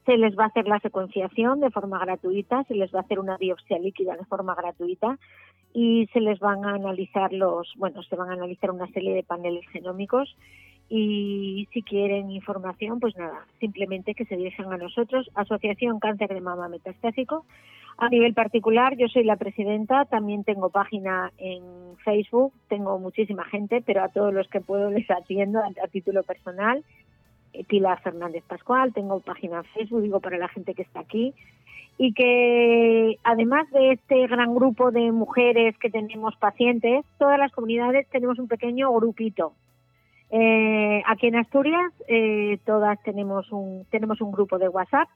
se 0.07 0.17
les 0.17 0.37
va 0.39 0.45
a 0.45 0.49
hacer 0.49 0.67
la 0.67 0.79
secuenciación 0.81 1.61
de 1.61 1.71
forma 1.71 1.99
gratuita, 1.99 2.65
se 2.65 2.75
les 2.75 2.93
va 2.95 3.01
a 3.01 3.03
hacer 3.03 3.19
una 3.19 3.37
biopsia 3.37 3.79
líquida 3.79 4.17
de 4.17 4.25
forma 4.25 4.55
gratuita 4.55 5.19
y 5.73 6.09
se 6.13 6.21
les 6.21 6.39
van 6.39 6.65
a 6.65 6.75
analizar 6.75 7.33
los, 7.33 7.73
bueno, 7.77 8.03
se 8.03 8.17
van 8.17 8.31
a 8.31 8.35
analizar 8.35 8.71
una 8.71 8.87
serie 8.89 9.15
de 9.15 9.25
paneles 9.25 9.69
genómicos 9.71 10.37
y 10.89 11.69
si 11.73 11.83
quieren 11.83 12.31
información, 12.31 13.01
pues 13.01 13.17
nada, 13.17 13.45
simplemente 13.59 14.15
que 14.15 14.25
se 14.25 14.37
dirijan 14.37 14.73
a 14.73 14.77
nosotros, 14.77 15.29
Asociación 15.35 15.99
Cáncer 15.99 16.33
de 16.33 16.41
Mama 16.41 16.69
Metastásico. 16.69 17.45
A 17.99 18.09
nivel 18.09 18.35
particular, 18.35 18.97
yo 18.97 19.09
soy 19.09 19.25
la 19.25 19.37
presidenta, 19.37 20.05
también 20.05 20.45
tengo 20.45 20.69
página 20.69 21.33
en 21.39 21.63
Facebook, 22.05 22.53
tengo 22.69 22.99
muchísima 22.99 23.45
gente, 23.47 23.83
pero 23.85 24.05
a 24.05 24.09
todos 24.09 24.33
los 24.33 24.47
que 24.49 24.61
puedo 24.61 24.91
les 24.91 25.11
atiendo 25.11 25.61
a, 25.61 25.89
título 25.89 26.23
personal. 26.23 26.85
Eh, 27.53 27.65
Pilar 27.65 28.01
Fernández 28.03 28.45
Pascual, 28.47 28.93
tengo 28.93 29.21
página 29.21 29.59
en 29.59 29.65
Facebook, 29.65 30.03
digo 30.03 30.21
para 30.21 30.39
la 30.39 30.49
gente 30.49 30.75
que 30.75 30.83
está 30.83 31.01
aquí. 31.01 31.33
Y 31.99 32.13
que 32.13 33.19
además 33.25 33.69
de 33.71 33.93
este 33.93 34.27
gran 34.27 34.55
grupo 34.55 34.91
de 34.91 35.11
mujeres 35.11 35.77
que 35.79 35.89
tenemos 35.89 36.37
pacientes, 36.37 37.05
todas 37.19 37.39
las 37.39 37.51
comunidades 37.51 38.07
tenemos 38.11 38.39
un 38.39 38.47
pequeño 38.47 38.93
grupito 38.93 39.55
eh, 40.31 41.03
aquí 41.07 41.29
en 41.29 41.37
Asturias 41.37 41.93
eh, 42.09 42.59
todas 42.65 43.01
tenemos 43.03 43.51
un 43.53 43.85
tenemos 43.91 44.21
un 44.21 44.33
grupo 44.33 44.59
de 44.59 44.69
WhatsApp 44.69 45.09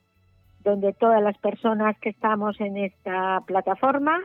donde 0.62 0.92
todas 0.92 1.22
las 1.22 1.36
personas 1.38 1.98
que 1.98 2.10
estamos 2.10 2.60
en 2.60 2.76
esta 2.76 3.40
plataforma, 3.46 4.20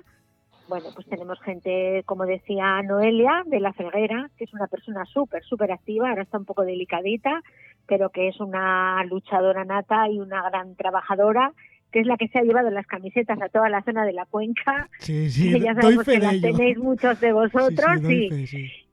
bueno, 0.68 0.88
pues 0.94 1.08
tenemos 1.08 1.40
gente, 1.42 2.04
como 2.06 2.26
decía 2.26 2.82
Noelia, 2.82 3.44
de 3.46 3.60
la 3.60 3.72
Ferguera, 3.74 4.30
que 4.38 4.44
es 4.44 4.54
una 4.54 4.68
persona 4.68 5.06
súper, 5.06 5.44
súper 5.44 5.72
activa, 5.72 6.10
ahora 6.10 6.24
está 6.24 6.38
un 6.38 6.46
poco 6.46 6.66
delicadita, 6.66 7.42
pero 7.88 8.10
que 8.10 8.28
es 8.28 8.40
una 8.40 9.04
luchadora 9.06 9.64
nata 9.64 10.10
y 10.10 10.20
una 10.20 10.50
gran 10.50 10.76
trabajadora 10.76 11.54
que 11.92 12.02
es 12.02 12.08
la 12.08 12.18
que 12.18 12.28
se 12.28 12.40
ha 12.40 12.44
llevado 12.44 12.70
las 12.72 12.88
camisetas 12.88 13.42
a 13.42 13.48
toda 13.48 13.70
la 13.70 13.82
zona 13.84 14.06
de 14.06 14.12
la 14.12 14.26
cuenca. 14.26 14.90
Sí, 15.00 15.30
sí, 15.30 15.50
que 15.54 15.62
ya 15.62 15.76
sabemos 15.76 16.04
que 16.04 16.20
la 16.20 16.32
tenéis 16.32 16.78
muchos 16.78 17.22
de 17.22 17.32
vosotros. 17.32 18.02
Sí, 18.06 18.48
sí, 18.48 18.58
y 18.58 18.85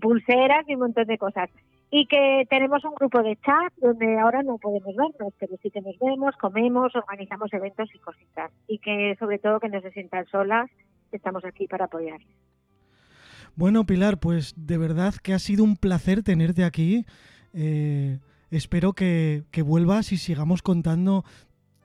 pulseras 0.00 0.68
y 0.68 0.74
un 0.74 0.80
montón 0.80 1.06
de 1.06 1.18
cosas. 1.18 1.50
Y 1.90 2.06
que 2.06 2.46
tenemos 2.50 2.84
un 2.84 2.94
grupo 2.94 3.22
de 3.22 3.36
chat 3.36 3.72
donde 3.78 4.18
ahora 4.18 4.42
no 4.42 4.58
podemos 4.58 4.94
vernos, 4.94 5.32
pero 5.38 5.56
sí 5.62 5.70
que 5.70 5.80
nos 5.80 5.98
vemos, 5.98 6.36
comemos, 6.36 6.94
organizamos 6.94 7.52
eventos 7.52 7.88
y 7.94 7.98
cositas. 7.98 8.50
Y 8.66 8.78
que 8.78 9.16
sobre 9.18 9.38
todo 9.38 9.60
que 9.60 9.70
no 9.70 9.80
se 9.80 9.90
sientan 9.92 10.26
solas, 10.26 10.70
estamos 11.12 11.44
aquí 11.44 11.66
para 11.66 11.86
apoyarles. 11.86 12.28
Bueno, 13.56 13.84
Pilar, 13.84 14.18
pues 14.18 14.54
de 14.56 14.78
verdad 14.78 15.14
que 15.22 15.32
ha 15.32 15.38
sido 15.38 15.64
un 15.64 15.76
placer 15.76 16.22
tenerte 16.22 16.64
aquí. 16.64 17.06
Eh, 17.54 18.18
espero 18.50 18.92
que, 18.92 19.44
que, 19.50 19.62
vuelvas 19.62 20.12
y 20.12 20.18
sigamos 20.18 20.62
contando 20.62 21.24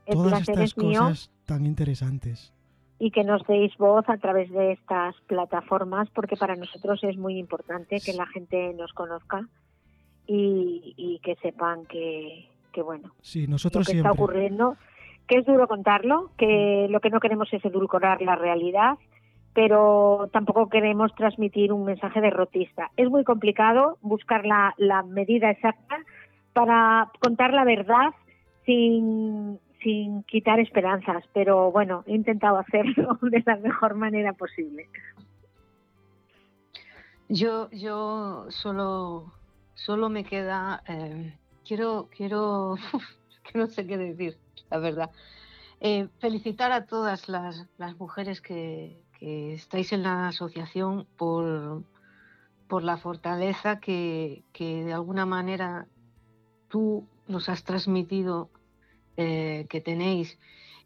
todas 0.05 0.41
estas 0.41 0.73
cosas 0.73 1.31
tan 1.45 1.65
interesantes 1.65 2.53
y 2.99 3.11
que 3.11 3.23
nos 3.23 3.45
deis 3.47 3.75
voz 3.77 4.07
a 4.07 4.17
través 4.17 4.49
de 4.51 4.73
estas 4.73 5.15
plataformas, 5.27 6.09
porque 6.11 6.37
para 6.37 6.55
nosotros 6.55 7.03
es 7.03 7.17
muy 7.17 7.37
importante 7.37 7.99
que 7.99 8.13
la 8.13 8.25
gente 8.27 8.73
nos 8.73 8.93
conozca 8.93 9.47
y, 10.25 11.19
que 11.23 11.35
sepan 11.35 11.85
que, 11.85 12.47
bueno, 12.83 13.11
sí, 13.21 13.47
nosotros 13.47 13.87
lo 13.87 13.91
que 13.91 13.97
está 13.97 14.11
ocurriendo, 14.11 14.77
que 15.27 15.39
es 15.39 15.45
duro 15.45 15.67
contarlo, 15.67 16.31
que 16.37 16.87
lo 16.89 16.99
que 16.99 17.09
no 17.09 17.19
queremos 17.19 17.51
es 17.51 17.63
edulcorar 17.65 18.21
la 18.21 18.35
realidad, 18.35 18.97
pero 19.53 20.29
tampoco 20.31 20.69
queremos 20.69 21.13
transmitir 21.15 21.71
un 21.71 21.85
mensaje 21.85 22.21
derrotista. 22.21 22.91
Es 22.97 23.09
muy 23.09 23.23
complicado 23.23 23.97
buscar 24.01 24.45
la, 24.45 24.73
la 24.77 25.03
medida 25.03 25.51
exacta 25.51 25.97
para 26.53 27.11
contar 27.19 27.53
la 27.53 27.63
verdad 27.63 28.13
sin, 28.65 29.59
sin 29.83 30.23
quitar 30.23 30.59
esperanzas, 30.59 31.23
pero 31.33 31.71
bueno, 31.71 32.03
he 32.07 32.15
intentado 32.15 32.57
hacerlo 32.57 33.19
de 33.21 33.43
la 33.45 33.57
mejor 33.57 33.95
manera 33.95 34.33
posible. 34.33 34.87
Yo, 37.29 37.69
yo 37.71 38.45
solo, 38.49 39.33
solo 39.75 40.09
me 40.09 40.23
queda, 40.23 40.83
eh, 40.87 41.37
quiero, 41.65 42.09
quiero, 42.15 42.75
que 43.51 43.57
no 43.57 43.67
sé 43.67 43.85
qué 43.85 43.97
decir, 43.97 44.37
la 44.69 44.79
verdad. 44.79 45.11
Eh, 45.79 46.07
felicitar 46.19 46.71
a 46.71 46.85
todas 46.85 47.27
las, 47.27 47.67
mujeres 47.99 48.39
que, 48.39 49.01
que, 49.19 49.53
estáis 49.53 49.91
en 49.91 50.03
la 50.03 50.29
asociación 50.29 51.05
por, 51.17 51.83
por 52.67 52.83
la 52.83 52.97
fortaleza 52.97 53.79
que, 53.79 54.43
que 54.53 54.85
de 54.85 54.93
alguna 54.93 55.25
manera 55.25 55.87
tú 56.69 57.07
nos 57.27 57.49
has 57.49 57.63
transmitido 57.63 58.49
eh, 59.17 59.65
que 59.69 59.81
tenéis. 59.81 60.39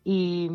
Y, 0.03 0.49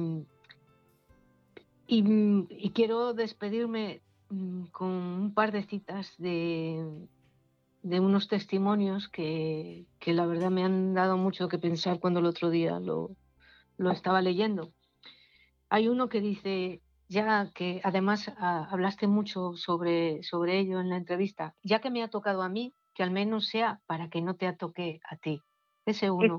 y, 1.87 2.71
quiero 2.71 3.13
despedirme 3.13 4.03
mm, 4.31 4.65
con 4.67 4.89
un 4.91 5.35
par 5.35 5.53
de 5.53 5.63
citas 5.65 6.15
de, 6.19 7.07
de 7.83 8.01
unos 8.01 8.29
testimonios 8.29 9.09
que, 9.09 9.87
que, 9.99 10.13
la 10.13 10.27
verdad 10.27 10.51
me 10.51 10.65
han 10.65 10.95
dado 10.95 11.17
mucho 11.17 11.49
que 11.49 11.59
pensar 11.59 12.01
cuando 12.01 12.21
el 12.21 12.27
otro 12.27 12.51
día 12.51 12.81
lo, 12.81 13.17
lo 13.77 13.91
estaba 13.91 14.23
leyendo. 14.23 14.73
Hay 15.69 15.89
uno 15.89 16.09
que 16.09 16.21
dice, 16.21 16.83
ya 17.09 17.51
que 17.55 17.81
además 17.85 18.33
ah, 18.39 18.69
hablaste 18.71 19.07
mucho 19.07 19.55
sobre, 19.55 20.23
sobre 20.23 20.59
ello 20.59 20.81
en 20.81 20.89
la 20.89 20.97
entrevista, 20.97 21.55
ya 21.63 21.81
que 21.81 21.91
me 21.91 22.03
ha 22.03 22.09
tocado 22.09 22.43
a 22.43 22.49
mí, 22.49 22.75
que 22.95 23.03
al 23.03 23.11
menos 23.11 23.49
sea 23.49 23.81
para 23.87 24.09
que 24.09 24.23
no 24.23 24.37
te 24.37 24.53
toque 24.53 25.01
a 25.09 25.17
ti. 25.17 25.43
Ese 25.85 26.11
uno. 26.11 26.39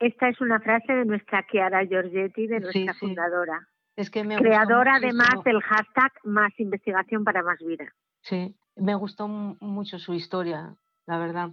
Es 0.00 0.40
una 0.40 0.60
frase 0.60 0.92
de 0.92 1.04
nuestra 1.04 1.46
Chiara 1.46 1.84
Giorgetti, 1.84 2.46
de 2.46 2.60
nuestra 2.60 2.94
fundadora. 2.94 3.68
Es 3.96 4.10
que 4.10 4.24
me 4.24 4.36
Creadora 4.36 4.96
además 4.96 5.44
del 5.44 5.60
hashtag 5.60 6.12
Más 6.24 6.58
Investigación 6.58 7.22
para 7.24 7.42
Más 7.42 7.58
Vida. 7.58 7.92
Sí, 8.22 8.56
me 8.76 8.94
gustó 8.94 9.28
mucho 9.28 9.98
su 9.98 10.14
historia, 10.14 10.74
la 11.06 11.18
verdad. 11.18 11.50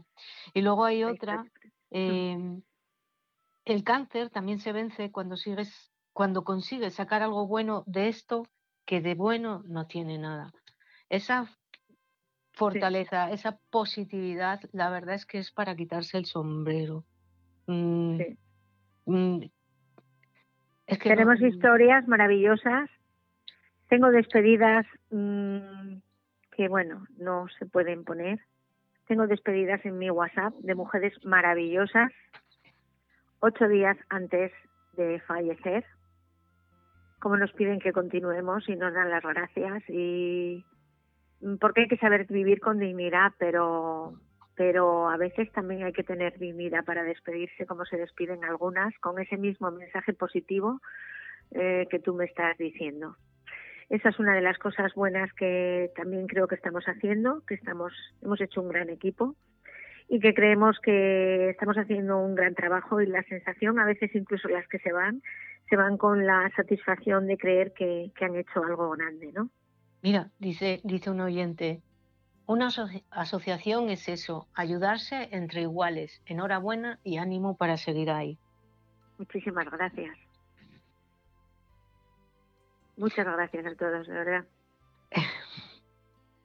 Y 0.54 0.62
luego 0.62 0.86
hay 0.86 1.04
otra. 1.04 1.46
Em, 1.90 2.62
el 3.66 3.84
cáncer 3.84 4.30
también 4.30 4.60
se 4.60 4.72
vence 4.72 5.12
cuando 5.12 5.36
sigues, 5.36 5.92
cuando 6.14 6.44
consigues 6.44 6.96
sacar 6.96 7.22
algo 7.22 7.48
bueno 7.48 7.84
de 7.86 8.08
esto 8.08 8.48
que 8.86 9.02
de 9.02 9.16
bueno 9.16 9.64
no 9.66 9.88
tiene 9.88 10.18
nada. 10.18 10.54
Esa 11.10 11.50
fortaleza, 12.54 13.30
esa 13.32 13.60
positividad, 13.70 14.62
la 14.72 14.90
verdad 14.90 15.16
es 15.16 15.26
que 15.26 15.38
es 15.38 15.52
para 15.52 15.76
quitarse 15.76 16.18
el 16.18 16.26
sombrero. 16.26 17.06
Mm, 17.68 18.22
mm, 19.06 19.42
Tenemos 21.04 21.42
historias 21.42 22.08
maravillosas. 22.08 22.90
Tengo 23.90 24.10
despedidas 24.10 24.86
mm, 25.12 25.98
que, 26.52 26.68
bueno, 26.70 27.06
no 27.18 27.48
se 27.60 27.66
pueden 27.66 28.04
poner. 28.04 28.40
Tengo 29.08 29.28
despedidas 29.28 29.86
en 29.86 29.98
mi 29.98 30.10
WhatsApp 30.10 30.54
de 30.56 30.76
mujeres 30.76 31.14
maravillosas, 31.24 32.12
ocho 33.40 33.68
días 33.68 33.98
antes 34.10 34.52
de 34.94 35.20
fallecer. 35.22 35.86
Como 37.20 37.38
nos 37.38 37.52
piden 37.54 37.80
que 37.80 37.94
continuemos 37.94 38.68
y 38.68 38.76
nos 38.76 38.94
dan 38.94 39.10
las 39.10 39.24
gracias 39.24 39.84
y 39.90 40.66
porque 41.60 41.82
hay 41.82 41.88
que 41.88 41.98
saber 41.98 42.26
vivir 42.28 42.60
con 42.60 42.80
dignidad, 42.80 43.32
pero 43.38 44.20
pero 44.58 45.08
a 45.08 45.18
veces 45.18 45.52
también 45.52 45.84
hay 45.84 45.94
que 45.94 46.04
tener 46.04 46.38
dignidad 46.40 46.84
para 46.84 47.04
despedirse 47.04 47.68
como 47.68 47.86
se 47.86 47.96
despiden 47.96 48.44
algunas, 48.44 48.94
con 49.00 49.20
ese 49.22 49.38
mismo 49.38 49.70
mensaje 49.70 50.14
positivo 50.14 50.82
eh, 51.52 51.88
que 51.92 52.00
tú 52.00 52.16
me 52.16 52.26
estás 52.26 52.58
diciendo. 52.58 53.16
Esa 53.90 54.10
es 54.10 54.20
una 54.20 54.34
de 54.34 54.42
las 54.42 54.58
cosas 54.58 54.94
buenas 54.96 55.32
que 55.34 55.92
también 55.96 56.26
creo 56.26 56.48
que 56.48 56.56
estamos 56.56 56.84
haciendo, 56.86 57.44
que 57.46 57.54
estamos, 57.54 57.94
hemos 58.24 58.42
hecho 58.42 58.62
un 58.62 58.70
gran 58.70 58.90
equipo 58.90 59.36
y 60.10 60.20
que 60.20 60.34
creemos 60.34 60.80
que 60.80 61.52
estamos 61.52 61.78
haciendo 61.78 62.18
un 62.18 62.34
gran 62.34 62.56
trabajo 62.56 63.00
y 63.00 63.06
la 63.06 63.24
sensación, 63.24 63.80
a 63.80 63.86
veces 63.86 64.10
incluso 64.16 64.50
las 64.50 64.68
que 64.68 64.80
se 64.80 64.92
van, 64.92 65.22
se 65.70 65.76
van 65.76 65.98
con 65.98 66.26
la 66.26 66.52
satisfacción 66.56 67.28
de 67.28 67.38
creer 67.38 67.74
que, 67.74 68.12
que 68.16 68.26
han 68.26 68.36
hecho 68.36 68.64
algo 68.64 68.90
grande, 68.90 69.32
¿no? 69.34 69.52
Mira, 70.02 70.32
dice, 70.40 70.82
dice 70.84 71.12
un 71.12 71.22
oyente, 71.22 71.82
una 72.48 72.70
asociación 73.12 73.90
es 73.90 74.08
eso, 74.08 74.48
ayudarse 74.54 75.28
entre 75.32 75.62
iguales. 75.62 76.22
Enhorabuena 76.26 77.00
y 77.04 77.18
ánimo 77.18 77.58
para 77.58 77.78
seguir 77.78 78.10
ahí. 78.10 78.40
Muchísimas 79.18 79.70
gracias. 79.70 80.18
Muchas 82.96 83.26
gracias 83.26 83.66
a 83.66 83.76
todos, 83.76 84.08
de 84.08 84.14
verdad. 84.14 84.46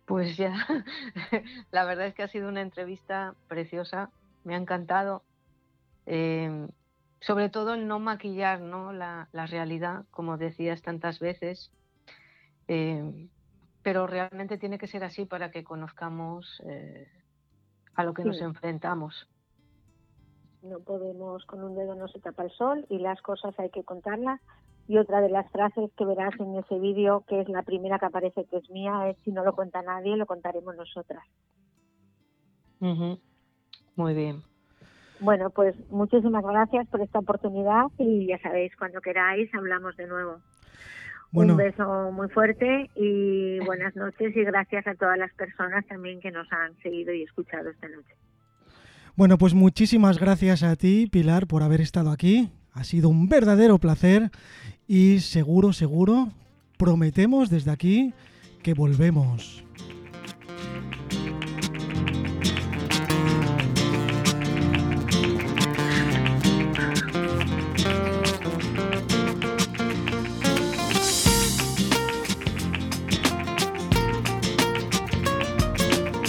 Pues 0.04 0.36
ya, 0.36 0.66
la 1.70 1.84
verdad 1.84 2.08
es 2.08 2.14
que 2.14 2.24
ha 2.24 2.28
sido 2.28 2.48
una 2.48 2.60
entrevista 2.60 3.34
preciosa, 3.48 4.10
me 4.44 4.54
ha 4.54 4.58
encantado. 4.58 5.22
Em, 6.04 6.68
sobre 7.20 7.48
todo 7.48 7.74
el 7.74 7.86
no 7.86 8.00
maquillar 8.00 8.60
¿no? 8.60 8.92
La, 8.92 9.28
realidad, 9.32 10.04
como 10.10 10.36
decías 10.36 10.82
tantas 10.82 11.20
veces, 11.20 11.70
eh, 12.68 13.28
pero 13.82 14.06
realmente 14.06 14.58
tiene 14.58 14.78
que 14.78 14.86
ser 14.86 15.04
así 15.04 15.24
para 15.24 15.50
que 15.50 15.64
conozcamos 15.64 16.62
eh, 16.66 17.08
a 17.94 18.04
lo 18.04 18.14
que 18.14 18.24
nos 18.24 18.40
enfrentamos. 18.40 19.28
No 20.62 20.78
podemos, 20.80 21.44
con 21.46 21.64
un 21.64 21.74
dedo 21.74 21.94
no 21.96 22.06
se 22.08 22.20
tapa 22.20 22.44
el 22.44 22.50
sol 22.52 22.86
y 22.88 22.98
las 22.98 23.20
cosas 23.22 23.58
hay 23.58 23.70
que 23.70 23.82
contarlas. 23.82 24.40
Y 24.88 24.98
otra 24.98 25.20
de 25.20 25.28
las 25.28 25.50
frases 25.50 25.90
que 25.96 26.04
verás 26.04 26.34
en 26.40 26.56
ese 26.56 26.78
vídeo, 26.78 27.24
que 27.28 27.40
es 27.40 27.48
la 27.48 27.62
primera 27.62 27.98
que 27.98 28.06
aparece 28.06 28.44
que 28.46 28.56
es 28.56 28.70
mía, 28.70 29.08
es 29.08 29.16
si 29.24 29.30
no 29.30 29.44
lo 29.44 29.54
cuenta 29.54 29.82
nadie, 29.82 30.16
lo 30.16 30.26
contaremos 30.26 30.74
nosotras. 30.76 31.24
Muy 32.80 34.14
bien. 34.14 34.42
Bueno, 35.20 35.50
pues 35.50 35.76
muchísimas 35.90 36.42
gracias 36.44 36.88
por 36.88 37.00
esta 37.00 37.20
oportunidad 37.20 37.86
y 37.98 38.26
ya 38.26 38.38
sabéis, 38.38 38.74
cuando 38.76 39.00
queráis 39.00 39.54
hablamos 39.54 39.96
de 39.96 40.08
nuevo. 40.08 40.38
Un 41.32 41.56
beso 41.56 42.10
muy 42.12 42.28
fuerte 42.28 42.90
y 42.94 43.58
buenas 43.60 43.96
noches 43.96 44.36
y 44.36 44.44
gracias 44.44 44.86
a 44.86 44.94
todas 44.94 45.16
las 45.18 45.32
personas 45.32 45.86
también 45.86 46.20
que 46.20 46.30
nos 46.30 46.46
han 46.52 46.76
seguido 46.82 47.12
y 47.14 47.22
escuchado 47.22 47.70
esta 47.70 47.88
noche. 47.88 48.14
Bueno, 49.16 49.38
pues 49.38 49.54
muchísimas 49.54 50.18
gracias 50.18 50.62
a 50.62 50.76
ti, 50.76 51.08
Pilar, 51.10 51.46
por 51.46 51.62
haber 51.62 51.80
estado 51.80 52.10
aquí. 52.10 52.50
Ha 52.72 52.84
sido 52.84 53.08
un 53.08 53.28
verdadero 53.28 53.78
placer 53.78 54.30
y 54.86 55.20
seguro, 55.20 55.72
seguro, 55.72 56.28
prometemos 56.78 57.48
desde 57.48 57.70
aquí 57.70 58.12
que 58.62 58.74
volvemos. 58.74 59.64